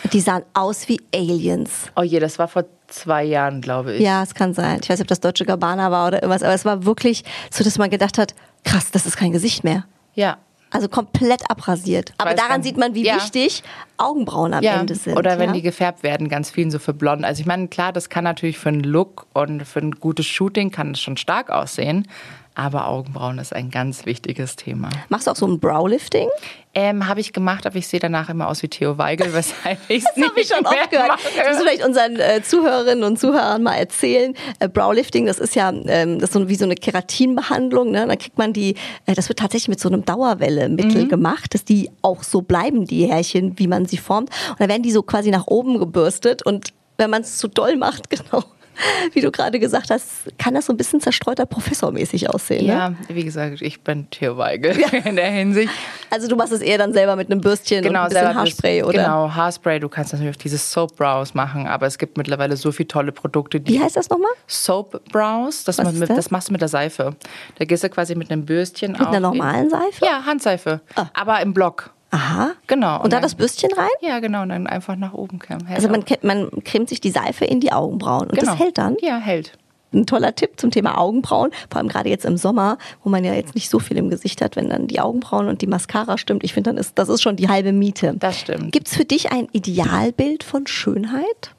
Und 0.04 0.12
die 0.12 0.20
sahen 0.20 0.42
aus 0.54 0.88
wie 0.88 1.00
Aliens. 1.14 1.70
Oh 1.96 2.02
je, 2.02 2.20
das 2.20 2.38
war 2.38 2.46
vor 2.48 2.64
zwei 2.86 3.24
Jahren, 3.24 3.60
glaube 3.60 3.94
ich. 3.94 4.00
Ja, 4.00 4.22
es 4.22 4.34
kann 4.34 4.54
sein. 4.54 4.78
Ich 4.82 4.88
weiß 4.88 4.98
nicht, 4.98 5.04
ob 5.04 5.08
das 5.08 5.20
deutsche 5.20 5.44
Gabbana 5.44 5.90
war 5.90 6.06
oder 6.06 6.22
irgendwas, 6.22 6.42
aber 6.44 6.54
es 6.54 6.64
war 6.64 6.84
wirklich 6.84 7.24
so, 7.50 7.64
dass 7.64 7.76
man 7.78 7.90
gedacht 7.90 8.16
hat, 8.18 8.34
krass, 8.64 8.90
das 8.92 9.04
ist 9.04 9.16
kein 9.16 9.32
Gesicht 9.32 9.64
mehr. 9.64 9.84
Ja. 10.14 10.38
Also 10.74 10.88
komplett 10.88 11.48
abrasiert. 11.48 12.12
Aber 12.18 12.30
Weiß 12.30 12.36
daran 12.40 12.64
sieht 12.64 12.76
man, 12.76 12.94
wie 12.94 13.04
Ja. 13.06 13.14
wichtig 13.14 13.62
Augenbrauen 13.96 14.52
am 14.52 14.62
Ja, 14.64 14.80
Ende 14.80 14.96
sind. 14.96 15.16
oder 15.16 15.38
wenn 15.38 15.50
ja? 15.50 15.52
die 15.54 15.62
gefärbt 15.62 16.02
werden, 16.02 16.28
ganz 16.28 16.50
vielen 16.50 16.72
so 16.72 16.80
für 16.80 16.92
blond. 16.92 17.24
Also 17.24 17.40
ich 17.40 17.46
meine, 17.46 17.68
klar, 17.68 17.92
das 17.92 18.08
kann 18.08 18.24
natürlich 18.24 18.58
für 18.58 18.70
einen 18.70 18.80
Look 18.82 19.26
und 19.34 19.64
für 19.64 19.78
ein 19.78 19.92
gutes 19.92 20.26
Shooting 20.26 20.72
kann 20.72 20.90
es 20.90 21.00
schon 21.00 21.16
stark 21.16 21.48
aussehen, 21.48 22.08
aber 22.54 22.88
Augenbrauen 22.88 23.38
ist 23.38 23.52
ein 23.54 23.70
ganz 23.70 24.06
wichtiges 24.06 24.56
Thema. 24.56 24.90
Machst 25.08 25.26
du 25.26 25.32
auch 25.32 25.36
so 25.36 25.46
ein 25.46 25.58
Browlifting? 25.58 26.28
Ähm, 26.76 27.06
habe 27.06 27.20
ich 27.20 27.32
gemacht, 27.32 27.66
aber 27.66 27.76
ich 27.76 27.86
sehe 27.86 28.00
danach 28.00 28.28
immer 28.28 28.48
aus 28.48 28.62
wie 28.62 28.68
Theo 28.68 28.98
Weigel, 28.98 29.32
weshalb 29.32 29.78
ich 29.88 30.04
es 30.04 30.16
nicht 30.16 30.28
habe 30.28 30.40
ich 30.40 30.48
schon 30.48 30.62
mehr 30.62 30.82
oft 30.82 30.90
gehört. 30.90 31.08
mache. 31.08 31.20
Das 31.36 31.58
vielleicht 31.58 31.84
unseren 31.84 32.16
äh, 32.16 32.42
Zuhörerinnen 32.42 33.04
und 33.04 33.18
Zuhörern 33.18 33.62
mal 33.62 33.74
erzählen. 33.74 34.34
Äh, 34.58 34.68
Browlifting, 34.68 35.26
das 35.26 35.38
ist 35.38 35.54
ja 35.54 35.72
ähm, 35.86 36.18
das 36.18 36.30
ist 36.30 36.34
so 36.34 36.48
wie 36.48 36.54
so 36.54 36.64
eine 36.64 36.74
Keratinbehandlung. 36.74 37.90
Ne? 37.90 38.06
Dann 38.06 38.18
kriegt 38.18 38.38
man 38.38 38.52
die, 38.52 38.74
äh, 39.06 39.14
das 39.14 39.28
wird 39.28 39.38
tatsächlich 39.38 39.68
mit 39.68 39.80
so 39.80 39.88
einem 39.88 40.04
Dauerwellemittel 40.04 41.08
gemacht, 41.08 41.54
dass 41.54 41.64
die 41.64 41.90
auch 42.02 42.22
so 42.22 42.42
bleiben, 42.42 42.86
die 42.86 43.06
Härchen, 43.06 43.58
wie 43.58 43.66
man 43.66 43.86
sie 43.86 43.98
formt. 43.98 44.30
Und 44.50 44.60
dann 44.60 44.68
werden 44.68 44.82
die 44.82 44.92
so 44.92 45.02
quasi 45.02 45.30
nach 45.30 45.46
oben 45.46 45.78
gebürstet. 45.78 46.44
Und 46.44 46.72
wenn 46.98 47.10
man 47.10 47.22
es 47.22 47.38
zu 47.38 47.48
doll 47.48 47.76
macht, 47.76 48.10
genau, 48.10 48.44
wie 49.12 49.20
du 49.20 49.30
gerade 49.30 49.58
gesagt 49.58 49.90
hast, 49.90 50.36
kann 50.38 50.54
das 50.54 50.66
so 50.66 50.72
ein 50.72 50.76
bisschen 50.76 51.00
zerstreuter 51.00 51.46
Professormäßig 51.46 52.30
aussehen. 52.30 52.66
Ne? 52.66 52.72
Ja, 52.72 52.94
wie 53.08 53.24
gesagt, 53.24 53.62
ich 53.62 53.82
bin 53.82 54.08
Theo 54.10 54.36
Weigel 54.36 54.76
in 55.04 55.16
der 55.16 55.30
Hinsicht. 55.30 55.72
Also 56.10 56.28
du 56.28 56.36
machst 56.36 56.52
es 56.52 56.60
eher 56.60 56.78
dann 56.78 56.92
selber 56.92 57.16
mit 57.16 57.30
einem 57.30 57.40
Bürstchen 57.40 57.86
und 57.86 57.96
ein 57.96 58.08
bisschen 58.08 58.34
Haarspray, 58.34 58.80
bist- 58.80 58.88
oder? 58.88 59.02
Genau, 59.02 59.34
Haarspray. 59.34 59.80
Du 59.80 59.88
kannst 59.88 60.12
natürlich 60.12 60.34
auch 60.36 60.40
diese 60.40 60.58
Soap 60.58 60.96
Brows 60.96 61.34
machen, 61.34 61.66
aber 61.66 61.86
es 61.86 61.98
gibt 61.98 62.16
mittlerweile 62.16 62.56
so 62.56 62.72
viele 62.72 62.88
tolle 62.88 63.12
Produkte, 63.12 63.60
die 63.60 63.74
Wie 63.74 63.80
heißt 63.80 63.96
das 63.96 64.08
nochmal? 64.08 64.32
Soap 64.46 65.02
Brows, 65.10 65.64
das, 65.64 65.78
mit, 65.78 66.08
das? 66.08 66.16
das 66.16 66.30
machst 66.30 66.48
du 66.48 66.52
mit 66.52 66.60
der 66.60 66.68
Seife. 66.68 67.16
Da 67.58 67.64
gehst 67.64 67.84
du 67.84 67.88
quasi 67.88 68.14
mit 68.14 68.30
einem 68.30 68.44
Bürstchen 68.44 68.92
Mit 68.92 69.00
einer 69.00 69.20
normalen 69.20 69.70
Seife? 69.70 70.04
Ja, 70.04 70.24
Handseife. 70.24 70.80
Aber 71.12 71.40
im 71.40 71.52
Block. 71.52 71.90
Aha. 72.14 72.52
Genau. 72.68 72.98
Und 73.02 73.12
da 73.12 73.16
dann- 73.16 73.22
das 73.22 73.34
Bürstchen 73.34 73.72
rein? 73.72 73.88
Ja, 74.00 74.20
genau. 74.20 74.42
Und 74.42 74.50
dann 74.50 74.68
einfach 74.68 74.94
nach 74.94 75.14
oben 75.14 75.40
kämmen. 75.40 75.66
Also 75.68 75.88
man, 75.88 76.04
man 76.22 76.48
cremt 76.62 76.88
sich 76.88 77.00
die 77.00 77.10
Seife 77.10 77.44
in 77.44 77.58
die 77.58 77.72
Augenbrauen 77.72 78.28
und 78.28 78.38
genau. 78.38 78.52
das 78.52 78.60
hält 78.60 78.78
dann. 78.78 78.96
Ja, 79.00 79.18
hält. 79.18 79.58
Ein 79.92 80.06
toller 80.06 80.32
Tipp 80.34 80.52
zum 80.60 80.70
Thema 80.70 80.96
Augenbrauen, 80.98 81.50
vor 81.70 81.78
allem 81.78 81.88
gerade 81.88 82.08
jetzt 82.08 82.24
im 82.24 82.36
Sommer, 82.36 82.78
wo 83.02 83.10
man 83.10 83.24
ja 83.24 83.32
jetzt 83.34 83.56
nicht 83.56 83.68
so 83.68 83.80
viel 83.80 83.96
im 83.96 84.10
Gesicht 84.10 84.42
hat, 84.42 84.54
wenn 84.54 84.68
dann 84.68 84.86
die 84.86 85.00
Augenbrauen 85.00 85.48
und 85.48 85.60
die 85.60 85.66
Mascara 85.66 86.16
stimmt. 86.16 86.44
Ich 86.44 86.52
finde, 86.52 86.70
dann 86.70 86.78
ist 86.78 86.98
das 86.98 87.08
ist 87.08 87.20
schon 87.22 87.34
die 87.34 87.48
halbe 87.48 87.72
Miete. 87.72 88.14
Das 88.16 88.38
stimmt. 88.38 88.70
Gibt 88.70 88.86
es 88.88 88.96
für 88.96 89.04
dich 89.04 89.32
ein 89.32 89.48
Idealbild 89.52 90.44
von 90.44 90.68
Schönheit? 90.68 91.50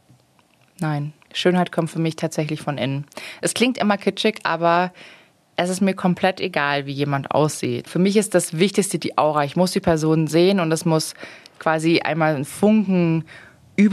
Nein, 0.80 1.12
Schönheit 1.34 1.72
kommt 1.74 1.90
für 1.90 2.00
mich 2.00 2.16
tatsächlich 2.16 2.62
von 2.62 2.78
innen. 2.78 3.06
Es 3.42 3.54
klingt 3.54 3.78
immer 3.78 3.98
kitschig, 3.98 4.40
aber 4.44 4.92
es 5.58 5.70
ist 5.70 5.82
mir 5.82 5.94
komplett 5.94 6.40
egal, 6.42 6.86
wie 6.86 6.92
jemand 6.92 7.32
aussieht. 7.32 7.88
Für 7.88 8.00
mich 8.00 8.18
ist 8.18 8.36
das 8.36 8.58
Wichtigste 8.58 9.00
die 9.00 9.18
Aura. 9.18 9.44
Ich 9.46 9.56
muss 9.56 9.72
die 9.72 9.80
Person 9.80 10.28
sehen 10.28 10.60
und 10.60 10.72
es 10.72 10.84
muss 10.86 11.14
quasi 11.60 12.02
einmal 12.02 12.36
einen 12.36 12.46
Funken 12.46 13.24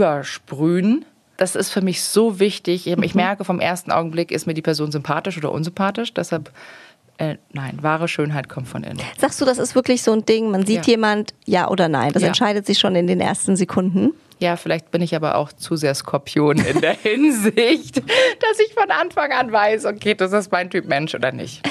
übersprühen. 0.07 1.05
Das 1.37 1.57
ist 1.57 1.71
für 1.71 1.81
mich 1.81 2.03
so 2.03 2.39
wichtig. 2.39 2.87
Ich 2.87 2.97
ich 2.99 3.15
merke 3.15 3.45
vom 3.45 3.61
ersten 3.61 3.91
Augenblick, 3.91 4.31
ist 4.31 4.47
mir 4.47 4.55
die 4.55 4.63
Person 4.63 4.93
sympathisch 4.93 5.37
oder 5.39 5.51
unsympathisch. 5.53 6.13
Deshalb, 6.15 6.51
äh, 7.19 7.37
nein, 7.53 7.79
wahre 7.81 8.07
Schönheit 8.09 8.49
kommt 8.49 8.69
von 8.69 8.85
innen. 8.85 9.01
Sagst 9.19 9.41
du, 9.41 9.45
das 9.45 9.59
ist 9.59 9.75
wirklich 9.75 10.03
so 10.03 10.13
ein 10.13 10.25
Ding, 10.25 10.51
man 10.51 10.67
sieht 10.67 10.87
Ja. 10.87 10.93
jemand, 10.93 11.35
ja 11.47 11.69
oder 11.69 11.89
nein? 11.89 12.13
Das 12.13 12.23
Ja. 12.23 12.29
entscheidet 12.29 12.67
sich 12.67 12.79
schon 12.79 12.95
in 12.95 13.07
den 13.07 13.21
ersten 13.21 13.57
Sekunden. 13.57 14.13
Ja, 14.43 14.57
vielleicht 14.57 14.91
bin 14.91 15.03
ich 15.03 15.15
aber 15.15 15.37
auch 15.37 15.53
zu 15.53 15.77
sehr 15.77 15.95
Skorpion 15.95 16.59
in 16.59 16.81
der 16.81 16.95
Hinsicht, 17.03 17.99
dass 17.99 18.59
ich 18.59 18.75
von 18.75 18.91
Anfang 18.91 19.31
an 19.31 19.53
weiß, 19.53 19.85
okay, 19.85 20.17
das 20.17 20.33
ist 20.33 20.51
mein 20.51 20.69
Typ 20.69 20.87
Mensch 20.87 21.15
oder 21.15 21.31
nicht. 21.31 21.63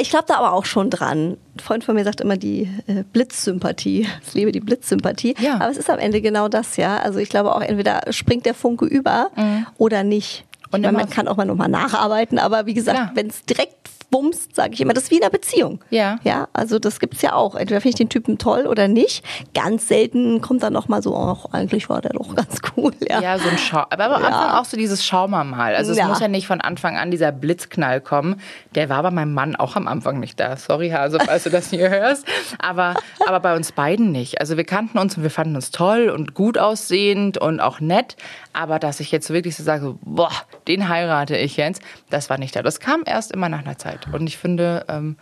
Ich 0.00 0.10
glaube 0.10 0.24
da 0.26 0.38
aber 0.38 0.52
auch 0.52 0.64
schon 0.64 0.90
dran. 0.90 1.36
Ein 1.54 1.60
Freund 1.60 1.84
von 1.84 1.94
mir 1.94 2.02
sagt 2.02 2.20
immer 2.20 2.36
die 2.36 2.62
äh, 2.88 3.04
Blitzsympathie. 3.12 4.08
Ich 4.26 4.34
liebe 4.34 4.50
die 4.50 4.58
Blitzsympathie. 4.58 5.36
Ja. 5.38 5.56
Aber 5.60 5.70
es 5.70 5.76
ist 5.76 5.90
am 5.90 6.00
Ende 6.00 6.20
genau 6.20 6.48
das, 6.48 6.76
ja. 6.76 6.96
Also 6.96 7.20
ich 7.20 7.28
glaube 7.28 7.54
auch, 7.54 7.60
entweder 7.60 8.00
springt 8.10 8.46
der 8.46 8.54
Funke 8.54 8.84
über 8.84 9.30
oder 9.78 10.02
nicht. 10.02 10.44
Und 10.72 10.80
meine, 10.80 10.96
man 10.96 11.10
kann 11.10 11.28
auch 11.28 11.36
mal 11.36 11.44
nochmal 11.44 11.68
nacharbeiten, 11.68 12.38
aber 12.38 12.66
wie 12.66 12.74
gesagt, 12.74 13.14
wenn 13.14 13.28
es 13.28 13.44
direkt 13.44 13.81
bumst, 14.12 14.54
sage 14.54 14.74
ich 14.74 14.80
immer, 14.80 14.92
das 14.94 15.04
ist 15.04 15.10
wie 15.10 15.16
in 15.16 15.22
einer 15.22 15.30
Beziehung. 15.30 15.80
Ja. 15.90 16.20
Ja, 16.22 16.46
also 16.52 16.78
das 16.78 17.00
gibt's 17.00 17.22
ja 17.22 17.32
auch. 17.32 17.56
Entweder 17.56 17.80
finde 17.80 17.88
ich 17.94 17.98
den 17.98 18.08
Typen 18.10 18.38
toll 18.38 18.66
oder 18.68 18.86
nicht. 18.86 19.24
Ganz 19.54 19.88
selten 19.88 20.40
kommt 20.40 20.62
dann 20.62 20.72
nochmal 20.72 21.02
so, 21.02 21.16
ach, 21.16 21.46
eigentlich 21.52 21.88
war 21.88 22.00
der 22.00 22.12
doch 22.12 22.34
ganz 22.36 22.60
cool, 22.76 22.92
ja. 23.08 23.20
Ja, 23.20 23.38
so 23.38 23.48
ein 23.48 23.58
Schau. 23.58 23.82
Aber 23.90 24.04
am 24.16 24.22
Anfang 24.24 24.50
auch 24.60 24.64
so 24.66 24.76
dieses 24.76 25.04
Schau 25.04 25.26
mal 25.26 25.42
mal. 25.42 25.74
Also 25.74 25.90
es 25.90 25.98
Ja. 25.98 26.06
muss 26.06 26.20
ja 26.20 26.28
nicht 26.28 26.46
von 26.46 26.60
Anfang 26.60 26.96
an 26.96 27.10
dieser 27.10 27.32
Blitzknall 27.32 28.00
kommen. 28.00 28.40
Der 28.74 28.88
war 28.88 29.02
bei 29.02 29.10
meinem 29.10 29.32
Mann 29.34 29.56
auch 29.56 29.74
am 29.74 29.88
Anfang 29.88 30.20
nicht 30.20 30.38
da. 30.38 30.56
Sorry, 30.56 30.90
Hase, 30.90 31.18
falls 31.24 31.44
du 31.44 31.50
das 31.50 31.70
hier 31.70 31.88
hörst. 31.88 32.26
Aber, 32.58 32.94
aber 33.26 33.40
bei 33.40 33.56
uns 33.56 33.72
beiden 33.72 34.12
nicht. 34.12 34.40
Also 34.40 34.56
wir 34.58 34.64
kannten 34.64 34.98
uns 34.98 35.16
und 35.16 35.22
wir 35.22 35.30
fanden 35.30 35.56
uns 35.56 35.70
toll 35.70 36.10
und 36.10 36.34
gut 36.34 36.58
aussehend 36.58 37.38
und 37.38 37.60
auch 37.60 37.80
nett. 37.80 38.16
Aber 38.52 38.78
dass 38.78 39.00
ich 39.00 39.10
jetzt 39.10 39.30
wirklich 39.30 39.56
so 39.56 39.62
sage, 39.62 39.96
boah, 40.02 40.30
den 40.68 40.88
heirate 40.88 41.36
ich 41.36 41.56
jetzt, 41.56 41.82
das 42.10 42.28
war 42.30 42.38
nicht 42.38 42.54
da. 42.54 42.62
Das 42.62 42.80
kam 42.80 43.02
erst 43.06 43.32
immer 43.32 43.48
nach 43.48 43.60
einer 43.64 43.78
Zeit. 43.78 44.06
Und 44.12 44.26
ich 44.26 44.36
finde, 44.36 44.84
ähm, 44.88 45.16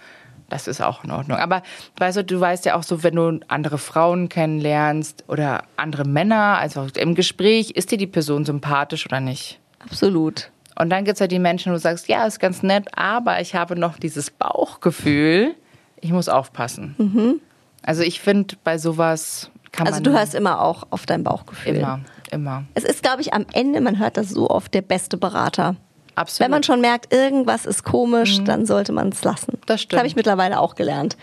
das 0.48 0.66
ist 0.66 0.80
auch 0.80 1.04
in 1.04 1.12
Ordnung. 1.12 1.38
Aber 1.38 1.62
weißt 1.98 2.16
du, 2.18 2.24
du 2.24 2.40
weißt 2.40 2.64
ja 2.64 2.74
auch 2.74 2.82
so, 2.82 3.02
wenn 3.04 3.14
du 3.14 3.38
andere 3.46 3.78
Frauen 3.78 4.28
kennenlernst 4.28 5.24
oder 5.28 5.62
andere 5.76 6.04
Männer, 6.04 6.58
also 6.58 6.86
im 6.96 7.14
Gespräch, 7.14 7.70
ist 7.70 7.92
dir 7.92 7.98
die 7.98 8.08
Person 8.08 8.44
sympathisch 8.44 9.06
oder 9.06 9.20
nicht? 9.20 9.60
Absolut. 9.78 10.50
Und 10.76 10.90
dann 10.90 11.04
gibt 11.04 11.14
es 11.14 11.20
ja 11.20 11.26
die 11.26 11.38
Menschen, 11.38 11.70
wo 11.70 11.74
du 11.76 11.80
sagst, 11.80 12.08
ja, 12.08 12.26
ist 12.26 12.40
ganz 12.40 12.62
nett, 12.62 12.88
aber 12.96 13.40
ich 13.40 13.54
habe 13.54 13.76
noch 13.76 13.98
dieses 13.98 14.30
Bauchgefühl, 14.30 15.54
ich 16.00 16.10
muss 16.10 16.28
aufpassen. 16.28 17.40
Also 17.82 18.02
ich 18.02 18.20
finde, 18.20 18.56
bei 18.64 18.78
sowas 18.78 19.50
kann 19.72 19.86
Also 19.86 19.96
man 19.98 20.04
du 20.04 20.12
hörst 20.12 20.34
immer 20.34 20.60
auch 20.62 20.84
auf 20.90 21.06
dein 21.06 21.22
Bauchgefühl. 21.22 21.76
immer, 21.76 22.00
immer. 22.32 22.64
Es 22.74 22.84
ist, 22.84 23.02
glaube 23.02 23.20
ich, 23.22 23.32
am 23.34 23.46
Ende, 23.52 23.80
man 23.80 23.98
hört 23.98 24.16
das 24.16 24.30
so 24.30 24.48
oft, 24.50 24.72
der 24.74 24.82
beste 24.82 25.16
Berater. 25.16 25.76
Absolut. 26.16 26.40
Wenn 26.44 26.50
man 26.50 26.62
schon 26.62 26.80
merkt, 26.80 27.12
irgendwas 27.14 27.64
ist 27.66 27.84
komisch, 27.84 28.42
dann 28.44 28.66
sollte 28.66 28.92
man 28.92 29.08
es 29.10 29.22
lassen. 29.24 29.52
Mhm. 29.54 29.60
Das 29.66 29.82
stimmt. 29.82 29.98
habe 29.98 30.06
ich 30.08 30.16
mittlerweile 30.16 30.60
auch 30.60 30.74
gelernt. 30.74 31.16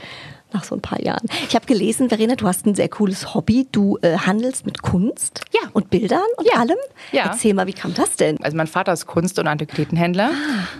Nach 0.53 0.63
so 0.63 0.75
ein 0.75 0.81
paar 0.81 1.01
Jahren. 1.03 1.27
Ich 1.49 1.55
habe 1.55 1.65
gelesen, 1.65 2.07
Verena, 2.07 2.35
du 2.35 2.47
hast 2.47 2.65
ein 2.65 2.73
sehr 2.73 2.87
cooles 2.87 3.33
Hobby. 3.35 3.67
Du 3.69 3.97
äh, 4.01 4.17
handelst 4.17 4.65
mit 4.65 4.81
Kunst 4.81 5.41
Ja. 5.51 5.67
und 5.73 5.89
Bildern 5.89 6.21
und 6.37 6.47
Ja. 6.47 6.61
allem. 6.61 6.77
Ja. 7.11 7.23
Erzähl 7.25 7.53
mal, 7.53 7.67
wie 7.67 7.73
kam 7.73 7.93
das 7.93 8.15
denn? 8.15 8.41
Also 8.41 8.55
mein 8.55 8.67
Vater 8.67 8.93
ist 8.93 9.07
Kunst- 9.07 9.37
und 9.39 9.47
Antiquitätenhändler 9.47 10.29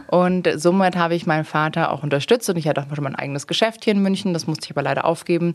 und 0.08 0.48
somit 0.56 0.96
habe 0.96 1.16
ich 1.16 1.26
meinen 1.26 1.44
Vater 1.44 1.92
auch 1.92 2.02
unterstützt 2.02 2.50
und 2.50 2.56
ich 2.56 2.66
hatte 2.70 2.82
auch 2.82 2.96
schon 2.96 3.04
mein 3.04 3.16
eigenes 3.16 3.46
Geschäft 3.46 3.84
hier 3.84 3.92
in 3.94 4.02
München, 4.02 4.34
das 4.34 4.48
musste 4.48 4.64
ich 4.68 4.72
aber 4.72 4.84
leider 4.84 5.04
aufgeben 5.04 5.52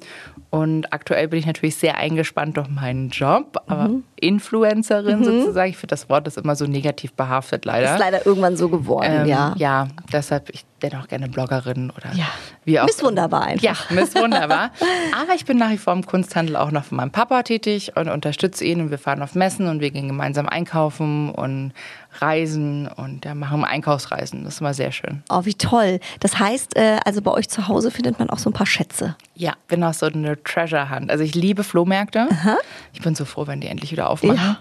und 0.50 0.92
aktuell 0.92 1.28
bin 1.28 1.38
ich 1.38 1.46
natürlich 1.46 1.76
sehr 1.76 1.96
eingespannt 1.96 2.58
durch 2.58 2.68
meinen 2.68 3.08
Job, 3.08 3.62
aber 3.66 3.88
Influencerin 4.22 5.24
sozusagen, 5.24 5.70
ich 5.70 5.76
finde 5.76 5.92
das 5.92 6.08
Wort 6.08 6.26
ist 6.28 6.38
immer 6.38 6.54
so 6.56 6.66
negativ 6.66 7.12
behaftet 7.12 7.64
leider. 7.64 7.94
Ist 7.94 8.00
leider 8.00 8.24
irgendwann 8.26 8.56
so 8.56 8.68
geworden, 8.68 9.22
Ähm, 9.22 9.26
ja. 9.26 9.54
ja, 9.56 9.88
deshalb 10.12 10.48
ich 10.50 10.64
dennoch 10.80 11.08
gerne 11.08 11.28
Bloggerin 11.28 11.90
oder 11.90 12.14
Ja. 12.14 12.26
wie 12.64 12.78
auch. 12.80 12.86
Miss 12.86 13.02
Wunderbar 13.02 13.42
einfach. 13.42 13.62
Ja, 13.64 13.74
Miss 13.90 14.14
Wunderbar. 14.14 14.70
Aber 15.22 15.34
ich 15.34 15.44
bin 15.44 15.56
nach 15.58 15.70
wie 15.70 15.78
vor 15.78 15.92
im 15.92 16.04
Kunsthandel 16.06 16.56
auch 16.56 16.70
noch 16.70 16.84
von 16.84 16.96
meinem 16.96 17.10
Papa 17.12 17.42
tätig 17.42 17.92
und 17.96 18.08
unterstütze 18.08 18.64
ihn 18.64 18.80
und 18.80 18.90
wir 18.90 18.98
fahren 18.98 19.22
auf 19.22 19.34
Messen 19.34 19.68
und 19.68 19.80
wir 19.80 19.90
gehen 19.90 20.08
gemeinsam 20.08 20.48
einkaufen 20.48 21.30
und 21.30 21.72
reisen 22.20 22.88
und 22.88 23.24
ja, 23.24 23.34
machen 23.34 23.64
Einkaufsreisen. 23.64 24.44
Das 24.44 24.54
ist 24.54 24.60
immer 24.60 24.74
sehr 24.74 24.92
schön. 24.92 25.22
Oh, 25.30 25.44
wie 25.44 25.54
toll. 25.54 26.00
Das 26.20 26.38
heißt, 26.38 26.76
äh, 26.76 26.98
also 27.04 27.22
bei 27.22 27.30
euch 27.30 27.48
zu 27.48 27.68
Hause 27.68 27.90
findet 27.90 28.18
man 28.18 28.30
auch 28.30 28.38
so 28.38 28.50
ein 28.50 28.52
paar 28.52 28.66
Schätze. 28.66 29.16
Ja, 29.34 29.54
bin 29.68 29.82
auch 29.82 29.94
so 29.94 30.06
eine 30.06 30.42
Treasure 30.42 30.90
Hunt. 30.90 31.10
Also 31.10 31.24
ich 31.24 31.34
liebe 31.34 31.64
Flohmärkte. 31.64 32.28
Aha. 32.30 32.56
Ich 32.92 33.00
bin 33.00 33.14
so 33.14 33.24
froh, 33.24 33.46
wenn 33.46 33.60
die 33.60 33.68
endlich 33.68 33.92
wieder 33.92 34.10
aufmachen. 34.10 34.56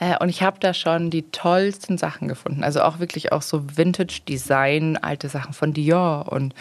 Ja. 0.00 0.14
Äh, 0.14 0.18
und 0.18 0.28
ich 0.28 0.42
habe 0.42 0.58
da 0.60 0.74
schon 0.74 1.10
die 1.10 1.30
tollsten 1.30 1.98
Sachen 1.98 2.28
gefunden. 2.28 2.64
Also 2.64 2.82
auch 2.82 2.98
wirklich 2.98 3.32
auch 3.32 3.42
so 3.42 3.62
Vintage-Design, 3.76 4.96
alte 4.96 5.28
Sachen 5.28 5.52
von 5.52 5.72
Dior 5.72 6.30
und 6.30 6.54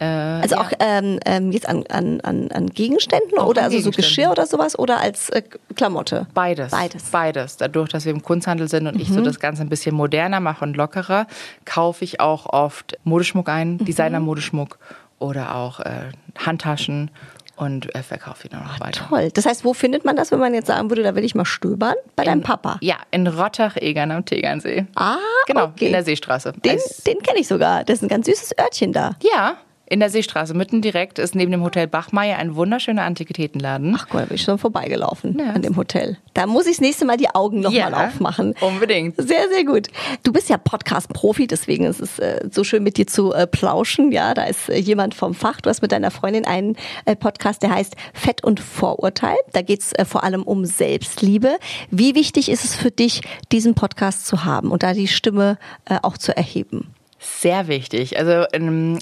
äh, 0.00 0.04
also 0.04 0.56
ja. 0.56 0.60
auch 0.60 0.70
ähm, 0.78 1.20
ähm, 1.24 1.52
jetzt 1.52 1.68
an, 1.68 1.84
an, 1.88 2.20
an 2.22 2.66
Gegenständen 2.68 3.38
auch 3.38 3.46
oder 3.46 3.62
an 3.62 3.72
also 3.72 3.80
so 3.80 3.90
Geschirr 3.90 4.30
oder 4.30 4.46
sowas 4.46 4.78
oder 4.78 5.00
als 5.00 5.30
äh, 5.30 5.42
Klamotte? 5.74 6.26
Beides. 6.34 6.70
Beides. 6.70 7.04
Beides. 7.04 7.56
Dadurch, 7.56 7.88
dass 7.88 8.04
wir 8.04 8.12
im 8.12 8.22
Kunsthandel 8.22 8.68
sind 8.68 8.86
und 8.86 8.94
mhm. 8.94 9.00
ich 9.00 9.08
so 9.08 9.20
mhm. 9.20 9.24
das 9.24 9.40
Ganze 9.40 9.62
ein 9.62 9.68
bisschen 9.68 9.94
moderner 9.94 10.40
mache 10.40 10.64
und 10.64 10.76
lockerer, 10.76 11.26
kaufe 11.64 12.04
ich 12.04 12.20
auch 12.20 12.46
oft 12.46 12.96
Modeschmuck 13.04 13.48
ein, 13.48 13.72
mhm. 13.72 13.84
Designer-Modeschmuck 13.84 14.78
oder 15.18 15.54
auch 15.54 15.80
äh, 15.80 16.10
Handtaschen 16.38 17.10
und 17.58 17.94
äh, 17.94 18.02
verkaufe 18.02 18.46
ihn 18.46 18.50
dann 18.52 18.62
noch 18.62 18.76
oh, 18.80 18.84
weiter. 18.84 19.06
Toll. 19.08 19.30
Das 19.32 19.44
heißt, 19.44 19.64
wo 19.64 19.74
findet 19.74 20.04
man 20.04 20.16
das, 20.16 20.30
wenn 20.30 20.38
man 20.38 20.54
jetzt 20.54 20.68
sagen 20.68 20.90
würde, 20.90 21.02
da 21.02 21.14
will 21.14 21.24
ich 21.24 21.34
mal 21.34 21.44
stöbern? 21.44 21.94
Bei 22.14 22.22
in, 22.22 22.28
deinem 22.28 22.42
Papa? 22.42 22.78
Ja, 22.80 22.96
in 23.10 23.26
Rottach-Egern 23.26 24.10
am 24.12 24.24
Tegernsee. 24.24 24.86
Ah, 24.94 25.16
genau, 25.46 25.64
okay. 25.64 25.86
in 25.86 25.92
der 25.92 26.04
Seestraße. 26.04 26.52
Den, 26.64 26.78
den 27.06 27.18
kenne 27.18 27.40
ich 27.40 27.48
sogar. 27.48 27.84
Das 27.84 27.98
ist 27.98 28.02
ein 28.02 28.08
ganz 28.08 28.26
süßes 28.26 28.58
Örtchen 28.58 28.92
da. 28.92 29.16
Ja, 29.22 29.56
in 29.90 30.00
der 30.00 30.10
Seestraße, 30.10 30.54
mitten 30.54 30.82
direkt, 30.82 31.18
ist 31.18 31.34
neben 31.34 31.50
dem 31.50 31.62
Hotel 31.62 31.86
Bachmeier 31.86 32.38
ein 32.38 32.54
wunderschöner 32.54 33.02
Antiquitätenladen. 33.02 33.94
Ach 33.96 34.08
Gott, 34.08 34.22
da 34.22 34.26
bin 34.26 34.34
ich 34.34 34.42
schon 34.42 34.58
vorbeigelaufen 34.58 35.38
ja. 35.38 35.52
an 35.52 35.62
dem 35.62 35.76
Hotel. 35.76 36.18
Da 36.34 36.46
muss 36.46 36.66
ich 36.66 36.76
das 36.76 36.80
nächste 36.80 37.04
Mal 37.06 37.16
die 37.16 37.30
Augen 37.30 37.60
nochmal 37.60 37.92
ja, 37.92 38.06
aufmachen. 38.06 38.54
Unbedingt. 38.60 39.16
Sehr, 39.16 39.48
sehr 39.48 39.64
gut. 39.64 39.88
Du 40.22 40.32
bist 40.32 40.50
ja 40.50 40.58
Podcast-Profi, 40.58 41.46
deswegen 41.46 41.84
ist 41.84 42.00
es 42.00 42.18
äh, 42.18 42.48
so 42.50 42.64
schön 42.64 42.82
mit 42.82 42.98
dir 42.98 43.06
zu 43.06 43.32
äh, 43.32 43.46
plauschen. 43.46 44.12
Ja, 44.12 44.34
da 44.34 44.44
ist 44.44 44.68
äh, 44.68 44.78
jemand 44.78 45.14
vom 45.14 45.34
Fach. 45.34 45.60
Du 45.60 45.70
hast 45.70 45.80
mit 45.80 45.92
deiner 45.92 46.10
Freundin 46.10 46.44
einen 46.44 46.76
äh, 47.06 47.16
Podcast, 47.16 47.62
der 47.62 47.70
heißt 47.70 47.96
Fett 48.12 48.44
und 48.44 48.60
Vorurteil. 48.60 49.36
Da 49.52 49.62
geht's 49.62 49.92
äh, 49.94 50.04
vor 50.04 50.22
allem 50.22 50.42
um 50.42 50.66
Selbstliebe. 50.66 51.56
Wie 51.90 52.14
wichtig 52.14 52.50
ist 52.50 52.64
es 52.64 52.74
für 52.74 52.90
dich, 52.90 53.22
diesen 53.52 53.74
Podcast 53.74 54.26
zu 54.26 54.44
haben 54.44 54.70
und 54.70 54.82
da 54.82 54.92
die 54.92 55.08
Stimme 55.08 55.58
äh, 55.86 55.98
auch 56.02 56.18
zu 56.18 56.36
erheben? 56.36 56.94
Sehr 57.18 57.68
wichtig. 57.68 58.18
Also 58.18 58.44
ähm, 58.52 58.98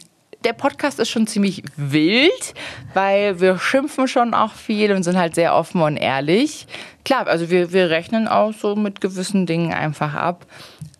der 0.47 0.53
Podcast 0.53 1.01
ist 1.01 1.11
schon 1.11 1.27
ziemlich 1.27 1.65
wild, 1.77 2.55
weil 2.95 3.41
wir 3.41 3.59
schimpfen 3.59 4.07
schon 4.07 4.33
auch 4.33 4.53
viel 4.53 4.93
und 4.93 5.03
sind 5.03 5.19
halt 5.19 5.35
sehr 5.35 5.57
offen 5.57 5.83
und 5.83 5.97
ehrlich. 5.97 6.69
Klar, 7.05 7.27
also 7.27 7.51
wir, 7.51 7.73
wir 7.73 7.91
rechnen 7.91 8.29
auch 8.29 8.53
so 8.53 8.77
mit 8.77 9.01
gewissen 9.01 9.47
Dingen 9.47 9.75
einfach 9.75 10.15
ab. 10.15 10.47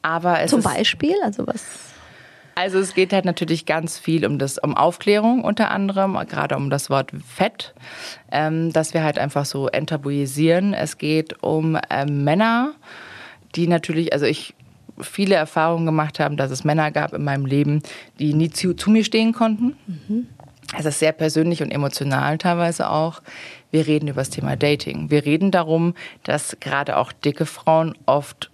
Aber 0.03 0.41
es 0.41 0.51
Zum 0.51 0.63
Beispiel? 0.63 1.15
Also 1.23 1.47
was? 1.47 1.65
Also 2.57 2.81
es 2.81 2.95
geht 2.95 3.13
halt 3.13 3.25
natürlich 3.25 3.67
ganz 3.67 4.01
viel 4.01 4.27
um 4.27 4.41
das, 4.41 4.59
um 4.59 4.77
Aufklärung 4.77 5.45
unter 5.45 5.71
anderem, 5.71 6.19
gerade 6.29 6.57
um 6.57 6.69
das 6.69 6.91
Wort 6.91 7.13
Fett, 7.25 7.73
ähm, 8.33 8.73
dass 8.73 8.95
wir 8.95 9.05
halt 9.05 9.17
einfach 9.17 9.45
so 9.45 9.69
enttabuisieren. 9.69 10.75
Es 10.75 10.99
geht 10.99 11.41
um 11.45 11.79
äh, 11.89 12.05
Männer, 12.07 12.73
die 13.55 13.69
natürlich, 13.69 14.13
also 14.13 14.27
ich 14.27 14.55
viele 15.01 15.35
Erfahrungen 15.35 15.87
gemacht 15.87 16.21
haben, 16.21 16.37
dass 16.37 16.51
es 16.51 16.65
Männer 16.65 16.91
gab 16.91 17.13
in 17.13 17.25
meinem 17.25 17.47
Leben, 17.47 17.83
die 18.19 18.35
nie 18.35 18.51
zu, 18.51 18.75
zu 18.75 18.91
mir 18.91 19.05
stehen 19.05 19.33
konnten. 19.33 19.77
Mhm. 19.87 20.27
Es 20.77 20.85
ist 20.85 20.99
sehr 20.99 21.13
persönlich 21.13 21.63
und 21.63 21.71
emotional 21.71 22.39
teilweise 22.39 22.91
auch. 22.91 23.23
Wir 23.71 23.87
reden 23.87 24.09
über 24.09 24.21
das 24.21 24.31
Thema 24.31 24.57
Dating. 24.57 25.11
Wir 25.11 25.25
reden 25.25 25.51
darum, 25.51 25.95
dass 26.25 26.57
gerade 26.61 26.97
auch 26.97 27.13
dicke 27.13 27.47
Frauen 27.47 27.97
oft 28.07 28.51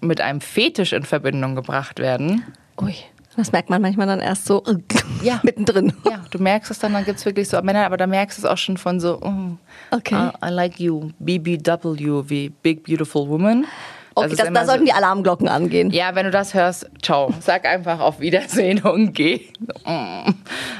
mit 0.00 0.20
einem 0.20 0.40
Fetisch 0.40 0.92
in 0.92 1.04
Verbindung 1.04 1.54
gebracht 1.54 1.98
werden. 2.00 2.44
Ui. 2.80 2.94
Das 3.36 3.50
merkt 3.50 3.70
man 3.70 3.80
manchmal 3.80 4.06
dann 4.06 4.20
erst 4.20 4.44
so 4.44 4.62
ja. 5.22 5.40
mittendrin. 5.42 5.92
Ja, 6.04 6.22
du 6.30 6.38
merkst 6.38 6.70
es 6.70 6.78
dann, 6.80 6.92
dann 6.92 7.04
gibt 7.04 7.18
es 7.18 7.24
wirklich 7.24 7.48
so 7.48 7.60
Männer, 7.62 7.86
aber 7.86 7.96
da 7.96 8.06
merkst 8.06 8.38
du 8.38 8.42
es 8.42 8.46
auch 8.46 8.58
schon 8.58 8.76
von 8.76 9.00
so, 9.00 9.20
oh, 9.22 9.56
okay. 9.90 10.30
I, 10.42 10.48
I 10.48 10.50
like 10.50 10.78
you, 10.78 11.10
BBW, 11.18 12.24
wie 12.28 12.50
Big 12.50 12.84
Beautiful 12.84 13.28
Woman. 13.28 13.66
Okay, 14.14 14.34
das, 14.36 14.52
da 14.52 14.66
sollten 14.66 14.84
die 14.84 14.92
Alarmglocken 14.92 15.48
angehen. 15.48 15.90
Ja, 15.90 16.14
wenn 16.14 16.24
du 16.26 16.30
das 16.30 16.54
hörst, 16.54 16.90
ciao. 17.02 17.32
Sag 17.40 17.66
einfach 17.66 18.00
auf 18.00 18.20
Wiedersehen 18.20 18.82
und 18.84 19.12
geh. 19.14 19.48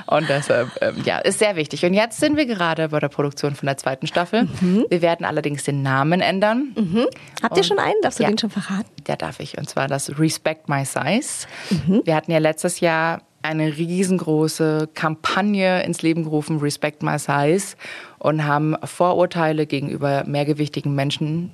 Und 0.07 0.29
deshalb, 0.29 0.71
ähm, 0.81 0.97
ja, 1.05 1.19
ist 1.19 1.39
sehr 1.39 1.57
wichtig. 1.57 1.85
Und 1.85 1.95
jetzt 1.95 2.21
sind 2.21 2.37
wir 2.37 2.47
gerade 2.47 2.89
bei 2.89 3.01
der 3.01 3.09
Produktion 3.09 3.55
von 3.55 3.67
der 3.67 3.77
zweiten 3.77 4.07
Staffel. 4.07 4.45
Mhm. 4.61 4.87
Wir 4.89 5.03
werden 5.03 5.25
allerdings 5.25 5.65
den 5.65 5.83
Namen 5.83 6.21
ändern. 6.21 6.73
Mhm. 6.77 7.07
Habt 7.43 7.57
ihr 7.57 7.65
schon 7.65 7.79
einen? 7.79 7.95
Darfst 8.03 8.19
du 8.19 8.25
ja, 8.25 8.29
den 8.29 8.39
schon 8.39 8.51
verraten? 8.51 8.91
Ja, 9.09 9.17
darf 9.17 9.41
ich. 9.41 9.59
Und 9.59 9.69
zwar 9.69 9.89
das 9.89 10.19
Respect 10.19 10.69
My 10.69 10.85
Size. 10.85 11.47
Mhm. 11.71 12.03
Wir 12.05 12.15
hatten 12.15 12.31
ja 12.31 12.39
letztes 12.39 12.81
Jahr 12.81 13.23
eine 13.43 13.77
riesengroße 13.77 14.89
Kampagne 14.95 15.83
ins 15.83 16.03
Leben 16.03 16.23
gerufen, 16.25 16.59
Respect 16.59 17.03
My 17.03 17.19
Size, 17.19 17.77
und 18.19 18.45
haben 18.45 18.77
Vorurteile 18.85 19.67
gegenüber 19.67 20.25
mehrgewichtigen 20.27 20.95
Menschen 20.95 21.51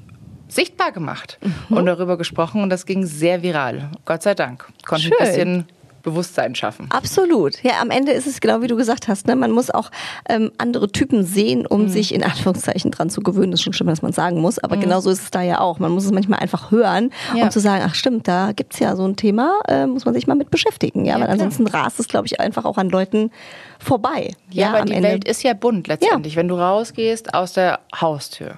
sichtbar 0.48 0.92
gemacht 0.92 1.38
mhm. 1.40 1.76
und 1.76 1.86
darüber 1.86 2.16
gesprochen 2.16 2.62
und 2.62 2.70
das 2.70 2.86
ging 2.86 3.06
sehr 3.06 3.42
viral. 3.42 3.90
Gott 4.04 4.22
sei 4.22 4.34
Dank. 4.34 4.68
Konnte 4.84 5.04
Schön. 5.04 5.12
ein 5.18 5.26
bisschen 5.26 5.68
Bewusstsein 6.02 6.54
schaffen. 6.54 6.86
Absolut. 6.90 7.62
Ja, 7.62 7.80
am 7.82 7.90
Ende 7.90 8.12
ist 8.12 8.26
es 8.26 8.40
genau 8.40 8.62
wie 8.62 8.66
du 8.66 8.76
gesagt 8.76 9.08
hast. 9.08 9.26
Ne? 9.26 9.36
Man 9.36 9.50
muss 9.50 9.70
auch 9.70 9.90
ähm, 10.28 10.50
andere 10.58 10.90
Typen 10.90 11.24
sehen, 11.24 11.66
um 11.66 11.82
mhm. 11.82 11.88
sich 11.88 12.14
in 12.14 12.22
Anführungszeichen 12.22 12.90
dran 12.90 13.10
zu 13.10 13.20
gewöhnen. 13.20 13.50
Das 13.50 13.60
ist 13.60 13.64
schon 13.64 13.72
schlimm, 13.72 13.88
dass 13.88 14.00
man 14.00 14.12
sagen 14.12 14.40
muss. 14.40 14.58
Aber 14.58 14.76
mhm. 14.76 14.82
genauso 14.82 15.10
ist 15.10 15.22
es 15.22 15.30
da 15.30 15.42
ja 15.42 15.60
auch. 15.60 15.78
Man 15.78 15.92
muss 15.92 16.04
es 16.04 16.12
manchmal 16.12 16.38
einfach 16.38 16.70
hören, 16.70 17.10
ja. 17.34 17.44
um 17.44 17.50
zu 17.50 17.60
sagen, 17.60 17.84
ach 17.86 17.94
stimmt, 17.94 18.28
da 18.28 18.52
gibt 18.52 18.74
es 18.74 18.80
ja 18.80 18.96
so 18.96 19.06
ein 19.06 19.16
Thema, 19.16 19.58
äh, 19.68 19.86
muss 19.86 20.04
man 20.04 20.14
sich 20.14 20.26
mal 20.26 20.34
mit 20.34 20.50
beschäftigen. 20.50 21.04
Ja, 21.04 21.18
ja 21.18 21.20
weil 21.20 21.30
ansonsten 21.30 21.66
rast 21.66 22.00
es, 22.00 22.08
glaube 22.08 22.26
ich, 22.26 22.40
einfach 22.40 22.64
auch 22.64 22.78
an 22.78 22.88
Leuten 22.88 23.30
vorbei. 23.78 24.34
Ja, 24.50 24.62
ja 24.62 24.74
aber 24.74 24.84
die 24.86 24.94
Ende. 24.94 25.08
Welt 25.08 25.28
ist 25.28 25.42
ja 25.42 25.52
bunt 25.52 25.88
letztendlich. 25.88 26.36
Wenn 26.36 26.48
du 26.48 26.54
rausgehst 26.54 27.34
aus 27.34 27.52
der 27.52 27.80
Haustür 28.00 28.54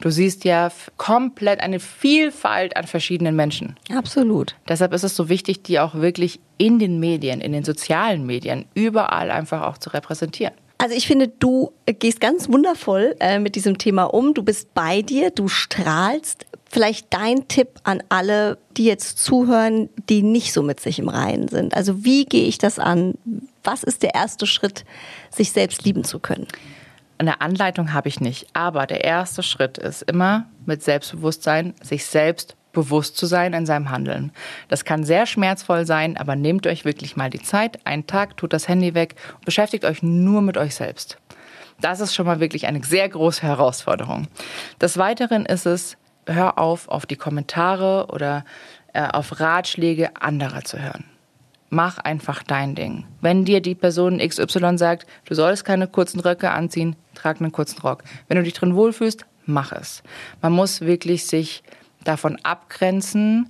Du 0.00 0.10
siehst 0.10 0.44
ja 0.44 0.70
komplett 0.96 1.60
eine 1.60 1.80
Vielfalt 1.80 2.76
an 2.76 2.86
verschiedenen 2.86 3.36
Menschen. 3.36 3.76
Absolut. 3.94 4.54
Deshalb 4.68 4.92
ist 4.92 5.04
es 5.04 5.16
so 5.16 5.28
wichtig, 5.28 5.62
die 5.62 5.80
auch 5.80 5.94
wirklich 5.94 6.40
in 6.56 6.78
den 6.78 7.00
Medien, 7.00 7.40
in 7.40 7.52
den 7.52 7.64
sozialen 7.64 8.26
Medien, 8.26 8.66
überall 8.74 9.30
einfach 9.30 9.62
auch 9.62 9.78
zu 9.78 9.90
repräsentieren. 9.90 10.54
Also 10.80 10.94
ich 10.94 11.08
finde, 11.08 11.26
du 11.26 11.72
gehst 11.86 12.20
ganz 12.20 12.48
wundervoll 12.48 13.16
äh, 13.18 13.40
mit 13.40 13.56
diesem 13.56 13.78
Thema 13.78 14.04
um. 14.04 14.32
Du 14.32 14.44
bist 14.44 14.72
bei 14.74 15.02
dir, 15.02 15.30
du 15.30 15.48
strahlst. 15.48 16.46
Vielleicht 16.70 17.12
dein 17.12 17.48
Tipp 17.48 17.80
an 17.82 18.02
alle, 18.10 18.58
die 18.76 18.84
jetzt 18.84 19.18
zuhören, 19.18 19.88
die 20.08 20.22
nicht 20.22 20.52
so 20.52 20.62
mit 20.62 20.78
sich 20.78 20.98
im 21.00 21.08
Reinen 21.08 21.48
sind. 21.48 21.74
Also 21.74 22.04
wie 22.04 22.26
gehe 22.26 22.46
ich 22.46 22.58
das 22.58 22.78
an? 22.78 23.14
Was 23.64 23.82
ist 23.82 24.02
der 24.02 24.14
erste 24.14 24.46
Schritt, 24.46 24.84
sich 25.30 25.50
selbst 25.50 25.84
lieben 25.84 26.04
zu 26.04 26.20
können? 26.20 26.46
Eine 27.18 27.40
Anleitung 27.40 27.92
habe 27.92 28.08
ich 28.08 28.20
nicht, 28.20 28.46
aber 28.52 28.86
der 28.86 29.02
erste 29.02 29.42
Schritt 29.42 29.76
ist 29.76 30.02
immer 30.02 30.46
mit 30.66 30.84
Selbstbewusstsein, 30.84 31.74
sich 31.82 32.06
selbst 32.06 32.56
bewusst 32.72 33.16
zu 33.16 33.26
sein 33.26 33.54
in 33.54 33.66
seinem 33.66 33.90
Handeln. 33.90 34.30
Das 34.68 34.84
kann 34.84 35.02
sehr 35.02 35.26
schmerzvoll 35.26 35.84
sein, 35.84 36.16
aber 36.16 36.36
nehmt 36.36 36.68
euch 36.68 36.84
wirklich 36.84 37.16
mal 37.16 37.28
die 37.28 37.42
Zeit, 37.42 37.84
einen 37.84 38.06
Tag, 38.06 38.36
tut 38.36 38.52
das 38.52 38.68
Handy 38.68 38.94
weg 38.94 39.16
und 39.34 39.44
beschäftigt 39.44 39.84
euch 39.84 40.00
nur 40.00 40.42
mit 40.42 40.56
euch 40.56 40.76
selbst. 40.76 41.18
Das 41.80 41.98
ist 41.98 42.14
schon 42.14 42.26
mal 42.26 42.38
wirklich 42.38 42.68
eine 42.68 42.84
sehr 42.84 43.08
große 43.08 43.42
Herausforderung. 43.42 44.28
Des 44.80 44.96
Weiteren 44.96 45.44
ist 45.44 45.66
es, 45.66 45.96
hör 46.26 46.58
auf, 46.58 46.88
auf 46.88 47.04
die 47.04 47.16
Kommentare 47.16 48.06
oder 48.12 48.44
äh, 48.92 49.08
auf 49.08 49.40
Ratschläge 49.40 50.10
anderer 50.20 50.62
zu 50.62 50.78
hören 50.78 51.04
mach 51.70 51.98
einfach 51.98 52.42
dein 52.42 52.74
Ding. 52.74 53.04
Wenn 53.20 53.44
dir 53.44 53.60
die 53.60 53.74
Person 53.74 54.18
XY 54.18 54.78
sagt, 54.78 55.06
du 55.26 55.34
sollst 55.34 55.64
keine 55.64 55.86
kurzen 55.86 56.20
Röcke 56.20 56.50
anziehen, 56.50 56.96
trag 57.14 57.40
einen 57.40 57.52
kurzen 57.52 57.80
Rock. 57.80 58.04
Wenn 58.26 58.36
du 58.36 58.42
dich 58.42 58.54
drin 58.54 58.74
wohlfühlst, 58.74 59.26
mach 59.46 59.72
es. 59.72 60.02
Man 60.40 60.52
muss 60.52 60.80
wirklich 60.80 61.26
sich 61.26 61.62
davon 62.04 62.38
abgrenzen, 62.42 63.48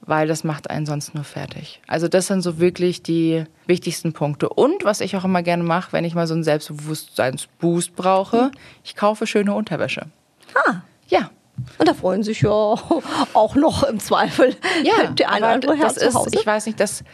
weil 0.00 0.26
das 0.26 0.44
macht 0.44 0.70
einen 0.70 0.86
sonst 0.86 1.14
nur 1.14 1.24
fertig. 1.24 1.80
Also 1.86 2.08
das 2.08 2.26
sind 2.26 2.42
so 2.42 2.58
wirklich 2.58 3.02
die 3.02 3.44
wichtigsten 3.66 4.12
Punkte. 4.12 4.48
Und 4.48 4.84
was 4.84 5.00
ich 5.00 5.16
auch 5.16 5.24
immer 5.24 5.42
gerne 5.42 5.62
mache, 5.62 5.92
wenn 5.92 6.04
ich 6.04 6.14
mal 6.14 6.26
so 6.26 6.34
einen 6.34 6.44
Selbstbewusstseinsboost 6.44 7.94
brauche, 7.94 8.44
mhm. 8.44 8.50
ich 8.82 8.96
kaufe 8.96 9.26
schöne 9.26 9.54
Unterwäsche. 9.54 10.06
Ah. 10.54 10.80
Ja. 11.08 11.30
Und 11.78 11.86
da 11.86 11.94
freuen 11.94 12.22
sich 12.22 12.40
ja 12.40 12.50
auch 13.34 13.54
noch 13.54 13.82
im 13.84 14.00
Zweifel 14.00 14.56
ja, 14.82 15.10
der 15.18 15.30
eine 15.30 15.46
oder 15.46 15.54
andere 15.54 15.76
Herr 15.76 15.88
zu 15.90 16.12
Hause. 16.12 16.30
Ist, 16.30 16.40
ich 16.40 16.46
weiß 16.46 16.66
nicht, 16.66 16.80
das 16.80 17.04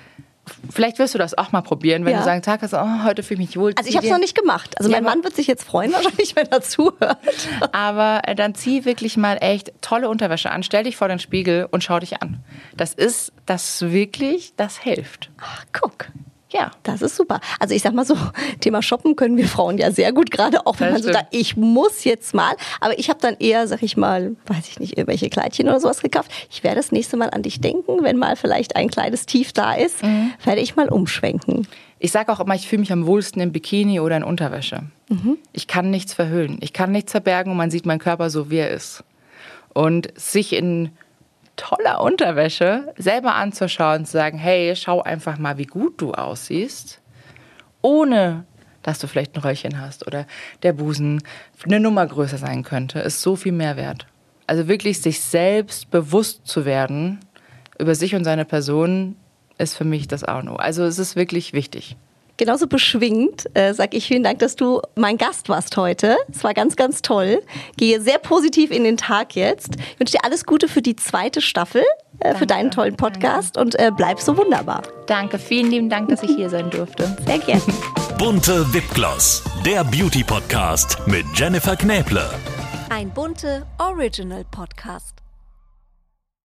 Vielleicht 0.70 0.98
wirst 0.98 1.14
du 1.14 1.18
das 1.18 1.37
auch 1.37 1.52
mal 1.52 1.62
probieren, 1.62 2.04
wenn 2.04 2.12
ja. 2.12 2.18
du 2.18 2.24
sagen, 2.24 2.42
Tag 2.42 2.62
hast, 2.62 2.74
oh, 2.74 3.04
heute 3.04 3.22
fühle 3.22 3.42
ich 3.42 3.48
mich 3.48 3.56
wohl. 3.56 3.72
Also 3.76 3.88
ich 3.88 3.96
habe 3.96 4.06
es 4.06 4.12
noch 4.12 4.18
nicht 4.18 4.37
gemacht. 4.37 4.78
Also 4.78 4.90
mein 4.90 5.04
Mann 5.04 5.24
wird 5.24 5.35
sich 5.35 5.46
jetzt 5.46 5.64
freuen 5.64 5.92
wahrscheinlich, 5.94 6.37
wenn 6.37 6.46
er 6.46 6.61
zuhört. 6.61 7.18
Aber 7.72 8.22
äh, 8.26 8.35
dann 8.35 8.54
zieh 8.54 8.85
wirklich 8.85 9.16
mal 9.16 9.37
echt 9.40 9.72
tolle 9.80 10.09
Unterwäsche 10.09 10.50
an, 10.50 10.62
stell 10.62 10.85
dich 10.85 10.96
vor 10.96 11.09
den 11.09 11.18
Spiegel 11.18 11.66
und 11.71 11.83
schau 11.85 11.98
dich 11.98 12.23
an. 12.23 12.40
Das 12.77 12.94
ist 12.94 13.33
das 13.46 13.83
wirklich, 13.83 14.54
das 14.56 14.79
hilft. 14.79 15.31
Ach, 15.38 15.64
guck. 15.73 16.08
Ja. 16.53 16.71
Das 16.85 17.03
ist 17.03 17.17
super. 17.17 17.40
Also 17.59 17.75
ich 17.75 17.83
sag 17.83 17.92
mal 17.92 18.05
so, 18.05 18.17
Thema 18.61 18.81
Shoppen 18.83 19.17
können 19.17 19.37
wir 19.37 19.49
Frauen 19.49 19.79
ja 19.79 19.90
sehr 19.90 20.13
gut, 20.13 20.31
gerade 20.31 20.67
auch 20.67 20.79
wenn 20.81 20.88
Das 20.88 20.92
man 20.94 21.03
so 21.03 21.09
stimmt. 21.09 21.25
sagt, 21.25 21.35
ich 21.35 21.57
muss 21.57 22.05
jetzt 22.05 22.35
mal. 22.35 22.55
Aber 22.81 22.99
ich 22.99 23.09
habe 23.11 23.19
dann 23.21 23.37
eher, 23.38 23.67
sag 23.67 23.83
ich 23.83 23.97
mal, 23.97 24.37
weiß 24.47 24.69
ich 24.69 24.79
nicht, 24.81 24.97
irgendwelche 24.97 25.29
Kleidchen 25.29 25.69
oder 25.69 25.81
sowas 25.81 26.01
gekauft. 26.03 26.31
Ich 26.51 26.63
werde 26.63 26.77
das 26.77 26.92
nächste 26.92 27.17
Mal 27.17 27.31
an 27.31 27.42
dich 27.42 27.61
denken, 27.61 28.03
wenn 28.03 28.17
mal 28.17 28.37
vielleicht 28.37 28.77
ein 28.77 28.88
kleines 28.88 29.27
Tief 29.27 29.53
da 29.53 29.75
ist, 29.75 30.03
Mhm. 30.03 30.33
werde 30.44 30.61
ich 30.61 30.77
mal 30.77 30.88
umschwenken. 30.88 31.67
Ich 31.99 32.13
sage 32.13 32.31
auch 32.33 32.40
immer, 32.40 32.55
ich 32.55 32.69
fühle 32.69 32.81
mich 32.81 32.92
am 32.92 33.07
wohlsten 33.07 33.40
im 33.42 33.53
Bikini 33.53 34.01
oder 34.01 34.17
in 34.19 34.23
Unterwäsche. 34.23 34.83
Ich 35.53 35.67
kann 35.67 35.90
nichts 35.90 36.13
verhüllen. 36.15 36.59
Ich 36.61 36.73
kann 36.73 36.92
nichts 36.92 37.13
verbergen 37.13 37.51
und 37.53 37.57
man 37.57 37.71
sieht 37.71 37.87
meinen 37.87 38.01
Körper 38.01 38.29
so, 38.29 38.51
wie 38.51 38.59
er 38.59 38.71
ist. 38.71 39.03
Und 39.73 40.09
sich 40.19 40.53
in 40.53 40.90
toller 41.57 42.00
Unterwäsche 42.00 42.92
selber 42.96 43.35
anzuschauen 43.35 44.00
und 44.00 44.07
zu 44.07 44.13
sagen, 44.13 44.38
hey, 44.38 44.75
schau 44.77 45.02
einfach 45.02 45.38
mal, 45.38 45.59
wie 45.59 45.67
gut 45.67 46.00
du 46.00 46.13
aussiehst, 46.13 47.00
ohne 47.83 48.44
dass 48.83 48.98
du 49.00 49.09
vielleicht 49.09 49.35
ein 49.35 49.40
Röllchen 49.40 49.81
hast 49.81 50.07
oder 50.07 50.27
der 50.63 50.73
Busen 50.73 51.23
eine 51.65 51.81
Nummer 51.81 52.07
größer 52.07 52.38
sein 52.38 52.63
könnte, 52.63 53.00
ist 53.00 53.21
so 53.21 53.35
viel 53.35 53.52
mehr 53.52 53.77
wert. 53.77 54.07
Also 54.46 54.69
wirklich 54.69 55.02
sich 55.02 55.21
selbst 55.21 55.90
bewusst 55.90 56.46
zu 56.46 56.65
werden 56.65 57.19
über 57.79 57.94
sich 57.94 58.15
und 58.15 58.25
seine 58.25 58.44
Person 58.44 59.17
ist 59.59 59.77
für 59.77 59.85
mich 59.85 60.07
das 60.07 60.23
A 60.23 60.38
und 60.38 60.48
O. 60.48 60.57
Also 60.57 60.85
es 60.85 60.98
ist 60.98 61.17
wirklich 61.17 61.52
wichtig. 61.52 61.96
Genauso 62.37 62.66
beschwingt 62.66 63.46
äh, 63.54 63.72
sage 63.72 63.96
ich 63.96 64.06
vielen 64.06 64.22
Dank, 64.22 64.40
dass 64.40 64.56
du 64.56 64.82
mein 64.94 65.16
Gast 65.16 65.48
warst 65.48 65.76
heute. 65.76 66.16
Es 66.30 66.44
war 66.44 66.54
ganz, 66.54 66.76
ganz 66.76 67.02
toll. 67.02 67.42
Gehe 67.76 68.00
sehr 68.00 68.18
positiv 68.18 68.70
in 68.70 68.84
den 68.84 68.96
Tag 68.96 69.34
jetzt. 69.34 69.76
Ich 69.76 70.00
wünsche 70.00 70.12
dir 70.12 70.24
alles 70.24 70.44
Gute 70.44 70.68
für 70.68 70.82
die 70.82 70.96
zweite 70.96 71.40
Staffel, 71.40 71.82
äh, 72.20 72.34
für 72.34 72.46
deinen 72.46 72.70
tollen 72.70 72.96
Podcast 72.96 73.56
und 73.56 73.78
äh, 73.78 73.90
bleib 73.96 74.20
so 74.20 74.37
wunderbar. 74.37 74.82
Danke, 75.06 75.38
vielen 75.38 75.70
lieben 75.70 75.88
Dank, 75.88 76.08
dass 76.08 76.22
ich 76.22 76.34
hier 76.37 76.50
sein 76.50 76.70
durfte. 76.70 77.16
Sehr 77.26 77.38
gerne. 77.38 77.62
Bunte 78.18 78.72
Wipgloss, 78.72 79.42
der 79.64 79.84
Beauty 79.84 80.24
Podcast 80.24 80.98
mit 81.06 81.24
Jennifer 81.34 81.76
Knäble. 81.76 82.28
Ein 82.88 83.10
bunte 83.10 83.66
Original 83.78 84.44
Podcast. 84.50 85.25